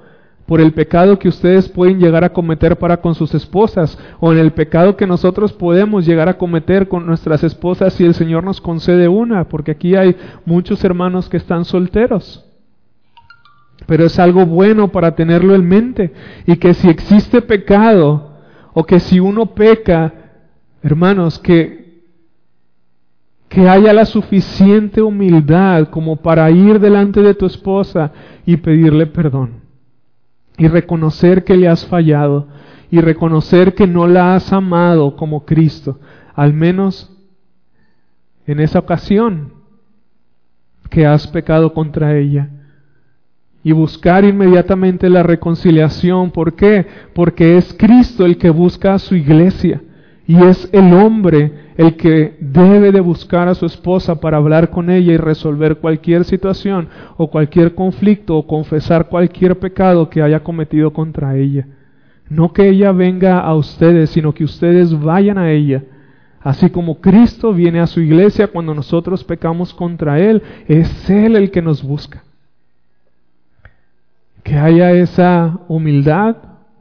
por 0.48 0.60
el 0.60 0.72
pecado 0.72 1.20
que 1.20 1.28
ustedes 1.28 1.70
pueden 1.70 2.00
llegar 2.00 2.24
a 2.24 2.34
cometer 2.34 2.80
para 2.80 2.98
con 2.98 3.14
sus 3.14 3.36
esposas 3.36 3.96
o 4.20 4.32
en 4.32 4.40
el 4.40 4.54
pecado 4.54 4.98
que 4.98 5.06
nosotros 5.06 5.54
podemos 5.54 6.04
llegar 6.04 6.30
a 6.30 6.40
cometer 6.40 6.88
con 6.88 7.06
nuestras 7.06 7.44
esposas 7.44 7.94
si 7.94 8.06
el 8.06 8.16
Señor 8.16 8.44
nos 8.44 8.60
concede 8.60 9.08
una, 9.08 9.44
porque 9.50 9.70
aquí 9.70 9.96
hay 9.96 10.16
muchos 10.46 10.84
hermanos 10.84 11.30
que 11.30 11.38
están 11.38 11.64
solteros. 11.64 12.44
Pero 13.86 14.06
es 14.06 14.18
algo 14.18 14.48
bueno 14.48 14.88
para 14.88 15.14
tenerlo 15.14 15.54
en 15.54 15.68
mente 15.68 16.12
y 16.48 16.56
que 16.56 16.74
si 16.74 16.90
existe 16.90 17.44
pecado, 17.44 18.29
o 18.80 18.86
que 18.86 19.02
si 19.02 19.20
uno 19.20 19.48
peca, 19.48 20.14
hermanos, 20.82 21.38
que, 21.38 22.02
que 23.50 23.68
haya 23.68 23.92
la 23.92 24.06
suficiente 24.06 25.02
humildad 25.02 25.90
como 25.90 26.16
para 26.16 26.50
ir 26.50 26.80
delante 26.80 27.22
de 27.22 27.34
tu 27.34 27.46
esposa 27.46 28.14
y 28.46 28.56
pedirle 28.56 29.06
perdón. 29.06 29.64
Y 30.58 30.70
reconocer 30.70 31.44
que 31.44 31.58
le 31.58 31.68
has 31.68 31.86
fallado. 31.86 32.48
Y 32.90 33.02
reconocer 33.02 33.76
que 33.76 33.86
no 33.86 34.08
la 34.08 34.36
has 34.36 34.54
amado 34.54 35.18
como 35.18 35.44
Cristo. 35.44 36.00
Al 36.34 36.54
menos 36.54 37.14
en 38.48 38.62
esa 38.62 38.80
ocasión 38.80 39.56
que 40.90 41.06
has 41.06 41.28
pecado 41.28 41.74
contra 41.74 42.18
ella 42.18 42.50
y 43.64 43.72
buscar 43.72 44.24
inmediatamente 44.24 45.10
la 45.10 45.24
reconciliación. 45.24 46.32
¿Por 46.32 46.54
qué? 46.54 46.86
Porque 47.14 47.58
es 47.58 47.74
Cristo 47.74 48.26
el 48.26 48.38
que 48.38 48.50
busca 48.50 48.94
a 48.94 49.00
su 49.00 49.16
iglesia 49.16 49.82
y 50.26 50.42
es 50.44 50.70
el 50.72 50.94
hombre 50.94 51.70
el 51.76 51.96
que 51.96 52.38
debe 52.40 52.92
de 52.92 53.00
buscar 53.00 53.48
a 53.48 53.56
su 53.56 53.66
esposa 53.66 54.20
para 54.20 54.38
hablar 54.38 54.70
con 54.70 54.90
ella 54.90 55.14
y 55.14 55.18
resolver 55.18 55.78
cualquier 55.78 56.24
situación 56.24 56.88
o 57.18 57.30
cualquier 57.30 57.74
conflicto 57.74 58.38
o 58.38 58.46
confesar 58.46 59.08
cualquier 59.08 59.58
pecado 59.58 60.10
que 60.10 60.22
haya 60.22 60.42
cometido 60.42 60.94
contra 60.94 61.36
ella. 61.36 61.68
No 62.30 62.54
que 62.54 62.70
ella 62.70 62.92
venga 62.92 63.40
a 63.40 63.56
ustedes, 63.56 64.12
sino 64.12 64.34
que 64.34 64.44
ustedes 64.44 64.98
vayan 65.00 65.40
a 65.40 65.52
ella. 65.52 65.84
Así 66.42 66.70
como 66.70 67.02
Cristo 67.02 67.54
viene 67.54 67.80
a 67.80 67.88
su 67.88 68.00
iglesia 68.00 68.48
cuando 68.48 68.76
nosotros 68.76 69.24
pecamos 69.24 69.74
contra 69.74 70.20
Él, 70.20 70.44
es 70.68 71.10
Él 71.10 71.36
el 71.36 71.50
que 71.50 71.62
nos 71.62 71.82
busca 71.82 72.24
que 74.50 74.58
haya 74.58 74.92
esa 74.94 75.60
humildad 75.68 76.36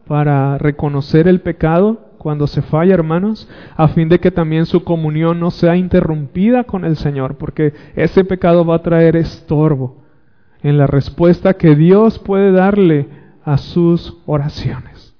para 0.06 0.56
reconocer 0.56 1.28
el 1.28 1.42
pecado 1.42 2.00
cuando 2.16 2.46
se 2.46 2.62
falla, 2.62 2.94
hermanos, 2.94 3.46
a 3.76 3.88
fin 3.88 4.08
de 4.08 4.20
que 4.20 4.30
también 4.30 4.64
su 4.64 4.84
comunión 4.84 5.38
no 5.38 5.50
sea 5.50 5.76
interrumpida 5.76 6.64
con 6.64 6.86
el 6.86 6.96
Señor, 6.96 7.36
porque 7.36 7.74
ese 7.94 8.24
pecado 8.24 8.64
va 8.64 8.76
a 8.76 8.82
traer 8.82 9.16
estorbo 9.16 9.98
en 10.62 10.78
la 10.78 10.86
respuesta 10.86 11.58
que 11.58 11.76
Dios 11.76 12.18
puede 12.18 12.52
darle 12.52 13.06
a 13.44 13.58
sus 13.58 14.16
oraciones. 14.24 15.14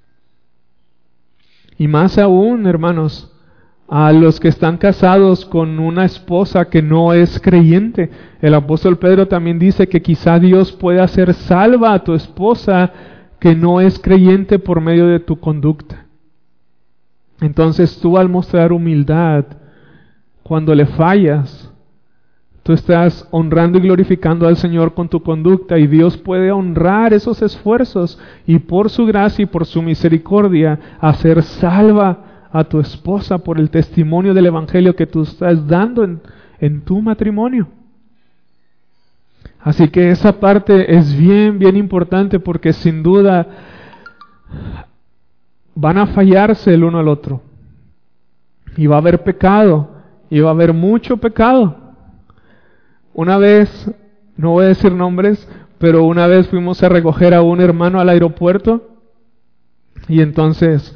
Y 1.77 1.87
más 1.87 2.17
aún, 2.17 2.65
hermanos, 2.65 3.31
a 3.89 4.11
los 4.11 4.39
que 4.39 4.49
están 4.49 4.77
casados 4.77 5.45
con 5.45 5.79
una 5.79 6.05
esposa 6.05 6.69
que 6.69 6.81
no 6.81 7.13
es 7.13 7.39
creyente. 7.39 8.11
El 8.39 8.53
apóstol 8.53 8.97
Pedro 8.99 9.27
también 9.27 9.57
dice 9.57 9.87
que 9.87 10.01
quizá 10.01 10.37
Dios 10.39 10.71
puede 10.71 11.01
hacer 11.01 11.33
salva 11.33 11.93
a 11.93 12.03
tu 12.03 12.13
esposa 12.13 12.91
que 13.39 13.55
no 13.55 13.81
es 13.81 13.97
creyente 13.97 14.59
por 14.59 14.79
medio 14.79 15.07
de 15.07 15.19
tu 15.19 15.39
conducta. 15.39 16.05
Entonces 17.41 17.99
tú 17.99 18.17
al 18.17 18.29
mostrar 18.29 18.71
humildad, 18.71 19.45
cuando 20.43 20.75
le 20.75 20.85
fallas, 20.85 21.73
tú 22.61 22.73
estás 22.73 23.27
honrando 23.31 23.79
y 23.79 23.81
glorificando 23.81 24.47
al 24.47 24.57
Señor 24.57 24.93
con 24.93 25.09
tu 25.09 25.23
conducta 25.23 25.79
y 25.79 25.87
Dios 25.87 26.17
puede 26.17 26.51
honrar 26.51 27.13
esos 27.13 27.41
esfuerzos 27.41 28.19
y 28.45 28.59
por 28.59 28.91
su 28.91 29.07
gracia 29.07 29.43
y 29.43 29.47
por 29.47 29.65
su 29.65 29.81
misericordia 29.81 30.79
hacer 30.99 31.41
salva 31.41 32.28
a 32.51 32.63
tu 32.63 32.79
esposa 32.79 33.37
por 33.39 33.59
el 33.59 33.69
testimonio 33.69 34.33
del 34.33 34.47
Evangelio 34.47 34.95
que 34.95 35.07
tú 35.07 35.23
estás 35.23 35.67
dando 35.67 36.03
en, 36.03 36.21
en 36.59 36.81
tu 36.81 37.01
matrimonio. 37.01 37.67
Así 39.61 39.89
que 39.89 40.09
esa 40.09 40.39
parte 40.39 40.95
es 40.95 41.15
bien, 41.15 41.59
bien 41.59 41.75
importante 41.75 42.39
porque 42.39 42.73
sin 42.73 43.03
duda 43.03 43.47
van 45.75 45.97
a 45.97 46.07
fallarse 46.07 46.73
el 46.73 46.83
uno 46.83 46.99
al 46.99 47.07
otro. 47.07 47.41
Y 48.77 48.87
va 48.87 48.95
a 48.95 48.99
haber 48.99 49.23
pecado, 49.23 49.89
y 50.29 50.39
va 50.39 50.49
a 50.49 50.53
haber 50.53 50.73
mucho 50.73 51.17
pecado. 51.17 51.75
Una 53.13 53.37
vez, 53.37 53.91
no 54.37 54.51
voy 54.51 54.65
a 54.65 54.69
decir 54.69 54.91
nombres, 54.91 55.47
pero 55.77 56.03
una 56.03 56.27
vez 56.27 56.47
fuimos 56.47 56.81
a 56.83 56.89
recoger 56.89 57.33
a 57.33 57.41
un 57.41 57.61
hermano 57.61 57.99
al 57.99 58.09
aeropuerto 58.09 58.89
y 60.07 60.21
entonces 60.21 60.95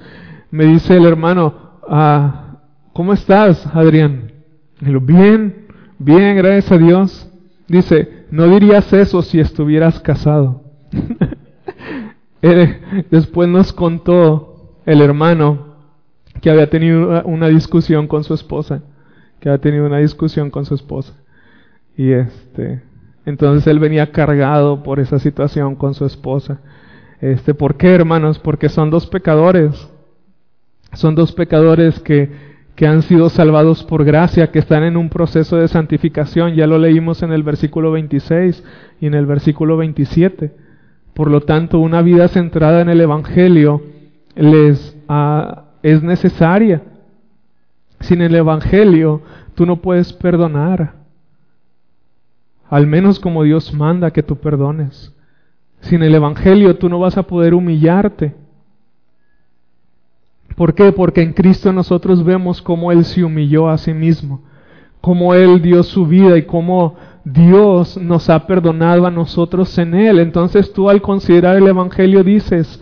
me 0.53 0.65
dice 0.65 0.95
el 0.95 1.05
hermano, 1.07 1.79
ah, 1.89 2.59
¿cómo 2.93 3.11
estás, 3.13 3.65
Adrián? 3.73 4.33
Bien, 4.79 5.65
bien, 5.97 6.37
gracias 6.37 6.71
a 6.71 6.77
Dios. 6.77 7.27
Dice, 7.67 8.27
no 8.29 8.45
dirías 8.45 8.93
eso 8.93 9.23
si 9.23 9.39
estuvieras 9.39 9.99
casado. 9.99 10.61
Después 13.09 13.49
nos 13.49 13.73
contó 13.73 14.77
el 14.85 15.01
hermano 15.01 15.73
que 16.39 16.51
había 16.51 16.69
tenido 16.69 17.23
una 17.25 17.47
discusión 17.47 18.05
con 18.05 18.23
su 18.23 18.35
esposa, 18.35 18.83
que 19.39 19.49
había 19.49 19.59
tenido 19.59 19.87
una 19.87 19.97
discusión 19.97 20.51
con 20.51 20.65
su 20.65 20.75
esposa. 20.75 21.15
Y 21.97 22.11
este, 22.11 22.83
entonces 23.25 23.65
él 23.65 23.79
venía 23.79 24.11
cargado 24.11 24.83
por 24.83 24.99
esa 24.99 25.17
situación 25.17 25.75
con 25.75 25.95
su 25.95 26.05
esposa. 26.05 26.59
Este, 27.21 27.55
¿por 27.55 27.75
qué, 27.75 27.95
hermanos? 27.95 28.37
Porque 28.37 28.69
son 28.69 28.91
dos 28.91 29.07
pecadores 29.07 29.89
son 30.93 31.15
dos 31.15 31.31
pecadores 31.33 31.99
que, 31.99 32.31
que 32.75 32.87
han 32.87 33.01
sido 33.01 33.29
salvados 33.29 33.83
por 33.83 34.03
gracia, 34.03 34.51
que 34.51 34.59
están 34.59 34.83
en 34.83 34.97
un 34.97 35.09
proceso 35.09 35.57
de 35.57 35.67
santificación. 35.67 36.55
Ya 36.55 36.67
lo 36.67 36.77
leímos 36.77 37.23
en 37.23 37.31
el 37.31 37.43
versículo 37.43 37.91
26 37.91 38.63
y 39.01 39.07
en 39.07 39.13
el 39.13 39.25
versículo 39.25 39.77
27. 39.77 40.51
Por 41.13 41.29
lo 41.29 41.41
tanto, 41.41 41.79
una 41.79 42.01
vida 42.01 42.27
centrada 42.27 42.81
en 42.81 42.89
el 42.89 43.01
Evangelio 43.01 43.81
les 44.35 44.97
ah, 45.07 45.65
es 45.83 46.01
necesaria. 46.01 46.81
Sin 47.99 48.21
el 48.21 48.35
Evangelio 48.35 49.21
tú 49.55 49.65
no 49.65 49.77
puedes 49.77 50.13
perdonar. 50.13 50.95
Al 52.69 52.87
menos 52.87 53.19
como 53.19 53.43
Dios 53.43 53.73
manda 53.73 54.11
que 54.11 54.23
tú 54.23 54.37
perdones. 54.37 55.13
Sin 55.81 56.01
el 56.01 56.15
Evangelio 56.15 56.77
tú 56.77 56.89
no 56.89 56.99
vas 56.99 57.17
a 57.17 57.23
poder 57.23 57.53
humillarte. 57.53 58.33
¿Por 60.55 60.73
qué? 60.75 60.91
Porque 60.91 61.21
en 61.21 61.33
Cristo 61.33 61.73
nosotros 61.73 62.23
vemos 62.23 62.61
cómo 62.61 62.91
Él 62.91 63.05
se 63.05 63.23
humilló 63.23 63.69
a 63.69 63.77
sí 63.77 63.93
mismo, 63.93 64.41
cómo 65.01 65.33
Él 65.33 65.61
dio 65.61 65.83
su 65.83 66.05
vida 66.05 66.37
y 66.37 66.43
cómo 66.43 66.95
Dios 67.25 67.97
nos 67.97 68.29
ha 68.29 68.45
perdonado 68.45 69.05
a 69.07 69.11
nosotros 69.11 69.77
en 69.77 69.93
Él. 69.93 70.19
Entonces 70.19 70.71
tú 70.73 70.89
al 70.89 71.01
considerar 71.01 71.55
el 71.55 71.67
Evangelio 71.67 72.23
dices, 72.23 72.81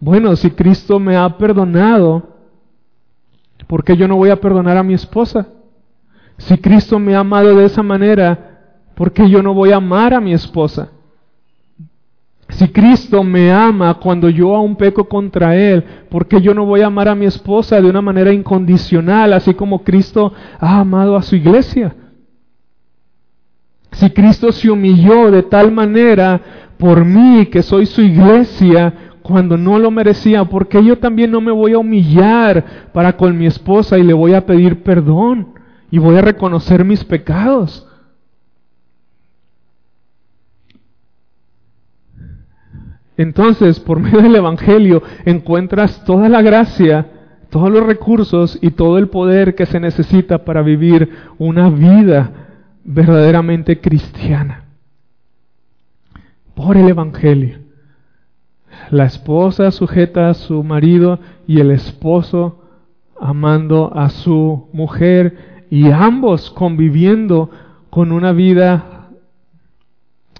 bueno, 0.00 0.34
si 0.36 0.50
Cristo 0.50 0.98
me 0.98 1.16
ha 1.16 1.38
perdonado, 1.38 2.22
¿por 3.66 3.84
qué 3.84 3.96
yo 3.96 4.08
no 4.08 4.16
voy 4.16 4.30
a 4.30 4.40
perdonar 4.40 4.76
a 4.76 4.82
mi 4.82 4.94
esposa? 4.94 5.46
Si 6.38 6.58
Cristo 6.58 6.98
me 6.98 7.14
ha 7.14 7.20
amado 7.20 7.54
de 7.54 7.64
esa 7.64 7.82
manera, 7.82 8.60
¿por 8.94 9.12
qué 9.12 9.28
yo 9.30 9.42
no 9.42 9.54
voy 9.54 9.70
a 9.70 9.76
amar 9.76 10.14
a 10.14 10.20
mi 10.20 10.32
esposa? 10.32 10.90
Si 12.54 12.68
Cristo 12.68 13.24
me 13.24 13.52
ama 13.52 13.94
cuando 13.94 14.28
yo 14.28 14.54
aún 14.54 14.76
peco 14.76 15.08
contra 15.08 15.56
Él, 15.56 15.82
¿por 16.08 16.28
qué 16.28 16.40
yo 16.40 16.54
no 16.54 16.64
voy 16.64 16.82
a 16.82 16.86
amar 16.86 17.08
a 17.08 17.14
mi 17.14 17.26
esposa 17.26 17.80
de 17.80 17.88
una 17.88 18.00
manera 18.00 18.32
incondicional, 18.32 19.32
así 19.32 19.54
como 19.54 19.82
Cristo 19.82 20.32
ha 20.60 20.78
amado 20.78 21.16
a 21.16 21.22
su 21.22 21.34
iglesia? 21.34 21.96
Si 23.90 24.08
Cristo 24.10 24.52
se 24.52 24.70
humilló 24.70 25.32
de 25.32 25.42
tal 25.42 25.72
manera 25.72 26.40
por 26.78 27.04
mí, 27.04 27.46
que 27.46 27.62
soy 27.62 27.86
su 27.86 28.02
iglesia, 28.02 28.92
cuando 29.24 29.56
no 29.56 29.78
lo 29.78 29.90
merecía? 29.90 30.44
¿Por 30.44 30.68
qué 30.68 30.84
yo 30.84 30.98
también 30.98 31.32
no 31.32 31.40
me 31.40 31.50
voy 31.50 31.72
a 31.72 31.78
humillar 31.78 32.90
para 32.92 33.16
con 33.16 33.36
mi 33.36 33.46
esposa 33.46 33.98
y 33.98 34.04
le 34.04 34.12
voy 34.12 34.34
a 34.34 34.44
pedir 34.46 34.82
perdón 34.84 35.54
y 35.90 35.98
voy 35.98 36.16
a 36.16 36.20
reconocer 36.20 36.84
mis 36.84 37.02
pecados? 37.02 37.88
Entonces, 43.16 43.78
por 43.80 44.00
medio 44.00 44.22
del 44.22 44.36
Evangelio, 44.36 45.02
encuentras 45.24 46.04
toda 46.04 46.28
la 46.28 46.42
gracia, 46.42 47.06
todos 47.50 47.70
los 47.70 47.84
recursos 47.84 48.58
y 48.60 48.70
todo 48.70 48.98
el 48.98 49.08
poder 49.08 49.54
que 49.54 49.66
se 49.66 49.78
necesita 49.78 50.44
para 50.44 50.62
vivir 50.62 51.10
una 51.38 51.70
vida 51.70 52.32
verdaderamente 52.84 53.80
cristiana. 53.80 54.64
Por 56.54 56.76
el 56.76 56.88
Evangelio. 56.88 57.58
La 58.90 59.04
esposa 59.04 59.70
sujeta 59.70 60.28
a 60.28 60.34
su 60.34 60.62
marido 60.64 61.20
y 61.46 61.60
el 61.60 61.70
esposo 61.70 62.60
amando 63.20 63.92
a 63.94 64.10
su 64.10 64.68
mujer 64.72 65.64
y 65.70 65.90
ambos 65.90 66.50
conviviendo 66.50 67.50
con 67.90 68.12
una 68.12 68.32
vida 68.32 69.10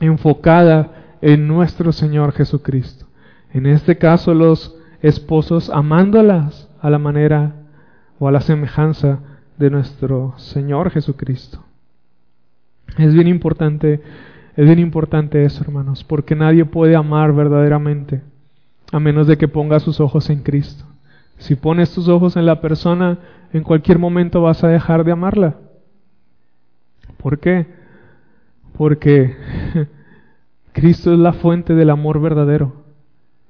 enfocada 0.00 1.03
en 1.24 1.48
nuestro 1.48 1.90
Señor 1.90 2.32
Jesucristo. 2.32 3.06
En 3.50 3.64
este 3.64 3.96
caso 3.96 4.34
los 4.34 4.76
esposos 5.00 5.70
amándolas 5.70 6.68
a 6.82 6.90
la 6.90 6.98
manera 6.98 7.54
o 8.18 8.28
a 8.28 8.30
la 8.30 8.42
semejanza 8.42 9.20
de 9.56 9.70
nuestro 9.70 10.34
Señor 10.36 10.90
Jesucristo. 10.90 11.64
Es 12.98 13.14
bien 13.14 13.26
importante, 13.26 14.02
es 14.54 14.66
bien 14.66 14.78
importante 14.78 15.46
eso, 15.46 15.64
hermanos, 15.64 16.04
porque 16.04 16.34
nadie 16.34 16.66
puede 16.66 16.94
amar 16.94 17.32
verdaderamente 17.32 18.20
a 18.92 19.00
menos 19.00 19.26
de 19.26 19.38
que 19.38 19.48
ponga 19.48 19.80
sus 19.80 20.00
ojos 20.00 20.28
en 20.28 20.42
Cristo. 20.42 20.84
Si 21.38 21.54
pones 21.54 21.94
tus 21.94 22.06
ojos 22.08 22.36
en 22.36 22.44
la 22.44 22.60
persona, 22.60 23.18
en 23.54 23.62
cualquier 23.62 23.98
momento 23.98 24.42
vas 24.42 24.62
a 24.62 24.68
dejar 24.68 25.04
de 25.04 25.12
amarla. 25.12 25.56
¿Por 27.16 27.38
qué? 27.38 27.66
Porque 28.76 29.34
Cristo 30.74 31.12
es 31.12 31.20
la 31.20 31.32
fuente 31.32 31.74
del 31.74 31.88
amor 31.88 32.20
verdadero. 32.20 32.72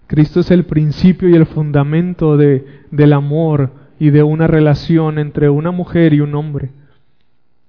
Cristo 0.07 0.41
es 0.41 0.51
el 0.51 0.67
principio 0.67 1.31
y 1.31 1.35
el 1.35 1.47
fundamento 1.47 2.37
de, 2.37 2.83
del 2.91 3.15
amor 3.15 3.71
y 3.99 4.11
de 4.11 4.23
una 4.23 4.47
relación 4.47 5.19
entre 5.19 5.49
una 5.49 5.71
mujer 5.71 6.13
y 6.13 6.21
un 6.21 6.35
hombre. 6.35 6.71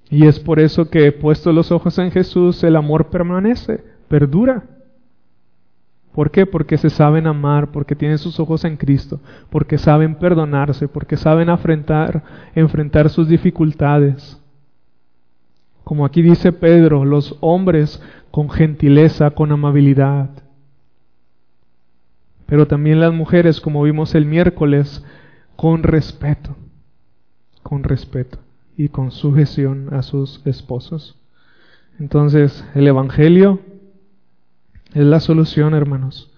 Y 0.10 0.28
es 0.28 0.42
por 0.42 0.60
eso 0.60 0.90
que, 0.90 1.10
puesto 1.14 1.54
los 1.54 1.72
ojos 1.72 1.98
en 2.00 2.12
Jesús, 2.12 2.66
el 2.66 2.76
amor 2.76 3.08
permanece, 3.08 3.82
perdura. 4.10 4.64
¿Por 6.12 6.32
qué? 6.32 6.46
Porque 6.46 6.78
se 6.78 6.90
saben 6.90 7.26
amar, 7.26 7.72
porque 7.72 7.96
tienen 7.96 8.18
sus 8.18 8.42
ojos 8.42 8.66
en 8.66 8.76
Cristo, 8.76 9.22
porque 9.50 9.78
saben 9.78 10.16
perdonarse, 10.16 10.90
porque 10.90 11.16
saben 11.16 11.50
afrontar, 11.50 12.24
enfrentar 12.56 13.10
sus 13.10 13.30
dificultades. 13.30 14.38
Como 15.86 16.04
aquí 16.04 16.24
dice 16.24 16.52
Pedro, 16.52 17.06
los 17.06 17.38
hombres 17.42 18.02
con 18.32 18.50
gentileza, 18.50 19.30
con 19.32 19.52
amabilidad. 19.52 20.32
Pero 22.48 22.68
también 22.68 23.00
las 23.00 23.14
mujeres, 23.14 23.62
como 23.62 23.84
vimos 23.84 24.16
el 24.16 24.26
miércoles, 24.26 25.06
con 25.56 25.84
respeto, 25.84 26.56
con 27.62 27.84
respeto 27.84 28.40
y 28.76 28.90
con 28.90 29.12
sujeción 29.12 29.94
a 29.94 30.02
sus 30.02 30.42
esposos. 30.46 31.20
Entonces, 32.00 32.66
el 32.74 32.88
Evangelio 32.88 33.62
es 34.96 35.06
la 35.06 35.20
solución, 35.20 35.76
hermanos. 35.76 36.32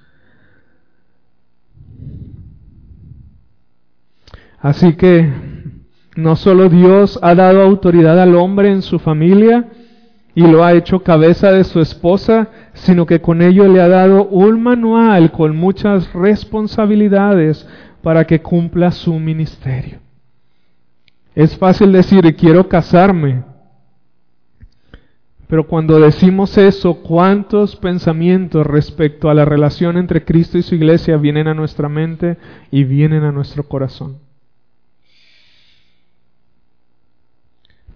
Así 4.59 4.93
que 4.95 5.56
no 6.17 6.35
solo 6.35 6.67
Dios 6.67 7.19
ha 7.21 7.35
dado 7.35 7.61
autoridad 7.61 8.19
al 8.19 8.35
hombre 8.35 8.71
en 8.71 8.81
su 8.81 8.99
familia, 8.99 9.67
y 10.33 10.41
lo 10.41 10.63
ha 10.63 10.73
hecho 10.73 11.03
cabeza 11.03 11.51
de 11.51 11.63
su 11.63 11.79
esposa, 11.79 12.49
sino 12.73 13.05
que 13.05 13.21
con 13.21 13.41
ello 13.41 13.67
le 13.67 13.81
ha 13.81 13.87
dado 13.87 14.27
un 14.27 14.61
manual 14.61 15.31
con 15.31 15.55
muchas 15.55 16.13
responsabilidades 16.13 17.67
para 18.01 18.25
que 18.25 18.41
cumpla 18.41 18.91
su 18.91 19.13
ministerio. 19.13 19.99
Es 21.33 21.55
fácil 21.57 21.91
decir, 21.91 22.35
quiero 22.35 22.67
casarme, 22.67 23.43
pero 25.47 25.67
cuando 25.67 25.99
decimos 25.99 26.57
eso, 26.57 26.95
¿cuántos 26.95 27.75
pensamientos 27.75 28.65
respecto 28.65 29.29
a 29.29 29.33
la 29.33 29.45
relación 29.45 29.97
entre 29.97 30.25
Cristo 30.25 30.57
y 30.57 30.61
su 30.61 30.75
iglesia 30.75 31.17
vienen 31.17 31.47
a 31.47 31.53
nuestra 31.53 31.89
mente 31.89 32.37
y 32.69 32.83
vienen 32.83 33.23
a 33.23 33.31
nuestro 33.31 33.63
corazón? 33.63 34.26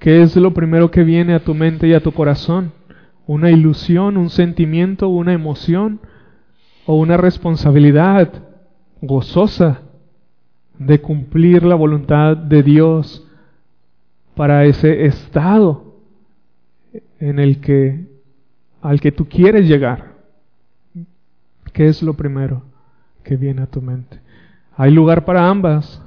¿Qué 0.01 0.23
es 0.23 0.35
lo 0.35 0.51
primero 0.51 0.89
que 0.89 1.03
viene 1.03 1.35
a 1.35 1.43
tu 1.43 1.53
mente 1.53 1.87
y 1.87 1.93
a 1.93 2.01
tu 2.01 2.11
corazón? 2.11 2.71
¿Una 3.27 3.51
ilusión, 3.51 4.17
un 4.17 4.31
sentimiento, 4.31 5.07
una 5.09 5.31
emoción 5.31 5.99
o 6.87 6.95
una 6.95 7.17
responsabilidad 7.17 8.33
gozosa 8.99 9.81
de 10.79 10.99
cumplir 10.99 11.61
la 11.61 11.75
voluntad 11.75 12.35
de 12.35 12.63
Dios 12.63 13.27
para 14.33 14.65
ese 14.65 15.05
estado 15.05 15.97
en 17.19 17.37
el 17.37 17.61
que 17.61 18.07
al 18.81 18.99
que 18.99 19.11
tú 19.11 19.27
quieres 19.29 19.67
llegar? 19.67 20.15
¿Qué 21.73 21.85
es 21.87 22.01
lo 22.01 22.15
primero 22.15 22.63
que 23.23 23.37
viene 23.37 23.61
a 23.61 23.67
tu 23.67 23.83
mente? 23.83 24.19
Hay 24.75 24.89
lugar 24.89 25.25
para 25.25 25.47
ambas, 25.47 26.01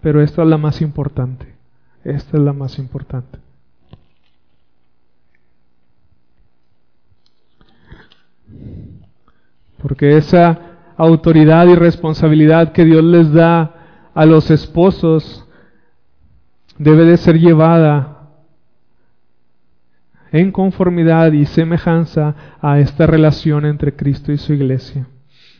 pero 0.00 0.22
esta 0.22 0.42
es 0.42 0.48
la 0.48 0.56
más 0.56 0.80
importante. 0.80 1.53
Esta 2.04 2.36
es 2.36 2.42
la 2.42 2.52
más 2.52 2.78
importante. 2.78 3.38
Porque 9.80 10.16
esa 10.16 10.60
autoridad 10.96 11.66
y 11.66 11.74
responsabilidad 11.74 12.72
que 12.72 12.84
Dios 12.84 13.02
les 13.02 13.32
da 13.32 13.74
a 14.14 14.26
los 14.26 14.50
esposos 14.50 15.46
debe 16.78 17.04
de 17.04 17.16
ser 17.16 17.38
llevada 17.38 18.30
en 20.32 20.50
conformidad 20.52 21.32
y 21.32 21.46
semejanza 21.46 22.34
a 22.60 22.80
esta 22.80 23.06
relación 23.06 23.64
entre 23.66 23.94
Cristo 23.94 24.32
y 24.32 24.38
su 24.38 24.52
iglesia. 24.52 25.06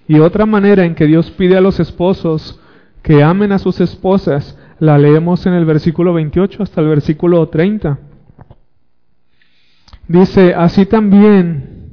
Y 0.08 0.18
otra 0.18 0.46
manera 0.46 0.84
en 0.84 0.94
que 0.94 1.06
Dios 1.06 1.30
pide 1.30 1.56
a 1.56 1.60
los 1.60 1.80
esposos 1.80 2.60
que 3.02 3.22
amen 3.22 3.52
a 3.52 3.58
sus 3.58 3.80
esposas 3.80 4.58
la 4.84 4.98
leemos 4.98 5.46
en 5.46 5.54
el 5.54 5.64
versículo 5.64 6.12
28 6.12 6.62
hasta 6.62 6.80
el 6.80 6.88
versículo 6.88 7.48
30. 7.48 7.98
Dice, 10.06 10.54
así 10.54 10.84
también 10.84 11.90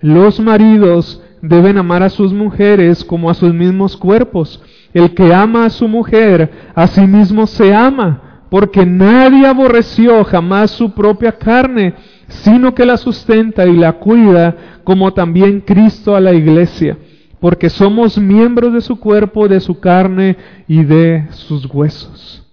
los 0.00 0.40
maridos 0.40 1.22
deben 1.40 1.78
amar 1.78 2.02
a 2.02 2.08
sus 2.08 2.32
mujeres 2.32 3.04
como 3.04 3.30
a 3.30 3.34
sus 3.34 3.54
mismos 3.54 3.96
cuerpos. 3.96 4.60
El 4.92 5.14
que 5.14 5.32
ama 5.32 5.64
a 5.64 5.70
su 5.70 5.88
mujer, 5.88 6.50
a 6.74 6.86
sí 6.86 7.06
mismo 7.06 7.46
se 7.46 7.74
ama, 7.74 8.42
porque 8.50 8.84
nadie 8.84 9.46
aborreció 9.46 10.22
jamás 10.24 10.72
su 10.72 10.92
propia 10.92 11.32
carne, 11.32 11.94
sino 12.28 12.74
que 12.74 12.84
la 12.84 12.96
sustenta 12.96 13.66
y 13.66 13.76
la 13.76 13.92
cuida, 13.94 14.56
como 14.84 15.12
también 15.12 15.60
Cristo 15.60 16.16
a 16.16 16.20
la 16.20 16.32
iglesia 16.32 16.98
porque 17.42 17.68
somos 17.68 18.16
miembros 18.18 18.72
de 18.72 18.80
su 18.80 19.00
cuerpo, 19.00 19.48
de 19.48 19.58
su 19.58 19.80
carne 19.80 20.36
y 20.68 20.84
de 20.84 21.26
sus 21.32 21.66
huesos. 21.66 22.46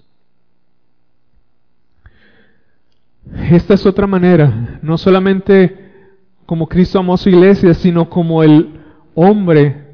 Esta 3.51 3.75
es 3.75 3.85
otra 3.85 4.07
manera, 4.07 4.79
no 4.81 4.97
solamente 4.97 5.91
como 6.47 6.67
Cristo 6.67 6.97
amó 6.97 7.17
su 7.17 7.29
iglesia, 7.29 7.75
sino 7.75 8.09
como 8.09 8.41
el 8.41 8.79
hombre 9.13 9.93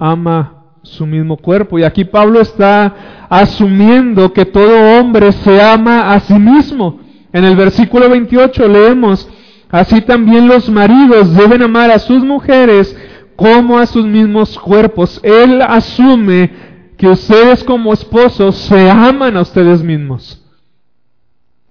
ama 0.00 0.64
su 0.82 1.06
mismo 1.06 1.36
cuerpo. 1.36 1.78
Y 1.78 1.84
aquí 1.84 2.04
Pablo 2.04 2.40
está 2.40 3.26
asumiendo 3.28 4.32
que 4.32 4.44
todo 4.44 4.98
hombre 4.98 5.30
se 5.30 5.62
ama 5.62 6.12
a 6.12 6.18
sí 6.18 6.34
mismo. 6.34 6.98
En 7.32 7.44
el 7.44 7.54
versículo 7.54 8.10
28 8.10 8.66
leemos, 8.66 9.28
así 9.70 10.00
también 10.00 10.48
los 10.48 10.68
maridos 10.68 11.36
deben 11.36 11.62
amar 11.62 11.92
a 11.92 12.00
sus 12.00 12.24
mujeres 12.24 12.96
como 13.38 13.78
a 13.78 13.86
sus 13.86 14.04
mismos 14.04 14.58
cuerpos. 14.58 15.20
Él 15.22 15.62
asume 15.62 16.50
que 16.96 17.06
ustedes 17.06 17.62
como 17.62 17.92
esposos 17.92 18.56
se 18.56 18.90
aman 18.90 19.36
a 19.36 19.42
ustedes 19.42 19.80
mismos. 19.80 20.44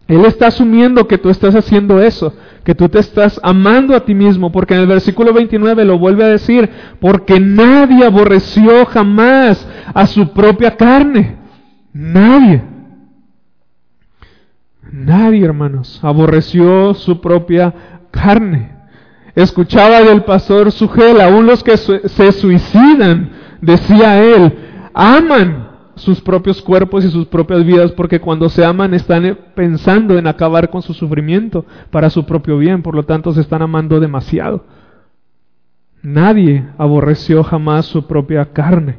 Él 0.07 0.23
está 0.23 0.47
asumiendo 0.47 1.09
que 1.09 1.17
tú 1.17 1.29
estás 1.29 1.53
haciendo 1.55 2.01
eso, 2.01 2.33
que 2.63 2.73
tú 2.73 2.87
te 2.87 2.99
estás 2.99 3.37
amando 3.43 3.97
a 3.97 4.05
ti 4.05 4.15
mismo, 4.15 4.49
porque 4.49 4.75
en 4.75 4.79
el 4.79 4.87
versículo 4.87 5.33
29 5.33 5.83
lo 5.83 5.99
vuelve 5.99 6.23
a 6.23 6.29
decir, 6.29 6.69
porque 7.01 7.37
nadie 7.37 8.05
aborreció 8.05 8.85
jamás 8.85 9.67
a 9.93 10.07
su 10.07 10.31
propia 10.31 10.77
carne. 10.77 11.35
Nadie. 11.91 12.63
Nadie, 14.89 15.43
hermanos, 15.43 15.99
aborreció 16.01 16.93
su 16.93 17.19
propia 17.19 17.73
carne. 18.09 18.76
Escuchaba 19.37 20.01
del 20.01 20.23
pastor 20.23 20.71
Sugel, 20.71 21.21
aún 21.21 21.45
los 21.45 21.63
que 21.63 21.77
se 21.77 22.31
suicidan, 22.31 23.29
decía 23.61 24.19
él, 24.19 24.51
aman 24.95 25.67
sus 25.93 26.19
propios 26.21 26.59
cuerpos 26.59 27.05
y 27.05 27.11
sus 27.11 27.27
propias 27.27 27.63
vidas 27.63 27.91
porque 27.91 28.19
cuando 28.19 28.49
se 28.49 28.65
aman 28.65 28.95
están 28.95 29.37
pensando 29.53 30.17
en 30.17 30.25
acabar 30.25 30.71
con 30.71 30.81
su 30.81 30.95
sufrimiento 30.95 31.67
para 31.91 32.09
su 32.09 32.25
propio 32.25 32.57
bien, 32.57 32.81
por 32.81 32.95
lo 32.95 33.03
tanto 33.03 33.31
se 33.31 33.41
están 33.41 33.61
amando 33.61 33.99
demasiado. 33.99 34.65
Nadie 36.01 36.65
aborreció 36.79 37.43
jamás 37.43 37.85
su 37.85 38.07
propia 38.07 38.43
carne. 38.45 38.97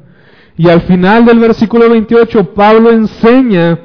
Y 0.57 0.68
al 0.68 0.82
final 0.82 1.24
del 1.24 1.41
versículo 1.41 1.91
28, 1.91 2.55
Pablo 2.55 2.93
enseña 2.93 3.76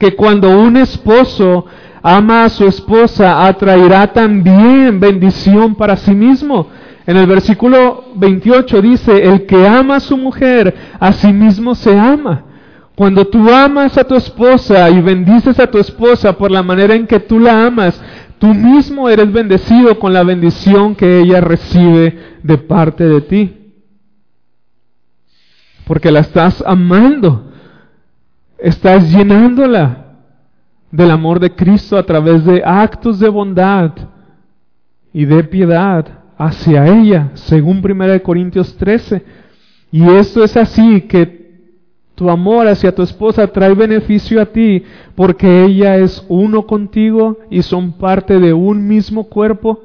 que 0.00 0.16
cuando 0.16 0.58
un 0.58 0.76
esposo 0.78 1.66
ama 2.06 2.44
a 2.44 2.50
su 2.50 2.66
esposa, 2.66 3.46
atraerá 3.46 4.12
también 4.12 5.00
bendición 5.00 5.74
para 5.74 5.96
sí 5.96 6.14
mismo. 6.14 6.68
En 7.06 7.16
el 7.16 7.26
versículo 7.26 8.04
28 8.16 8.82
dice, 8.82 9.26
el 9.26 9.46
que 9.46 9.66
ama 9.66 9.96
a 9.96 10.00
su 10.00 10.18
mujer, 10.18 10.74
a 11.00 11.12
sí 11.14 11.32
mismo 11.32 11.74
se 11.74 11.98
ama. 11.98 12.44
Cuando 12.94 13.26
tú 13.26 13.50
amas 13.50 13.96
a 13.96 14.04
tu 14.04 14.16
esposa 14.16 14.90
y 14.90 15.00
bendices 15.00 15.58
a 15.58 15.66
tu 15.66 15.78
esposa 15.78 16.36
por 16.36 16.50
la 16.50 16.62
manera 16.62 16.94
en 16.94 17.06
que 17.06 17.20
tú 17.20 17.40
la 17.40 17.64
amas, 17.66 17.98
tú 18.38 18.48
mismo 18.48 19.08
eres 19.08 19.32
bendecido 19.32 19.98
con 19.98 20.12
la 20.12 20.24
bendición 20.24 20.94
que 20.94 21.20
ella 21.20 21.40
recibe 21.40 22.18
de 22.42 22.58
parte 22.58 23.04
de 23.04 23.20
ti. 23.22 23.72
Porque 25.86 26.10
la 26.10 26.20
estás 26.20 26.62
amando, 26.66 27.50
estás 28.58 29.10
llenándola 29.10 30.03
del 30.94 31.10
amor 31.10 31.40
de 31.40 31.50
Cristo 31.50 31.98
a 31.98 32.04
través 32.04 32.44
de 32.44 32.62
actos 32.64 33.18
de 33.18 33.28
bondad 33.28 33.90
y 35.12 35.24
de 35.24 35.42
piedad 35.42 36.06
hacia 36.38 36.86
ella, 36.86 37.32
según 37.34 37.82
1 37.84 38.22
Corintios 38.22 38.76
13. 38.76 39.24
Y 39.90 40.08
esto 40.08 40.44
es 40.44 40.56
así 40.56 41.00
que 41.02 41.42
tu 42.14 42.30
amor 42.30 42.68
hacia 42.68 42.94
tu 42.94 43.02
esposa 43.02 43.48
trae 43.48 43.74
beneficio 43.74 44.40
a 44.40 44.46
ti 44.46 44.84
porque 45.16 45.64
ella 45.64 45.96
es 45.96 46.24
uno 46.28 46.64
contigo 46.64 47.38
y 47.50 47.62
son 47.62 47.94
parte 47.94 48.38
de 48.38 48.52
un 48.52 48.86
mismo 48.86 49.24
cuerpo. 49.24 49.80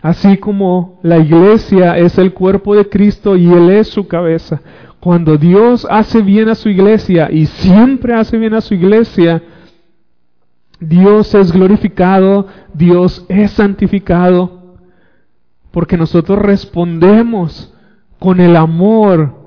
Así 0.00 0.36
como 0.36 1.00
la 1.02 1.18
iglesia 1.18 1.98
es 1.98 2.16
el 2.16 2.32
cuerpo 2.32 2.76
de 2.76 2.88
Cristo 2.88 3.36
y 3.36 3.52
Él 3.52 3.70
es 3.70 3.88
su 3.88 4.06
cabeza. 4.06 4.60
Cuando 5.00 5.36
Dios 5.36 5.84
hace 5.90 6.22
bien 6.22 6.48
a 6.48 6.54
su 6.54 6.68
iglesia 6.68 7.28
y 7.28 7.46
siempre 7.46 8.14
hace 8.14 8.38
bien 8.38 8.54
a 8.54 8.60
su 8.60 8.74
iglesia, 8.74 9.42
Dios 10.80 11.34
es 11.34 11.52
glorificado, 11.52 12.46
Dios 12.72 13.24
es 13.28 13.50
santificado, 13.52 14.78
porque 15.70 15.96
nosotros 15.96 16.38
respondemos 16.38 17.72
con 18.18 18.40
el 18.40 18.56
amor 18.56 19.40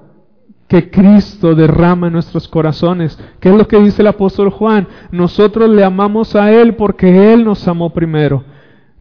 que 0.68 0.90
Cristo 0.90 1.56
derrama 1.56 2.08
en 2.08 2.14
nuestros 2.14 2.48
corazones. 2.48 3.20
¿Qué 3.40 3.50
es 3.50 3.56
lo 3.56 3.68
que 3.68 3.80
dice 3.80 4.02
el 4.02 4.08
apóstol 4.08 4.50
Juan? 4.50 4.88
Nosotros 5.12 5.70
le 5.70 5.84
amamos 5.84 6.36
a 6.36 6.52
Él 6.52 6.76
porque 6.76 7.34
Él 7.34 7.44
nos 7.44 7.68
amó 7.68 7.92
primero. 7.92 8.44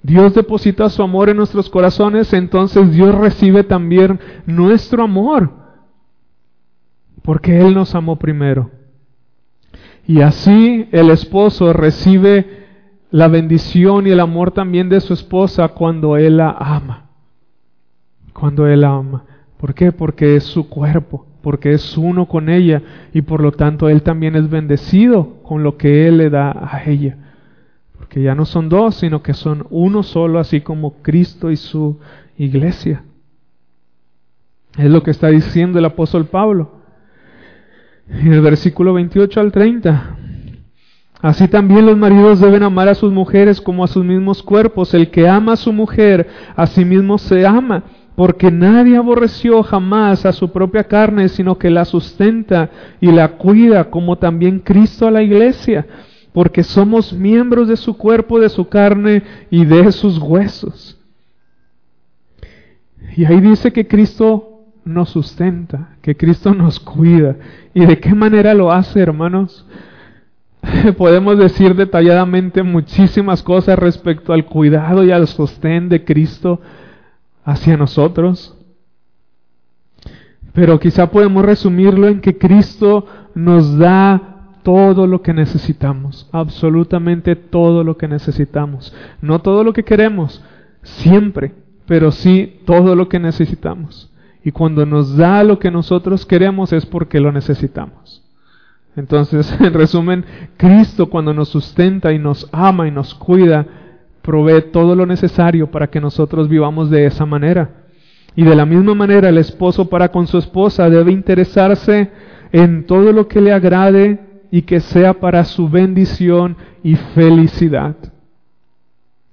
Dios 0.02 0.34
deposita 0.34 0.88
su 0.88 1.02
amor 1.02 1.28
en 1.28 1.36
nuestros 1.36 1.70
corazones, 1.70 2.32
entonces 2.32 2.92
Dios 2.92 3.14
recibe 3.14 3.62
también 3.62 4.18
nuestro 4.46 5.04
amor, 5.04 5.50
porque 7.22 7.60
Él 7.60 7.74
nos 7.74 7.94
amó 7.94 8.16
primero. 8.16 8.70
Y 10.06 10.20
así 10.20 10.88
el 10.92 11.10
esposo 11.10 11.72
recibe 11.72 12.62
la 13.10 13.28
bendición 13.28 14.06
y 14.06 14.10
el 14.10 14.20
amor 14.20 14.50
también 14.50 14.88
de 14.88 15.00
su 15.00 15.12
esposa 15.12 15.68
cuando 15.68 16.16
él 16.16 16.38
la 16.38 16.50
ama. 16.50 17.10
Cuando 18.32 18.66
él 18.66 18.80
la 18.80 18.94
ama. 18.94 19.24
¿Por 19.58 19.74
qué? 19.74 19.92
Porque 19.92 20.34
es 20.34 20.44
su 20.44 20.68
cuerpo, 20.68 21.26
porque 21.42 21.72
es 21.72 21.96
uno 21.96 22.26
con 22.26 22.48
ella 22.48 22.82
y 23.12 23.22
por 23.22 23.40
lo 23.40 23.52
tanto 23.52 23.88
él 23.88 24.02
también 24.02 24.34
es 24.34 24.50
bendecido 24.50 25.42
con 25.42 25.62
lo 25.62 25.76
que 25.76 26.08
él 26.08 26.18
le 26.18 26.30
da 26.30 26.50
a 26.50 26.82
ella. 26.84 27.16
Porque 27.96 28.22
ya 28.22 28.34
no 28.34 28.44
son 28.44 28.68
dos, 28.68 28.96
sino 28.96 29.22
que 29.22 29.34
son 29.34 29.66
uno 29.70 30.02
solo, 30.02 30.40
así 30.40 30.62
como 30.62 30.94
Cristo 31.02 31.50
y 31.50 31.56
su 31.56 32.00
iglesia. 32.36 33.04
Es 34.76 34.90
lo 34.90 35.02
que 35.02 35.10
está 35.10 35.28
diciendo 35.28 35.78
el 35.78 35.84
apóstol 35.84 36.26
Pablo. 36.26 36.81
En 38.12 38.32
el 38.32 38.40
versículo 38.40 38.92
28 38.94 39.40
al 39.40 39.50
30. 39.50 40.16
Así 41.22 41.48
también 41.48 41.86
los 41.86 41.96
maridos 41.96 42.40
deben 42.40 42.62
amar 42.62 42.88
a 42.88 42.94
sus 42.94 43.12
mujeres 43.12 43.60
como 43.60 43.84
a 43.84 43.88
sus 43.88 44.04
mismos 44.04 44.42
cuerpos. 44.42 44.92
El 44.92 45.10
que 45.10 45.28
ama 45.28 45.54
a 45.54 45.56
su 45.56 45.72
mujer, 45.72 46.28
a 46.54 46.66
sí 46.66 46.84
mismo 46.84 47.16
se 47.16 47.46
ama, 47.46 47.84
porque 48.14 48.50
nadie 48.50 48.96
aborreció 48.96 49.62
jamás 49.62 50.26
a 50.26 50.32
su 50.32 50.52
propia 50.52 50.84
carne, 50.84 51.28
sino 51.28 51.58
que 51.58 51.70
la 51.70 51.84
sustenta 51.84 52.70
y 53.00 53.10
la 53.10 53.28
cuida, 53.36 53.84
como 53.84 54.18
también 54.18 54.58
Cristo 54.58 55.06
a 55.06 55.10
la 55.10 55.22
iglesia, 55.22 55.86
porque 56.32 56.62
somos 56.62 57.12
miembros 57.12 57.68
de 57.68 57.76
su 57.76 57.96
cuerpo, 57.96 58.38
de 58.38 58.48
su 58.48 58.68
carne 58.68 59.22
y 59.50 59.64
de 59.64 59.90
sus 59.92 60.18
huesos. 60.18 60.98
Y 63.16 63.24
ahí 63.24 63.40
dice 63.40 63.72
que 63.72 63.86
Cristo 63.86 64.51
nos 64.84 65.10
sustenta, 65.10 65.96
que 66.02 66.16
Cristo 66.16 66.54
nos 66.54 66.80
cuida. 66.80 67.36
¿Y 67.74 67.84
de 67.84 67.98
qué 67.98 68.14
manera 68.14 68.54
lo 68.54 68.72
hace, 68.72 69.00
hermanos? 69.00 69.66
Podemos 70.96 71.38
decir 71.38 71.74
detalladamente 71.74 72.62
muchísimas 72.62 73.42
cosas 73.42 73.78
respecto 73.78 74.32
al 74.32 74.44
cuidado 74.44 75.04
y 75.04 75.10
al 75.10 75.26
sostén 75.26 75.88
de 75.88 76.04
Cristo 76.04 76.60
hacia 77.44 77.76
nosotros. 77.76 78.56
Pero 80.52 80.78
quizá 80.78 81.10
podemos 81.10 81.44
resumirlo 81.44 82.08
en 82.08 82.20
que 82.20 82.36
Cristo 82.36 83.06
nos 83.34 83.78
da 83.78 84.32
todo 84.62 85.06
lo 85.06 85.22
que 85.22 85.32
necesitamos, 85.32 86.28
absolutamente 86.30 87.34
todo 87.34 87.82
lo 87.82 87.96
que 87.96 88.06
necesitamos. 88.06 88.94
No 89.20 89.40
todo 89.40 89.64
lo 89.64 89.72
que 89.72 89.82
queremos, 89.82 90.44
siempre, 90.82 91.54
pero 91.86 92.12
sí 92.12 92.60
todo 92.64 92.94
lo 92.94 93.08
que 93.08 93.18
necesitamos. 93.18 94.11
Y 94.44 94.50
cuando 94.50 94.84
nos 94.84 95.16
da 95.16 95.44
lo 95.44 95.58
que 95.58 95.70
nosotros 95.70 96.26
queremos 96.26 96.72
es 96.72 96.84
porque 96.86 97.20
lo 97.20 97.30
necesitamos. 97.30 98.22
Entonces, 98.96 99.54
en 99.60 99.72
resumen, 99.72 100.24
Cristo 100.56 101.08
cuando 101.08 101.32
nos 101.32 101.48
sustenta 101.48 102.12
y 102.12 102.18
nos 102.18 102.48
ama 102.52 102.88
y 102.88 102.90
nos 102.90 103.14
cuida, 103.14 103.66
provee 104.20 104.70
todo 104.72 104.94
lo 104.94 105.06
necesario 105.06 105.70
para 105.70 105.88
que 105.88 106.00
nosotros 106.00 106.48
vivamos 106.48 106.90
de 106.90 107.06
esa 107.06 107.24
manera. 107.24 107.70
Y 108.34 108.44
de 108.44 108.56
la 108.56 108.66
misma 108.66 108.94
manera, 108.94 109.28
el 109.28 109.38
esposo 109.38 109.88
para 109.88 110.10
con 110.10 110.26
su 110.26 110.38
esposa 110.38 110.88
debe 110.88 111.12
interesarse 111.12 112.10
en 112.50 112.86
todo 112.86 113.12
lo 113.12 113.28
que 113.28 113.40
le 113.40 113.52
agrade 113.52 114.20
y 114.50 114.62
que 114.62 114.80
sea 114.80 115.14
para 115.14 115.44
su 115.44 115.68
bendición 115.68 116.56
y 116.82 116.96
felicidad. 116.96 117.96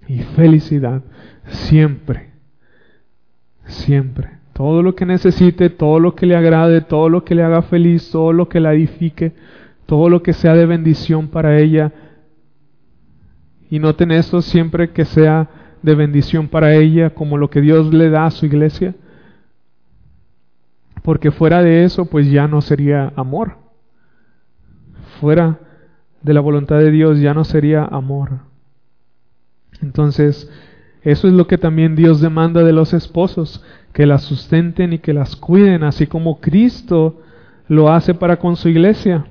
Y 0.07 0.19
felicidad, 0.19 1.01
siempre, 1.45 2.31
siempre 3.65 4.38
todo 4.59 4.83
lo 4.83 4.93
que 4.93 5.05
necesite, 5.05 5.69
todo 5.69 6.01
lo 6.01 6.15
que 6.15 6.25
le 6.25 6.35
agrade, 6.35 6.81
todo 6.81 7.07
lo 7.07 7.23
que 7.23 7.33
le 7.33 7.43
haga 7.43 7.61
feliz, 7.61 8.11
todo 8.11 8.33
lo 8.33 8.49
que 8.49 8.59
la 8.59 8.73
edifique, 8.73 9.31
todo 9.85 10.09
lo 10.09 10.21
que 10.21 10.33
sea 10.33 10.53
de 10.53 10.65
bendición 10.65 11.29
para 11.29 11.57
ella. 11.57 11.93
Y 13.69 13.79
noten 13.79 14.11
eso 14.11 14.41
siempre 14.41 14.89
que 14.89 15.05
sea 15.05 15.49
de 15.81 15.95
bendición 15.95 16.49
para 16.49 16.75
ella, 16.75 17.11
como 17.11 17.37
lo 17.37 17.49
que 17.49 17.61
Dios 17.61 17.93
le 17.93 18.09
da 18.09 18.25
a 18.25 18.31
su 18.31 18.47
iglesia. 18.47 18.95
Porque 21.03 21.31
fuera 21.31 21.63
de 21.63 21.85
eso, 21.85 22.07
pues 22.07 22.29
ya 22.29 22.49
no 22.49 22.59
sería 22.59 23.13
amor. 23.15 23.59
Fuera 25.21 25.57
de 26.21 26.33
la 26.33 26.41
voluntad 26.41 26.79
de 26.79 26.91
Dios 26.91 27.21
ya 27.21 27.33
no 27.33 27.45
sería 27.45 27.85
amor. 27.85 28.39
Entonces, 29.81 30.51
eso 31.01 31.29
es 31.29 31.33
lo 31.33 31.47
que 31.47 31.57
también 31.57 31.95
Dios 31.95 32.19
demanda 32.19 32.61
de 32.63 32.73
los 32.73 32.93
esposos, 32.93 33.63
que 33.93 34.05
las 34.05 34.23
sustenten 34.23 34.93
y 34.93 34.99
que 34.99 35.13
las 35.13 35.35
cuiden, 35.35 35.83
así 35.83 36.07
como 36.07 36.39
Cristo 36.39 37.21
lo 37.67 37.91
hace 37.91 38.13
para 38.13 38.37
con 38.37 38.55
su 38.55 38.69
iglesia. 38.69 39.25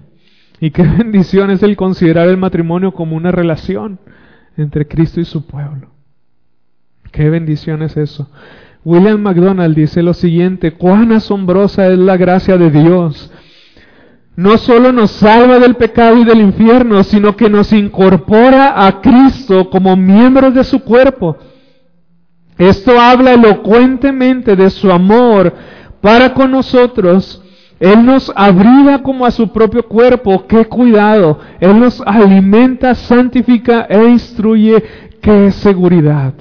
Y 0.61 0.71
qué 0.71 0.83
bendición 0.99 1.51
es 1.51 1.63
el 1.63 1.77
considerar 1.77 2.29
el 2.29 2.37
matrimonio 2.37 2.93
como 2.93 3.17
una 3.17 3.33
relación 3.33 3.99
entre 4.57 4.87
Cristo 4.89 5.21
y 5.21 5.25
su 5.25 5.47
pueblo. 5.47 5.91
Qué 7.13 7.31
bendición 7.31 7.83
es 7.83 7.97
eso. 7.97 8.29
William 8.85 9.21
MacDonald 9.21 9.75
dice 9.75 10.03
lo 10.03 10.15
siguiente, 10.15 10.73
cuán 10.73 11.13
asombrosa 11.13 11.89
es 11.89 11.99
la 11.99 12.17
gracia 12.17 12.57
de 12.57 12.71
Dios. 12.71 13.31
No 14.37 14.57
solo 14.57 14.93
nos 14.93 15.11
salva 15.11 15.59
del 15.59 15.75
pecado 15.75 16.17
y 16.19 16.25
del 16.25 16.41
infierno, 16.41 17.03
sino 17.03 17.37
que 17.37 17.51
nos 17.51 17.73
incorpora 17.73 18.87
a 18.87 19.01
Cristo 19.01 19.69
como 19.69 19.97
miembros 19.97 20.55
de 20.55 20.63
su 20.63 20.81
cuerpo 20.85 21.37
esto 22.59 23.01
habla 23.01 23.35
elocuentemente 23.35 24.57
de 24.57 24.69
su 24.69 24.91
amor 24.91 25.55
para 26.01 26.35
con 26.35 26.51
nosotros. 26.51 27.43
Él 27.79 28.05
nos 28.05 28.33
abriga 28.35 29.03
como 29.03 29.25
a 29.25 29.31
su 29.31 29.53
propio 29.53 29.85
cuerpo. 29.85 30.45
¡Qué 30.49 30.65
cuidado! 30.65 31.39
Él 31.61 31.79
nos 31.79 32.01
alimenta, 32.05 32.97
santifica 32.97 33.87
e 33.89 34.09
instruye. 34.09 34.83
¡Qué 35.23 35.53
seguridad! 35.53 36.35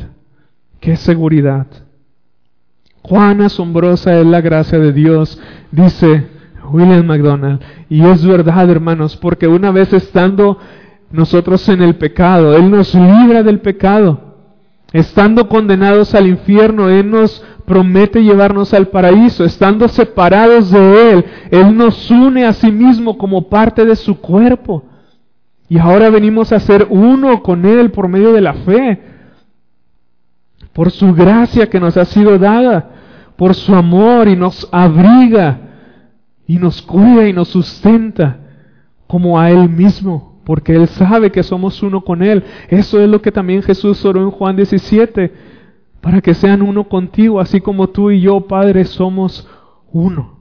Qué 0.79 0.95
seguridad. 0.95 1.67
Cuán 3.01 3.41
asombrosa 3.41 4.19
es 4.19 4.25
la 4.25 4.41
gracia 4.41 4.79
de 4.79 4.91
Dios, 4.91 5.39
dice 5.71 6.27
William 6.71 7.05
MacDonald. 7.05 7.61
Y 7.89 8.03
es 8.03 8.25
verdad, 8.25 8.69
hermanos, 8.69 9.15
porque 9.15 9.47
una 9.47 9.71
vez 9.71 9.93
estando 9.93 10.57
nosotros 11.11 11.67
en 11.69 11.81
el 11.81 11.95
pecado, 11.95 12.55
Él 12.55 12.69
nos 12.69 12.93
libra 12.93 13.43
del 13.43 13.59
pecado. 13.59 14.26
Estando 14.93 15.49
condenados 15.49 16.15
al 16.15 16.27
infierno, 16.27 16.89
Él 16.89 17.09
nos 17.11 17.43
promete 17.65 18.23
llevarnos 18.23 18.73
al 18.73 18.87
paraíso. 18.87 19.43
Estando 19.43 19.87
separados 19.87 20.71
de 20.71 21.11
Él, 21.11 21.25
Él 21.51 21.75
nos 21.75 22.09
une 22.09 22.45
a 22.45 22.53
sí 22.53 22.71
mismo 22.71 23.17
como 23.17 23.49
parte 23.49 23.85
de 23.85 23.95
su 23.95 24.19
cuerpo. 24.19 24.83
Y 25.69 25.77
ahora 25.77 26.09
venimos 26.09 26.53
a 26.53 26.59
ser 26.59 26.87
uno 26.89 27.43
con 27.43 27.65
Él 27.65 27.91
por 27.91 28.07
medio 28.07 28.31
de 28.31 28.41
la 28.41 28.53
fe, 28.53 29.01
por 30.71 30.91
su 30.91 31.13
gracia 31.13 31.69
que 31.69 31.79
nos 31.79 31.97
ha 31.97 32.05
sido 32.05 32.37
dada, 32.37 32.91
por 33.35 33.53
su 33.53 33.75
amor 33.75 34.29
y 34.29 34.35
nos 34.37 34.69
abriga 34.71 35.59
y 36.47 36.57
nos 36.57 36.81
cuida 36.81 37.27
y 37.27 37.33
nos 37.33 37.49
sustenta 37.49 38.37
como 39.07 39.39
a 39.39 39.51
Él 39.51 39.69
mismo, 39.69 40.26
porque 40.47 40.73
Él 40.73 40.87
sabe 40.87 41.29
que 41.29 41.43
somos 41.43 41.83
uno 41.83 42.05
con 42.05 42.23
Él. 42.23 42.41
Eso 42.69 43.01
es 43.01 43.09
lo 43.09 43.21
que 43.21 43.33
también 43.33 43.61
Jesús 43.61 44.05
oró 44.05 44.21
en 44.21 44.31
Juan 44.31 44.55
17, 44.55 45.33
para 45.99 46.21
que 46.21 46.33
sean 46.33 46.61
uno 46.61 46.87
contigo, 46.87 47.41
así 47.41 47.59
como 47.59 47.89
tú 47.89 48.11
y 48.11 48.21
yo, 48.21 48.39
Padre, 48.39 48.85
somos 48.85 49.45
uno. 49.91 50.37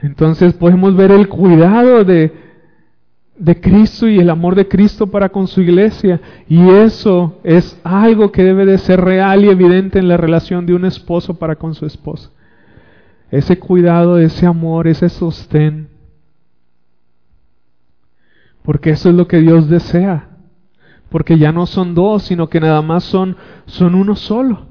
Entonces 0.00 0.52
podemos 0.52 0.94
ver 0.94 1.10
el 1.10 1.28
cuidado 1.28 2.04
de, 2.04 2.32
de 3.36 3.60
Cristo 3.60 4.06
y 4.06 4.20
el 4.20 4.30
amor 4.30 4.54
de 4.54 4.68
Cristo 4.68 5.08
para 5.08 5.30
con 5.30 5.48
su 5.48 5.60
iglesia. 5.60 6.20
Y 6.48 6.70
eso 6.70 7.40
es 7.42 7.80
algo 7.82 8.30
que 8.30 8.44
debe 8.44 8.64
de 8.64 8.78
ser 8.78 9.00
real 9.00 9.44
y 9.44 9.48
evidente 9.48 9.98
en 9.98 10.06
la 10.06 10.16
relación 10.16 10.66
de 10.66 10.74
un 10.74 10.84
esposo 10.84 11.36
para 11.36 11.56
con 11.56 11.74
su 11.74 11.84
esposa. 11.84 12.30
Ese 13.28 13.58
cuidado, 13.58 14.20
ese 14.20 14.46
amor, 14.46 14.86
ese 14.86 15.08
sostén. 15.08 15.87
Porque 18.68 18.90
eso 18.90 19.08
es 19.08 19.14
lo 19.14 19.26
que 19.26 19.38
Dios 19.38 19.70
desea. 19.70 20.28
Porque 21.08 21.38
ya 21.38 21.52
no 21.52 21.64
son 21.64 21.94
dos, 21.94 22.24
sino 22.24 22.50
que 22.50 22.60
nada 22.60 22.82
más 22.82 23.02
son, 23.02 23.34
son 23.64 23.94
uno 23.94 24.14
solo. 24.14 24.66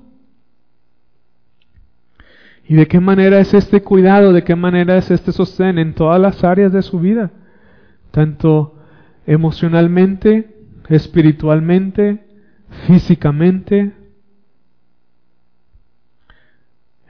¿Y 2.68 2.76
de 2.76 2.88
qué 2.88 3.00
manera 3.00 3.40
es 3.40 3.56
este 3.56 3.82
cuidado? 3.82 4.34
¿De 4.34 4.44
qué 4.44 4.56
manera 4.56 4.98
es 4.98 5.10
este 5.10 5.32
sostén 5.32 5.80
en 5.80 5.96
todas 5.96 6.22
las 6.22 6.44
áreas 6.44 6.72
de 6.74 6.84
su 6.84 7.00
vida? 7.00 7.32
Tanto 8.12 8.78
emocionalmente, 9.26 10.56
espiritualmente, 10.90 12.24
físicamente, 12.86 13.94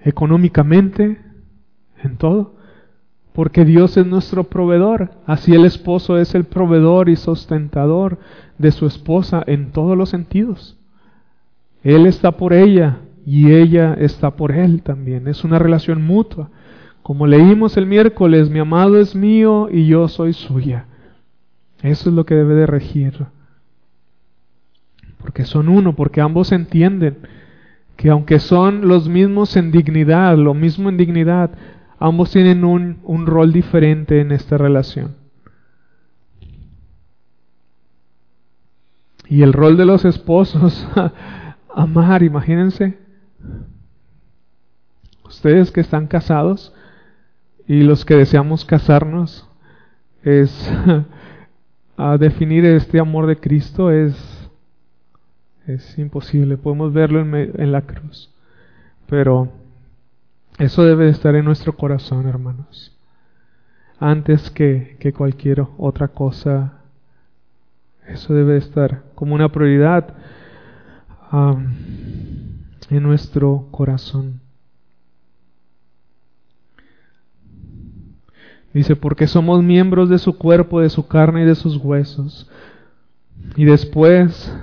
económicamente, 0.05 1.19
en 2.01 2.15
todo. 2.15 2.56
Porque 3.37 3.65
Dios 3.65 3.95
es 3.97 4.07
nuestro 4.07 4.45
proveedor. 4.45 5.11
Así 5.27 5.53
el 5.53 5.63
esposo 5.63 6.17
es 6.17 6.33
el 6.33 6.45
proveedor 6.45 7.07
y 7.07 7.15
sustentador 7.15 8.17
de 8.57 8.71
su 8.71 8.87
esposa 8.87 9.43
en 9.45 9.71
todos 9.71 9.95
los 9.95 10.09
sentidos. 10.09 10.75
Él 11.83 12.07
está 12.07 12.31
por 12.31 12.51
ella, 12.51 12.97
y 13.27 13.51
ella 13.51 13.93
está 13.93 14.31
por 14.31 14.53
él 14.53 14.81
también. 14.81 15.27
Es 15.27 15.43
una 15.43 15.59
relación 15.59 16.01
mutua. 16.01 16.49
Como 17.03 17.27
leímos 17.27 17.77
el 17.77 17.85
miércoles, 17.85 18.49
mi 18.49 18.57
amado 18.57 18.99
es 18.99 19.13
mío 19.13 19.69
y 19.71 19.85
yo 19.85 20.07
soy 20.07 20.33
suya. 20.33 20.87
Eso 21.83 22.09
es 22.09 22.15
lo 22.15 22.25
que 22.25 22.33
debe 22.33 22.55
de 22.55 22.65
regir. 22.65 23.27
Porque 25.19 25.45
son 25.45 25.69
uno, 25.69 25.95
porque 25.95 26.21
ambos 26.21 26.51
entienden 26.51 27.17
que 27.97 28.09
aunque 28.09 28.39
son 28.39 28.87
los 28.87 29.07
mismos 29.07 29.55
en 29.57 29.71
dignidad, 29.71 30.35
lo 30.39 30.55
mismo 30.55 30.89
en 30.89 30.97
dignidad, 30.97 31.51
ambos 31.99 32.31
tienen 32.31 32.63
un, 32.63 32.99
un 33.03 33.25
rol 33.25 33.53
diferente 33.53 34.21
en 34.21 34.31
esta 34.31 34.57
relación. 34.57 35.15
Y 39.29 39.41
el 39.41 39.53
rol 39.53 39.77
de 39.77 39.85
los 39.85 40.05
esposos, 40.05 40.87
amar, 41.75 42.23
imagínense, 42.23 42.97
Ustedes 45.27 45.71
que 45.71 45.81
están 45.81 46.07
casados 46.07 46.73
y 47.67 47.83
los 47.83 48.05
que 48.05 48.15
deseamos 48.15 48.63
casarnos, 48.63 49.47
es 50.23 50.71
a 51.97 52.17
definir 52.17 52.65
este 52.65 52.99
amor 52.99 53.27
de 53.27 53.37
Cristo 53.37 53.91
es, 53.91 54.49
es 55.67 55.99
imposible. 55.99 56.55
Podemos 56.55 56.93
verlo 56.93 57.19
en, 57.19 57.35
en 57.61 57.71
la 57.73 57.81
cruz. 57.81 58.33
Pero 59.07 59.51
eso 60.57 60.83
debe 60.83 61.09
estar 61.09 61.35
en 61.35 61.45
nuestro 61.45 61.75
corazón, 61.75 62.27
hermanos. 62.27 62.95
Antes 63.99 64.49
que, 64.49 64.97
que 64.99 65.13
cualquier 65.13 65.65
otra 65.77 66.07
cosa, 66.07 66.81
eso 68.07 68.33
debe 68.33 68.57
estar 68.57 69.03
como 69.15 69.35
una 69.35 69.51
prioridad 69.51 70.15
en 71.31 73.03
nuestro 73.03 73.67
corazón. 73.71 74.39
Dice, 78.73 78.95
porque 78.95 79.27
somos 79.27 79.63
miembros 79.63 80.09
de 80.09 80.19
su 80.19 80.37
cuerpo, 80.37 80.81
de 80.81 80.89
su 80.89 81.07
carne 81.07 81.41
y 81.41 81.45
de 81.45 81.55
sus 81.55 81.77
huesos. 81.77 82.49
Y 83.55 83.65
después 83.65 84.53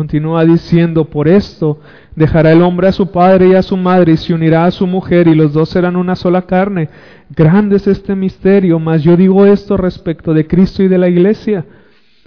continúa 0.00 0.46
diciendo, 0.46 1.04
por 1.04 1.28
esto 1.28 1.78
dejará 2.16 2.52
el 2.52 2.62
hombre 2.62 2.88
a 2.88 2.92
su 2.92 3.10
padre 3.10 3.48
y 3.48 3.54
a 3.54 3.60
su 3.60 3.76
madre 3.76 4.12
y 4.12 4.16
se 4.16 4.32
unirá 4.32 4.64
a 4.64 4.70
su 4.70 4.86
mujer 4.86 5.28
y 5.28 5.34
los 5.34 5.52
dos 5.52 5.68
serán 5.68 5.94
una 5.94 6.16
sola 6.16 6.46
carne. 6.46 6.88
Grande 7.36 7.76
es 7.76 7.86
este 7.86 8.16
misterio, 8.16 8.78
mas 8.78 9.02
yo 9.02 9.14
digo 9.14 9.44
esto 9.44 9.76
respecto 9.76 10.32
de 10.32 10.46
Cristo 10.46 10.82
y 10.82 10.88
de 10.88 10.96
la 10.96 11.10
iglesia. 11.10 11.66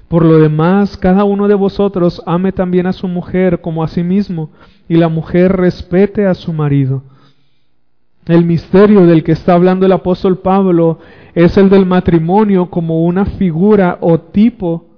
Por 0.08 0.24
lo 0.24 0.38
demás, 0.38 0.98
cada 0.98 1.24
uno 1.24 1.48
de 1.48 1.56
vosotros 1.56 2.22
ame 2.28 2.52
también 2.52 2.86
a 2.86 2.94
su 2.94 3.08
mujer 3.08 3.60
como 3.60 3.84
a 3.84 3.88
sí 3.88 4.04
mismo 4.04 4.52
y 4.88 4.98
la 4.98 5.10
mujer 5.10 5.54
respete 5.54 6.28
a 6.28 6.36
su 6.36 6.54
marido. 6.54 7.02
El 8.28 8.46
misterio 8.46 9.08
del 9.08 9.24
que 9.24 9.32
está 9.32 9.56
hablando 9.56 9.88
el 9.88 9.94
apóstol 9.94 10.38
Pablo 10.38 11.00
es 11.34 11.58
el 11.58 11.72
del 11.72 11.88
matrimonio 11.88 12.70
como 12.70 13.04
una 13.04 13.26
figura 13.26 13.98
o 14.00 14.20
tipo 14.20 14.93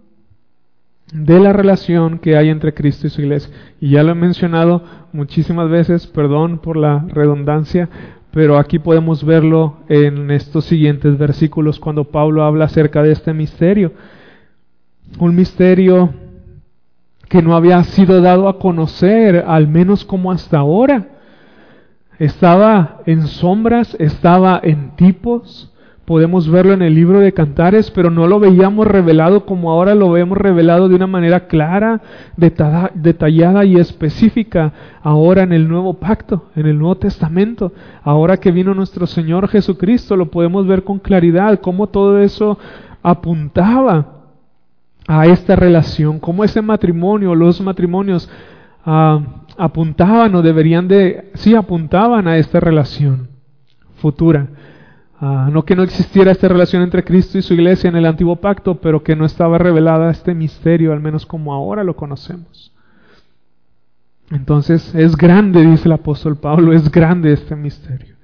de 1.12 1.40
la 1.40 1.54
relación 1.54 2.20
que 2.20 2.36
hay 2.36 2.50
entre 2.50 2.74
Cristo 2.74 3.08
y 3.08 3.10
su 3.10 3.22
iglesia. 3.22 3.54
Y 3.80 3.92
ya 3.92 4.04
lo 4.04 4.12
he 4.12 4.16
mencionado 4.16 4.84
muchísimas 5.14 5.70
veces, 5.70 6.08
perdón 6.08 6.60
por 6.60 6.78
la 6.78 7.06
redundancia, 7.08 7.90
pero 8.32 8.58
aquí 8.58 8.80
podemos 8.80 9.24
verlo 9.24 9.78
en 9.88 10.30
estos 10.32 10.66
siguientes 10.66 11.18
versículos 11.18 11.80
cuando 11.80 12.06
Pablo 12.06 12.44
habla 12.44 12.66
acerca 12.66 13.02
de 13.02 13.14
este 13.14 13.34
misterio. 13.34 13.94
Un 15.20 15.36
misterio 15.36 16.14
que 17.30 17.42
no 17.42 17.56
había 17.56 17.82
sido 17.84 18.22
dado 18.22 18.50
a 18.50 18.60
conocer, 18.60 19.44
al 19.48 19.68
menos 19.68 20.04
como 20.04 20.32
hasta 20.32 20.60
ahora. 20.60 21.10
Estaba 22.20 23.02
en 23.06 23.28
sombras, 23.28 23.96
estaba 24.00 24.60
en 24.64 24.96
tipos. 24.96 25.74
Podemos 26.06 26.48
verlo 26.48 26.74
en 26.74 26.84
el 26.84 26.94
libro 26.94 27.20
de 27.20 27.34
Cantares, 27.34 27.90
pero 27.90 28.12
no 28.12 28.28
lo 28.28 28.40
veíamos 28.40 28.86
revelado 28.86 29.48
como 29.48 29.72
ahora 29.72 29.96
lo 29.96 30.12
vemos 30.12 30.38
revelado 30.38 30.88
de 30.88 30.94
una 30.94 31.08
manera 31.08 31.48
clara, 31.48 32.00
detallada 32.38 33.66
y 33.66 33.78
específica 33.78 34.72
ahora 35.02 35.42
en 35.42 35.52
el 35.52 35.68
nuevo 35.68 35.96
pacto, 35.96 36.46
en 36.56 36.68
el 36.68 36.78
Nuevo 36.78 36.98
Testamento. 36.98 37.74
Ahora 38.04 38.38
que 38.38 38.52
vino 38.52 38.76
nuestro 38.76 39.08
Señor 39.08 39.48
Jesucristo, 39.48 40.16
lo 40.16 40.30
podemos 40.30 40.68
ver 40.68 40.84
con 40.84 41.00
claridad, 41.00 41.60
cómo 41.60 41.88
todo 41.88 42.20
eso 42.20 42.60
apuntaba 43.02 44.06
a 45.08 45.26
esta 45.26 45.56
relación, 45.56 46.20
como 46.20 46.44
ese 46.44 46.62
matrimonio, 46.62 47.34
los 47.34 47.62
matrimonios 47.62 48.30
ah, 48.86 49.22
apuntaban 49.58 50.36
o 50.36 50.44
deberían 50.44 50.88
de, 50.88 51.32
sí 51.34 51.56
apuntaban 51.56 52.28
a 52.28 52.38
esta 52.38 52.60
relación 52.60 53.30
futura. 53.96 54.48
Ah, 55.20 55.50
no 55.52 55.64
que 55.64 55.76
no 55.76 55.84
existiera 55.84 56.32
esta 56.32 56.48
relación 56.48 56.82
entre 56.82 57.04
Cristo 57.04 57.38
y 57.38 57.42
su 57.42 57.54
iglesia 57.54 57.88
en 57.88 57.96
el 57.96 58.06
antiguo 58.06 58.36
pacto, 58.36 58.76
pero 58.82 59.04
que 59.04 59.16
no 59.16 59.26
estaba 59.26 59.58
revelada 59.58 60.12
este 60.12 60.34
misterio, 60.34 60.92
al 60.92 61.00
menos 61.00 61.26
como 61.26 61.54
ahora 61.54 61.84
lo 61.84 61.96
conocemos. 61.96 62.74
Entonces 64.32 64.94
es 64.96 65.16
grande, 65.16 65.66
dice 65.66 65.88
el 65.88 65.94
apóstol 65.94 66.38
Pablo, 66.38 66.74
es 66.74 66.92
grande 66.92 67.32
este 67.32 67.56
misterio. 67.56 68.16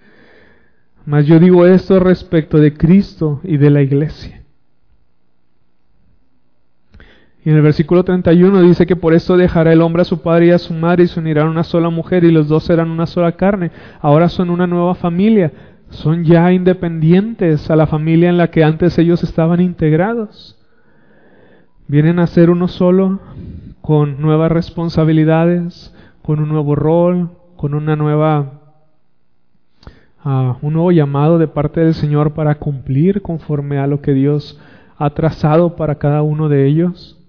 Mas 1.06 1.26
yo 1.26 1.40
digo 1.40 1.66
esto 1.66 2.00
respecto 2.00 2.58
de 2.58 2.74
Cristo 2.74 3.40
y 3.44 3.58
de 3.58 3.70
la 3.70 3.82
iglesia. 3.82 4.42
Y 7.44 7.50
en 7.50 7.56
el 7.56 7.62
versículo 7.64 8.04
31 8.04 8.62
dice 8.62 8.86
que 8.86 8.96
por 8.96 9.16
eso 9.16 9.36
dejará 9.36 9.74
el 9.74 9.82
hombre 9.82 10.04
a 10.04 10.06
su 10.06 10.22
padre 10.22 10.48
y 10.48 10.52
a 10.52 10.60
su 10.60 10.76
madre 10.76 11.06
y 11.06 11.08
se 11.08 11.20
unirán 11.20 11.48
a 11.48 11.52
una 11.52 11.64
sola 11.64 11.90
mujer 11.90 12.24
y 12.24 12.32
los 12.32 12.48
dos 12.48 12.66
serán 12.66 12.92
una 12.92 13.08
sola 13.08 13.32
carne. 13.32 13.72
Ahora 14.00 14.30
son 14.30 14.52
una 14.52 14.68
nueva 14.68 14.94
familia, 14.94 15.52
son 15.92 16.24
ya 16.24 16.52
independientes 16.52 17.70
a 17.70 17.76
la 17.76 17.88
familia 17.88 18.30
en 18.30 18.38
la 18.38 18.50
que 18.50 18.64
antes 18.64 18.98
ellos 18.98 19.24
estaban 19.24 19.62
integrados. 19.62 20.58
Vienen 21.88 22.20
a 22.20 22.28
ser 22.28 22.50
uno 22.50 22.68
solo 22.68 23.20
con 23.82 24.22
nuevas 24.22 24.52
responsabilidades, 24.52 25.94
con 26.22 26.40
un 26.40 26.50
nuevo 26.50 26.76
rol, 26.76 27.32
con 27.56 27.74
una 27.74 27.96
nueva 27.96 28.58
un 30.24 30.74
nuevo 30.74 30.92
llamado 30.92 31.40
de 31.40 31.48
parte 31.48 31.82
del 31.82 31.96
Señor 31.96 32.34
para 32.34 32.56
cumplir 32.56 33.22
conforme 33.22 33.80
a 33.80 33.88
lo 33.88 34.02
que 34.02 34.14
Dios 34.14 34.60
ha 34.98 35.10
trazado 35.12 35.76
para 35.76 35.96
cada 35.96 36.22
uno 36.22 36.48
de 36.48 36.68
ellos. 36.68 37.21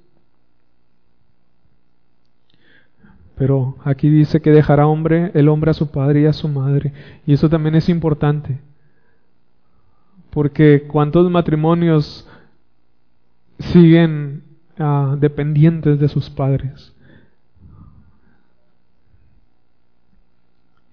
Pero 3.37 3.77
aquí 3.85 4.09
dice 4.09 4.41
que 4.41 4.51
dejará 4.51 4.87
hombre 4.87 5.31
el 5.35 5.49
hombre 5.49 5.71
a 5.71 5.75
su 5.75 5.91
padre 5.91 6.23
y 6.23 6.27
a 6.27 6.33
su 6.33 6.49
madre. 6.49 6.93
Y 7.27 7.33
eso 7.33 7.49
también 7.49 7.75
es 7.75 7.89
importante. 7.89 8.61
Porque 10.31 10.85
cuántos 10.87 11.31
matrimonios 11.31 12.29
siguen 13.59 14.45
ah, 14.79 15.17
dependientes 15.19 15.99
de 15.99 16.09
sus 16.09 16.31
padres. 16.31 16.95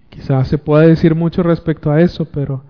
Quizás 0.08 0.48
se 0.48 0.58
pueda 0.58 0.86
decir 0.86 1.14
mucho 1.14 1.42
respecto 1.42 1.90
a 1.90 2.00
eso, 2.00 2.26
pero 2.26 2.64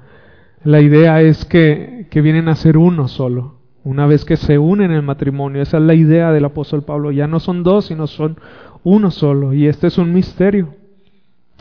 la 0.63 0.81
idea 0.81 1.23
es 1.23 1.45
que, 1.45 2.07
que 2.11 2.21
vienen 2.21 2.49
a 2.49 2.55
ser 2.55 2.77
uno 2.77 3.09
solo. 3.09 3.61
Una 3.83 4.07
vez 4.07 4.27
que 4.27 4.37
se 4.37 4.59
unen 4.59 4.91
en 4.91 4.99
el 4.99 5.03
matrimonio, 5.03 5.63
esa 5.63 5.79
es 5.79 5.83
la 5.83 5.95
idea 5.95 6.33
del 6.33 6.45
apóstol 6.45 6.83
Pablo. 6.83 7.13
Ya 7.13 7.27
no 7.27 7.41
son 7.41 7.63
dos, 7.63 7.87
sino 7.87 8.07
son 8.07 8.37
uno 8.85 9.11
solo. 9.11 9.53
Y 9.53 9.67
este 9.67 9.89
es 9.89 9.99
un 9.99 10.13
misterio 10.13 10.75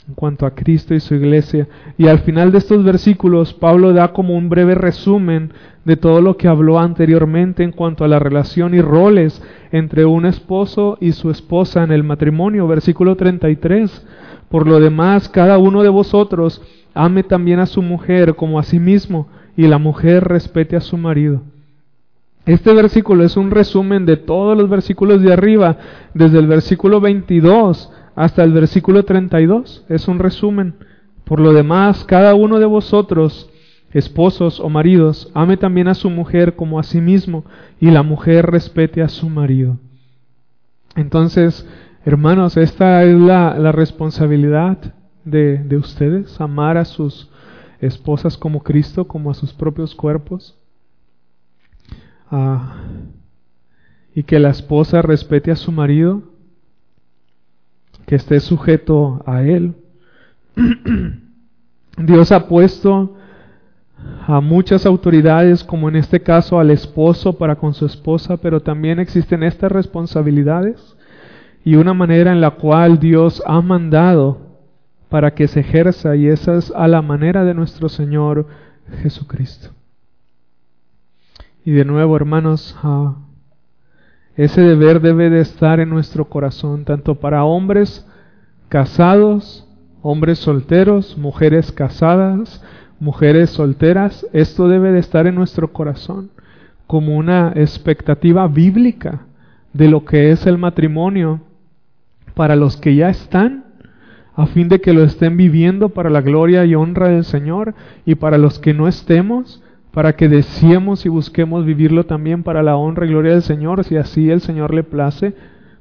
en 0.08 0.16
cuanto 0.16 0.46
a 0.46 0.56
Cristo 0.56 0.96
y 0.96 1.00
su 1.00 1.16
iglesia. 1.16 1.68
Y 1.98 2.08
al 2.08 2.20
final 2.20 2.52
de 2.52 2.58
estos 2.58 2.84
versículos, 2.84 3.54
Pablo 3.54 3.94
da 3.94 4.12
como 4.12 4.36
un 4.36 4.50
breve 4.50 4.76
resumen 4.76 5.54
de 5.86 5.98
todo 5.98 6.22
lo 6.22 6.38
que 6.38 6.48
habló 6.48 6.80
anteriormente 6.80 7.64
en 7.64 7.72
cuanto 7.72 8.04
a 8.04 8.08
la 8.08 8.20
relación 8.20 8.74
y 8.74 8.82
roles 8.82 9.42
entre 9.72 10.06
un 10.06 10.26
esposo 10.26 10.98
y 11.00 11.12
su 11.12 11.30
esposa 11.30 11.84
en 11.84 11.92
el 11.92 12.04
matrimonio. 12.04 12.68
Versículo 12.68 13.16
33. 13.16 14.06
Por 14.50 14.68
lo 14.68 14.80
demás, 14.80 15.30
cada 15.30 15.60
uno 15.60 15.84
de 15.84 15.90
vosotros 15.90 16.62
ame 16.94 17.24
también 17.24 17.60
a 17.60 17.68
su 17.68 17.82
mujer 17.82 18.36
como 18.36 18.60
a 18.60 18.64
sí 18.64 18.80
mismo, 18.80 19.28
y 19.56 19.68
la 19.68 19.78
mujer 19.78 20.24
respete 20.24 20.76
a 20.76 20.82
su 20.82 20.98
marido. 20.98 21.42
Este 22.46 22.74
versículo 22.74 23.24
es 23.24 23.38
un 23.38 23.52
resumen 23.52 24.06
de 24.06 24.18
todos 24.18 24.58
los 24.58 24.70
versículos 24.70 25.22
de 25.22 25.34
arriba, 25.34 25.78
desde 26.14 26.40
el 26.40 26.48
versículo 26.48 27.00
22 27.00 27.92
hasta 28.16 28.44
el 28.44 28.54
versículo 28.54 29.04
32. 29.06 29.86
Es 29.90 30.08
un 30.08 30.20
resumen. 30.20 30.76
Por 31.26 31.40
lo 31.40 31.54
demás, 31.54 32.04
cada 32.06 32.34
uno 32.34 32.60
de 32.60 32.66
vosotros, 32.66 33.50
esposos 33.92 34.60
o 34.60 34.70
maridos, 34.70 35.32
ame 35.34 35.58
también 35.58 35.88
a 35.88 35.94
su 35.94 36.10
mujer 36.10 36.56
como 36.56 36.80
a 36.80 36.84
sí 36.84 37.02
mismo, 37.02 37.46
y 37.80 37.92
la 37.92 38.04
mujer 38.04 38.48
respete 38.48 39.02
a 39.02 39.10
su 39.10 39.30
marido. 39.30 39.78
Entonces, 40.96 41.68
Hermanos, 42.06 42.56
esta 42.56 43.04
es 43.04 43.20
la, 43.20 43.72
responsabilidad 43.74 44.78
de, 45.26 45.78
ustedes, 45.78 46.40
amar 46.40 46.78
a 46.78 46.86
sus 46.86 47.30
esposas 47.82 48.38
como 48.38 48.64
Cristo, 48.64 49.06
como 49.06 49.30
a 49.30 49.34
sus 49.34 49.54
propios 49.54 49.94
cuerpos. 49.96 50.58
Ah, 52.32 52.76
y 54.14 54.24
que 54.24 54.40
la 54.40 54.50
esposa 54.50 55.02
respete 55.02 55.52
a 55.52 55.56
su 55.56 55.72
marido, 55.72 56.24
que 58.06 58.16
esté 58.16 58.40
sujeto 58.40 59.24
a 59.26 59.44
él. 59.44 59.76
Dios 61.98 62.32
ha 62.32 62.48
puesto 62.48 63.16
a 64.28 64.42
muchas 64.42 64.86
autoridades, 64.86 65.64
como 65.64 65.90
en 65.90 65.96
este 65.96 66.22
caso 66.22 66.60
al 66.60 66.72
esposo 66.72 67.38
para 67.38 67.56
con 67.56 67.74
su 67.74 67.86
esposa, 67.86 68.38
pero 68.38 68.62
también 68.62 69.00
existen 69.00 69.44
estas 69.44 69.72
responsabilidades 69.72 70.96
y 71.64 71.76
una 71.76 71.94
manera 71.94 72.32
en 72.32 72.42
la 72.42 72.52
cual 72.52 73.00
Dios 73.00 73.44
ha 73.46 73.62
mandado 73.62 74.50
para 75.10 75.34
que 75.34 75.48
se 75.48 75.62
ejerza 75.62 76.16
y 76.16 76.28
esa 76.28 76.56
es 76.56 76.72
a 76.76 76.88
la 76.88 77.02
manera 77.02 77.44
de 77.44 77.54
nuestro 77.54 77.90
Señor 77.90 78.48
Jesucristo. 79.02 79.72
Y 81.66 81.72
de 81.72 81.86
nuevo, 81.86 82.16
hermanos, 82.16 82.76
ah, 82.84 83.16
ese 84.36 84.62
deber 84.62 85.02
debe 85.02 85.30
de 85.30 85.42
estar 85.42 85.80
en 85.80 85.90
nuestro 85.90 86.26
corazón, 86.26 86.86
tanto 86.86 87.16
para 87.16 87.44
hombres 87.44 88.08
casados, 88.70 89.68
hombres 90.02 90.40
solteros, 90.40 91.18
mujeres 91.18 91.72
casadas, 91.72 92.64
mujeres 93.00 93.50
solteras. 93.50 94.26
Esto 94.32 94.70
debe 94.70 94.92
de 94.92 95.00
estar 95.00 95.28
en 95.28 95.36
nuestro 95.36 95.74
corazón 95.74 96.30
como 96.88 97.18
una 97.18 97.52
expectativa 97.56 98.48
bíblica 98.48 99.26
de 99.74 99.90
lo 99.90 100.06
que 100.06 100.32
es 100.32 100.48
el 100.48 100.58
matrimonio 100.58 101.42
para 102.34 102.56
los 102.56 102.78
que 102.78 102.96
ya 102.96 103.10
están, 103.10 103.66
a 104.36 104.46
fin 104.46 104.70
de 104.70 104.80
que 104.80 104.94
lo 104.94 105.04
estén 105.04 105.36
viviendo 105.36 105.90
para 105.90 106.10
la 106.10 106.22
gloria 106.22 106.64
y 106.66 106.74
honra 106.74 107.10
del 107.10 107.26
Señor, 107.26 107.76
y 108.06 108.16
para 108.16 108.38
los 108.38 108.58
que 108.58 108.74
no 108.74 108.88
estemos, 108.88 109.62
para 109.92 110.16
que 110.16 110.30
deseemos 110.30 111.06
y 111.06 111.10
busquemos 111.10 111.66
vivirlo 111.66 112.06
también 112.06 112.44
para 112.44 112.64
la 112.64 112.76
honra 112.76 113.06
y 113.06 113.10
gloria 113.10 113.34
del 113.34 113.42
Señor, 113.42 113.84
si 113.84 113.98
así 113.98 114.30
el 114.30 114.42
Señor 114.42 114.74
le 114.74 114.84
place 114.84 115.34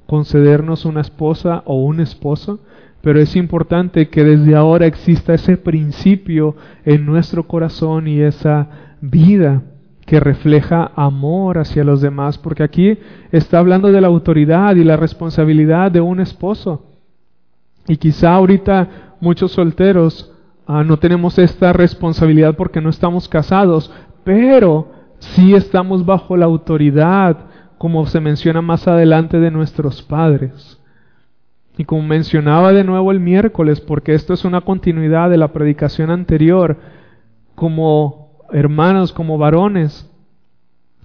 concedernos 0.06 0.86
una 0.86 1.02
esposa 1.02 1.62
o 1.66 1.84
un 1.84 2.00
esposo. 2.00 2.60
Pero 3.02 3.20
es 3.20 3.36
importante 3.36 4.08
que 4.08 4.24
desde 4.24 4.56
ahora 4.56 4.86
exista 4.86 5.34
ese 5.34 5.56
principio 5.56 6.56
en 6.84 7.06
nuestro 7.06 7.46
corazón 7.46 8.08
y 8.08 8.20
esa 8.20 8.68
vida 9.00 9.62
que 10.04 10.18
refleja 10.18 10.90
amor 10.96 11.58
hacia 11.58 11.84
los 11.84 12.00
demás, 12.00 12.38
porque 12.38 12.62
aquí 12.62 12.98
está 13.30 13.58
hablando 13.58 13.92
de 13.92 14.00
la 14.00 14.08
autoridad 14.08 14.74
y 14.74 14.82
la 14.82 14.96
responsabilidad 14.96 15.92
de 15.92 16.00
un 16.00 16.18
esposo. 16.18 16.86
Y 17.86 17.98
quizá 17.98 18.32
ahorita 18.32 19.16
muchos 19.20 19.52
solteros 19.52 20.32
ah, 20.68 20.84
no 20.84 20.98
tenemos 20.98 21.38
esta 21.38 21.72
responsabilidad 21.72 22.54
porque 22.54 22.80
no 22.80 22.90
estamos 22.90 23.28
casados, 23.28 23.90
pero 24.22 24.92
sí 25.18 25.54
estamos 25.54 26.06
bajo 26.06 26.36
la 26.36 26.44
autoridad, 26.44 27.38
como 27.78 28.06
se 28.06 28.20
menciona 28.20 28.62
más 28.62 28.86
adelante, 28.86 29.40
de 29.40 29.50
nuestros 29.50 30.02
padres. 30.02 30.78
Y 31.76 31.84
como 31.84 32.02
mencionaba 32.02 32.72
de 32.72 32.84
nuevo 32.84 33.10
el 33.10 33.20
miércoles, 33.20 33.80
porque 33.80 34.14
esto 34.14 34.34
es 34.34 34.44
una 34.44 34.60
continuidad 34.60 35.30
de 35.30 35.38
la 35.38 35.52
predicación 35.52 36.10
anterior, 36.10 36.76
como 37.54 38.32
hermanos, 38.52 39.12
como 39.12 39.38
varones, 39.38 40.10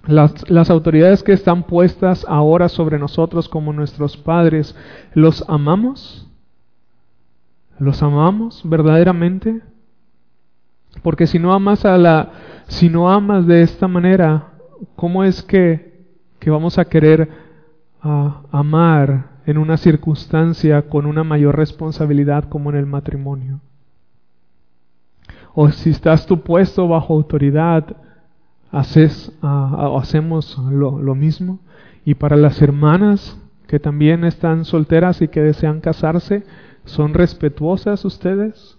las, 0.06 0.48
las, 0.50 0.70
autoridades 0.70 1.22
que 1.22 1.32
están 1.32 1.62
puestas 1.62 2.26
ahora 2.28 2.68
sobre 2.68 2.98
nosotros 2.98 3.48
como 3.48 3.72
nuestros 3.72 4.16
padres, 4.16 4.76
¿los 5.14 5.48
amamos? 5.48 6.23
¿Los 7.78 8.02
amamos 8.02 8.62
verdaderamente? 8.64 9.60
Porque 11.02 11.26
si 11.26 11.38
no 11.38 11.52
amas 11.52 11.84
a 11.84 11.98
la, 11.98 12.30
si 12.68 12.88
no 12.88 13.10
amas 13.10 13.46
de 13.46 13.62
esta 13.62 13.88
manera, 13.88 14.52
¿cómo 14.96 15.24
es 15.24 15.42
que, 15.42 16.04
que 16.38 16.50
vamos 16.50 16.78
a 16.78 16.84
querer 16.84 17.28
amar 18.00 19.30
en 19.46 19.58
una 19.58 19.76
circunstancia 19.76 20.82
con 20.88 21.06
una 21.06 21.24
mayor 21.24 21.56
responsabilidad 21.56 22.44
como 22.48 22.70
en 22.70 22.76
el 22.76 22.86
matrimonio? 22.86 23.60
o 25.54 25.70
si 25.70 25.90
estás 25.90 26.26
tú 26.26 26.40
puesto 26.40 26.88
bajo 26.88 27.14
autoridad, 27.14 27.96
haces, 28.72 29.32
uh, 29.40 29.96
hacemos 29.98 30.58
lo, 30.70 30.98
lo 31.00 31.14
mismo. 31.14 31.60
Y 32.04 32.14
para 32.14 32.36
las 32.36 32.60
hermanas 32.60 33.38
que 33.68 33.78
también 33.78 34.24
están 34.24 34.64
solteras 34.64 35.22
y 35.22 35.28
que 35.28 35.40
desean 35.40 35.80
casarse, 35.80 36.44
¿son 36.84 37.14
respetuosas 37.14 38.04
ustedes? 38.04 38.78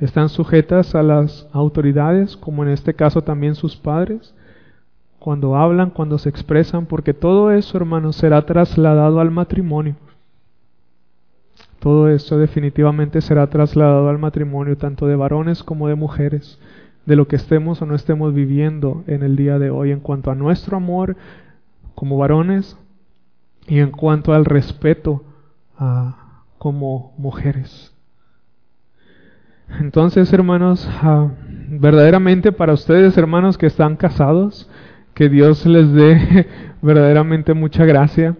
¿Están 0.00 0.28
sujetas 0.28 0.94
a 0.94 1.02
las 1.02 1.48
autoridades, 1.52 2.36
como 2.36 2.64
en 2.64 2.70
este 2.70 2.94
caso 2.94 3.22
también 3.22 3.54
sus 3.54 3.76
padres? 3.76 4.34
Cuando 5.18 5.56
hablan, 5.56 5.90
cuando 5.90 6.18
se 6.18 6.28
expresan, 6.28 6.86
porque 6.86 7.14
todo 7.14 7.50
eso, 7.50 7.76
hermanos, 7.76 8.16
será 8.16 8.44
trasladado 8.44 9.20
al 9.20 9.30
matrimonio. 9.30 9.96
Todo 11.78 12.08
esto 12.08 12.38
definitivamente 12.38 13.20
será 13.20 13.46
trasladado 13.48 14.08
al 14.08 14.18
matrimonio, 14.18 14.76
tanto 14.76 15.06
de 15.06 15.16
varones 15.16 15.62
como 15.62 15.88
de 15.88 15.94
mujeres, 15.94 16.58
de 17.06 17.16
lo 17.16 17.28
que 17.28 17.36
estemos 17.36 17.82
o 17.82 17.86
no 17.86 17.94
estemos 17.94 18.32
viviendo 18.32 19.04
en 19.06 19.22
el 19.22 19.36
día 19.36 19.58
de 19.58 19.70
hoy 19.70 19.90
en 19.90 20.00
cuanto 20.00 20.30
a 20.30 20.34
nuestro 20.34 20.76
amor 20.76 21.16
como 21.94 22.16
varones 22.16 22.78
y 23.66 23.78
en 23.78 23.90
cuanto 23.90 24.32
al 24.32 24.44
respeto 24.44 25.22
como 26.64 27.12
mujeres. 27.18 27.92
Entonces, 29.80 30.32
hermanos, 30.32 30.88
ah, 31.02 31.28
verdaderamente 31.68 32.52
para 32.52 32.72
ustedes, 32.72 33.18
hermanos 33.18 33.58
que 33.58 33.66
están 33.66 33.96
casados, 33.96 34.66
que 35.12 35.28
Dios 35.28 35.66
les 35.66 35.92
dé 35.92 36.46
verdaderamente 36.80 37.52
mucha 37.52 37.84
gracia. 37.84 38.38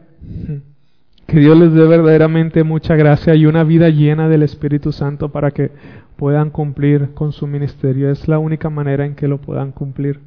Que 1.27 1.39
Dios 1.39 1.59
les 1.59 1.75
dé 1.75 1.87
verdaderamente 1.87 2.65
mucha 2.65 2.97
gracia 2.97 3.35
y 3.35 3.45
una 3.45 3.63
vida 3.63 3.91
llena 3.91 4.27
del 4.27 4.43
Espíritu 4.43 4.91
Santo 4.91 5.29
para 5.29 5.51
que 5.51 5.73
puedan 6.17 6.49
cumplir 6.49 7.11
con 7.13 7.31
su 7.31 7.47
ministerio. 7.47 8.11
Es 8.11 8.27
la 8.27 8.39
única 8.39 8.71
manera 8.71 9.05
en 9.05 9.17
que 9.17 9.29
lo 9.29 9.37
puedan 9.37 9.71
cumplir. 9.71 10.21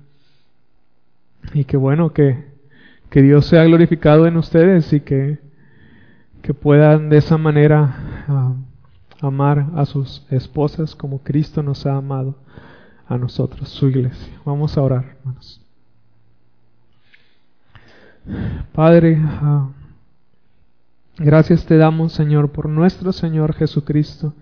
Y 1.52 1.64
que 1.64 1.78
bueno, 1.78 2.14
que, 2.14 2.46
que 3.10 3.24
Dios 3.24 3.48
sea 3.48 3.64
glorificado 3.64 4.28
en 4.28 4.38
ustedes 4.38 4.94
y 4.94 5.00
que, 5.00 5.47
que 6.42 6.54
puedan 6.54 7.10
de 7.10 7.18
esa 7.18 7.38
manera 7.38 7.96
ah, 8.28 8.54
amar 9.22 9.68
a 9.76 9.86
sus 9.86 10.26
esposas 10.30 10.96
como 10.96 11.20
Cristo 11.20 11.64
nos 11.64 11.86
ha 11.86 11.96
amado 11.96 12.36
a 13.08 13.18
nosotros, 13.18 13.70
su 13.70 13.88
iglesia. 13.88 14.34
Vamos 14.46 14.78
a 14.78 14.82
orar, 14.82 15.18
hermanos. 15.20 15.62
Padre, 18.74 19.18
ah, 19.20 19.70
gracias 21.18 21.66
te 21.66 21.78
damos, 21.78 22.14
Señor, 22.14 22.52
por 22.52 22.68
nuestro 22.68 23.14
Señor 23.14 23.54
Jesucristo, 23.54 24.34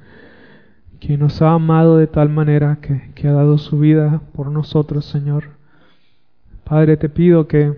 que 0.99 1.17
nos 1.17 1.41
ha 1.41 1.51
amado 1.51 1.97
de 1.97 2.07
tal 2.07 2.29
manera 2.29 2.79
que, 2.81 3.11
que 3.13 3.27
ha 3.27 3.33
dado 3.33 3.57
su 3.57 3.79
vida 3.79 4.21
por 4.33 4.49
nosotros, 4.49 5.05
Señor. 5.05 5.55
Padre, 6.63 6.97
te 6.97 7.09
pido 7.09 7.47
que, 7.47 7.73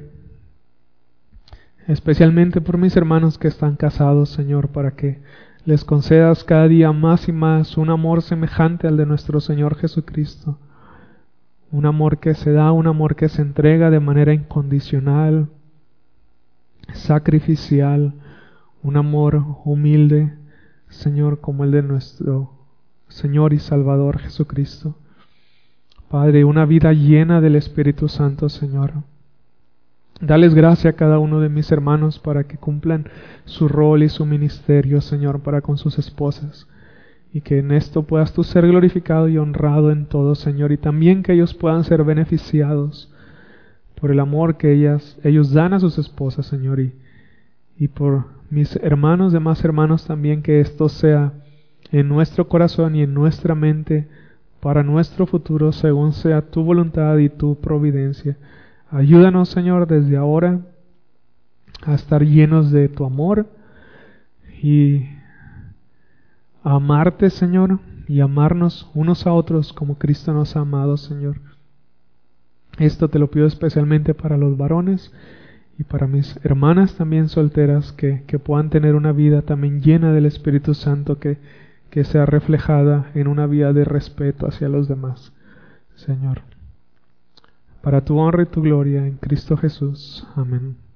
especialmente 1.88 2.60
por 2.62 2.78
mis 2.78 2.96
hermanos 2.96 3.38
que 3.38 3.48
están 3.48 3.76
casados, 3.76 4.30
Señor, 4.30 4.70
para 4.70 4.92
que 4.92 5.22
les 5.66 5.84
concedas 5.84 6.44
cada 6.44 6.68
día 6.68 6.92
más 6.92 7.28
y 7.28 7.32
más 7.32 7.78
un 7.78 7.90
amor 7.90 8.22
semejante 8.22 8.88
al 8.88 8.98
de 8.98 9.06
nuestro 9.06 9.40
Señor 9.40 9.76
Jesucristo. 9.76 10.58
Un 11.72 11.86
amor 11.86 12.20
que 12.20 12.34
se 12.36 12.52
da, 12.52 12.72
un 12.72 12.88
amor 12.88 13.16
que 13.16 13.30
se 13.30 13.42
entrega 13.42 13.90
de 13.90 14.00
manera 14.00 14.34
incondicional, 14.34 15.50
sacrificial, 16.94 18.14
un 18.84 18.98
amor 18.98 19.44
humilde, 19.66 20.34
Señor, 20.90 21.42
como 21.42 21.64
el 21.64 21.72
de 21.72 21.84
nuestro 21.84 22.54
Señor 23.08 23.54
y 23.54 23.60
Salvador 23.60 24.20
Jesucristo. 24.20 24.96
Padre, 26.10 26.46
una 26.46 26.66
vida 26.66 26.94
llena 26.94 27.42
del 27.42 27.58
Espíritu 27.58 28.08
Santo, 28.08 28.48
Señor. 28.48 28.94
Dales 30.20 30.56
gracia 30.56 30.92
a 30.92 30.94
cada 30.94 31.20
uno 31.20 31.40
de 31.40 31.50
mis 31.50 31.72
hermanos 31.72 32.18
para 32.18 32.46
que 32.46 32.58
cumplan 32.58 33.08
su 33.46 33.68
rol 33.68 34.02
y 34.02 34.10
su 34.10 34.26
ministerio, 34.26 35.00
Señor, 35.02 35.42
para 35.42 35.62
con 35.62 35.78
sus 35.78 36.00
esposas. 36.00 36.68
Y 37.32 37.42
que 37.42 37.60
en 37.60 37.72
esto 37.72 38.04
puedas 38.04 38.34
tú 38.34 38.44
ser 38.44 38.68
glorificado 38.68 39.28
y 39.28 39.38
honrado 39.38 39.92
en 39.92 40.08
todo, 40.08 40.34
Señor. 40.34 40.72
Y 40.72 40.78
también 40.78 41.22
que 41.22 41.34
ellos 41.34 41.54
puedan 41.54 41.84
ser 41.84 42.04
beneficiados 42.04 43.14
por 44.00 44.12
el 44.12 44.20
amor 44.20 44.58
que 44.58 44.74
ellas, 44.74 45.18
ellos 45.24 45.54
dan 45.54 45.74
a 45.74 45.80
sus 45.80 45.98
esposas, 46.00 46.48
Señor. 46.48 46.80
Y, 46.80 46.94
y 47.78 47.88
por 47.90 48.26
mis 48.50 48.76
hermanos, 48.78 49.34
demás 49.34 49.64
hermanos 49.64 50.06
también, 50.06 50.42
que 50.42 50.62
esto 50.62 50.90
sea 50.90 51.34
en 51.92 52.08
nuestro 52.10 52.48
corazón 52.48 52.96
y 52.96 53.04
en 53.04 53.14
nuestra 53.14 53.56
mente 53.56 54.08
para 54.60 54.84
nuestro 54.84 55.26
futuro 55.28 55.72
según 55.72 56.12
sea 56.14 56.42
tu 56.42 56.64
voluntad 56.64 57.18
y 57.18 57.30
tu 57.30 57.60
providencia. 57.60 58.38
Ayúdanos, 58.92 59.50
Señor, 59.50 59.88
desde 59.88 60.18
ahora 60.18 60.62
a 61.84 61.94
estar 61.94 62.24
llenos 62.24 62.72
de 62.72 62.90
tu 62.90 63.06
amor 63.06 63.48
y 64.62 65.06
a 66.64 66.76
amarte, 66.76 67.30
Señor, 67.30 67.80
y 68.08 68.22
amarnos 68.22 68.90
unos 68.94 69.28
a 69.28 69.34
otros 69.34 69.74
como 69.74 69.98
Cristo 69.98 70.34
nos 70.34 70.56
ha 70.56 70.62
amado, 70.62 70.98
Señor. 70.98 71.42
Esto 72.80 73.10
te 73.10 73.20
lo 73.20 73.30
pido 73.30 73.48
especialmente 73.48 74.14
para 74.14 74.38
los 74.38 74.58
varones 74.58 75.12
y 75.78 75.84
para 75.84 76.08
mis 76.08 76.40
hermanas 76.44 76.96
también 76.96 77.30
solteras 77.30 77.92
que, 77.92 78.24
que 78.26 78.40
puedan 78.40 78.70
tener 78.70 78.96
una 78.96 79.12
vida 79.12 79.42
también 79.42 79.82
llena 79.82 80.14
del 80.14 80.26
Espíritu 80.26 80.74
Santo 80.74 81.20
que 81.20 81.38
que 81.90 82.04
sea 82.04 82.26
reflejada 82.26 83.12
en 83.14 83.28
una 83.28 83.48
vida 83.48 83.74
de 83.74 83.86
respeto 83.86 84.48
hacia 84.48 84.70
los 84.70 84.88
demás, 84.88 85.34
Señor. 85.96 86.42
Para 87.82 88.04
tu 88.04 88.18
honra 88.18 88.44
y 88.44 88.48
tu 88.48 88.62
gloria 88.62 89.06
en 89.06 89.18
Cristo 89.18 89.56
Jesús. 89.58 90.26
Amén. 90.36 90.87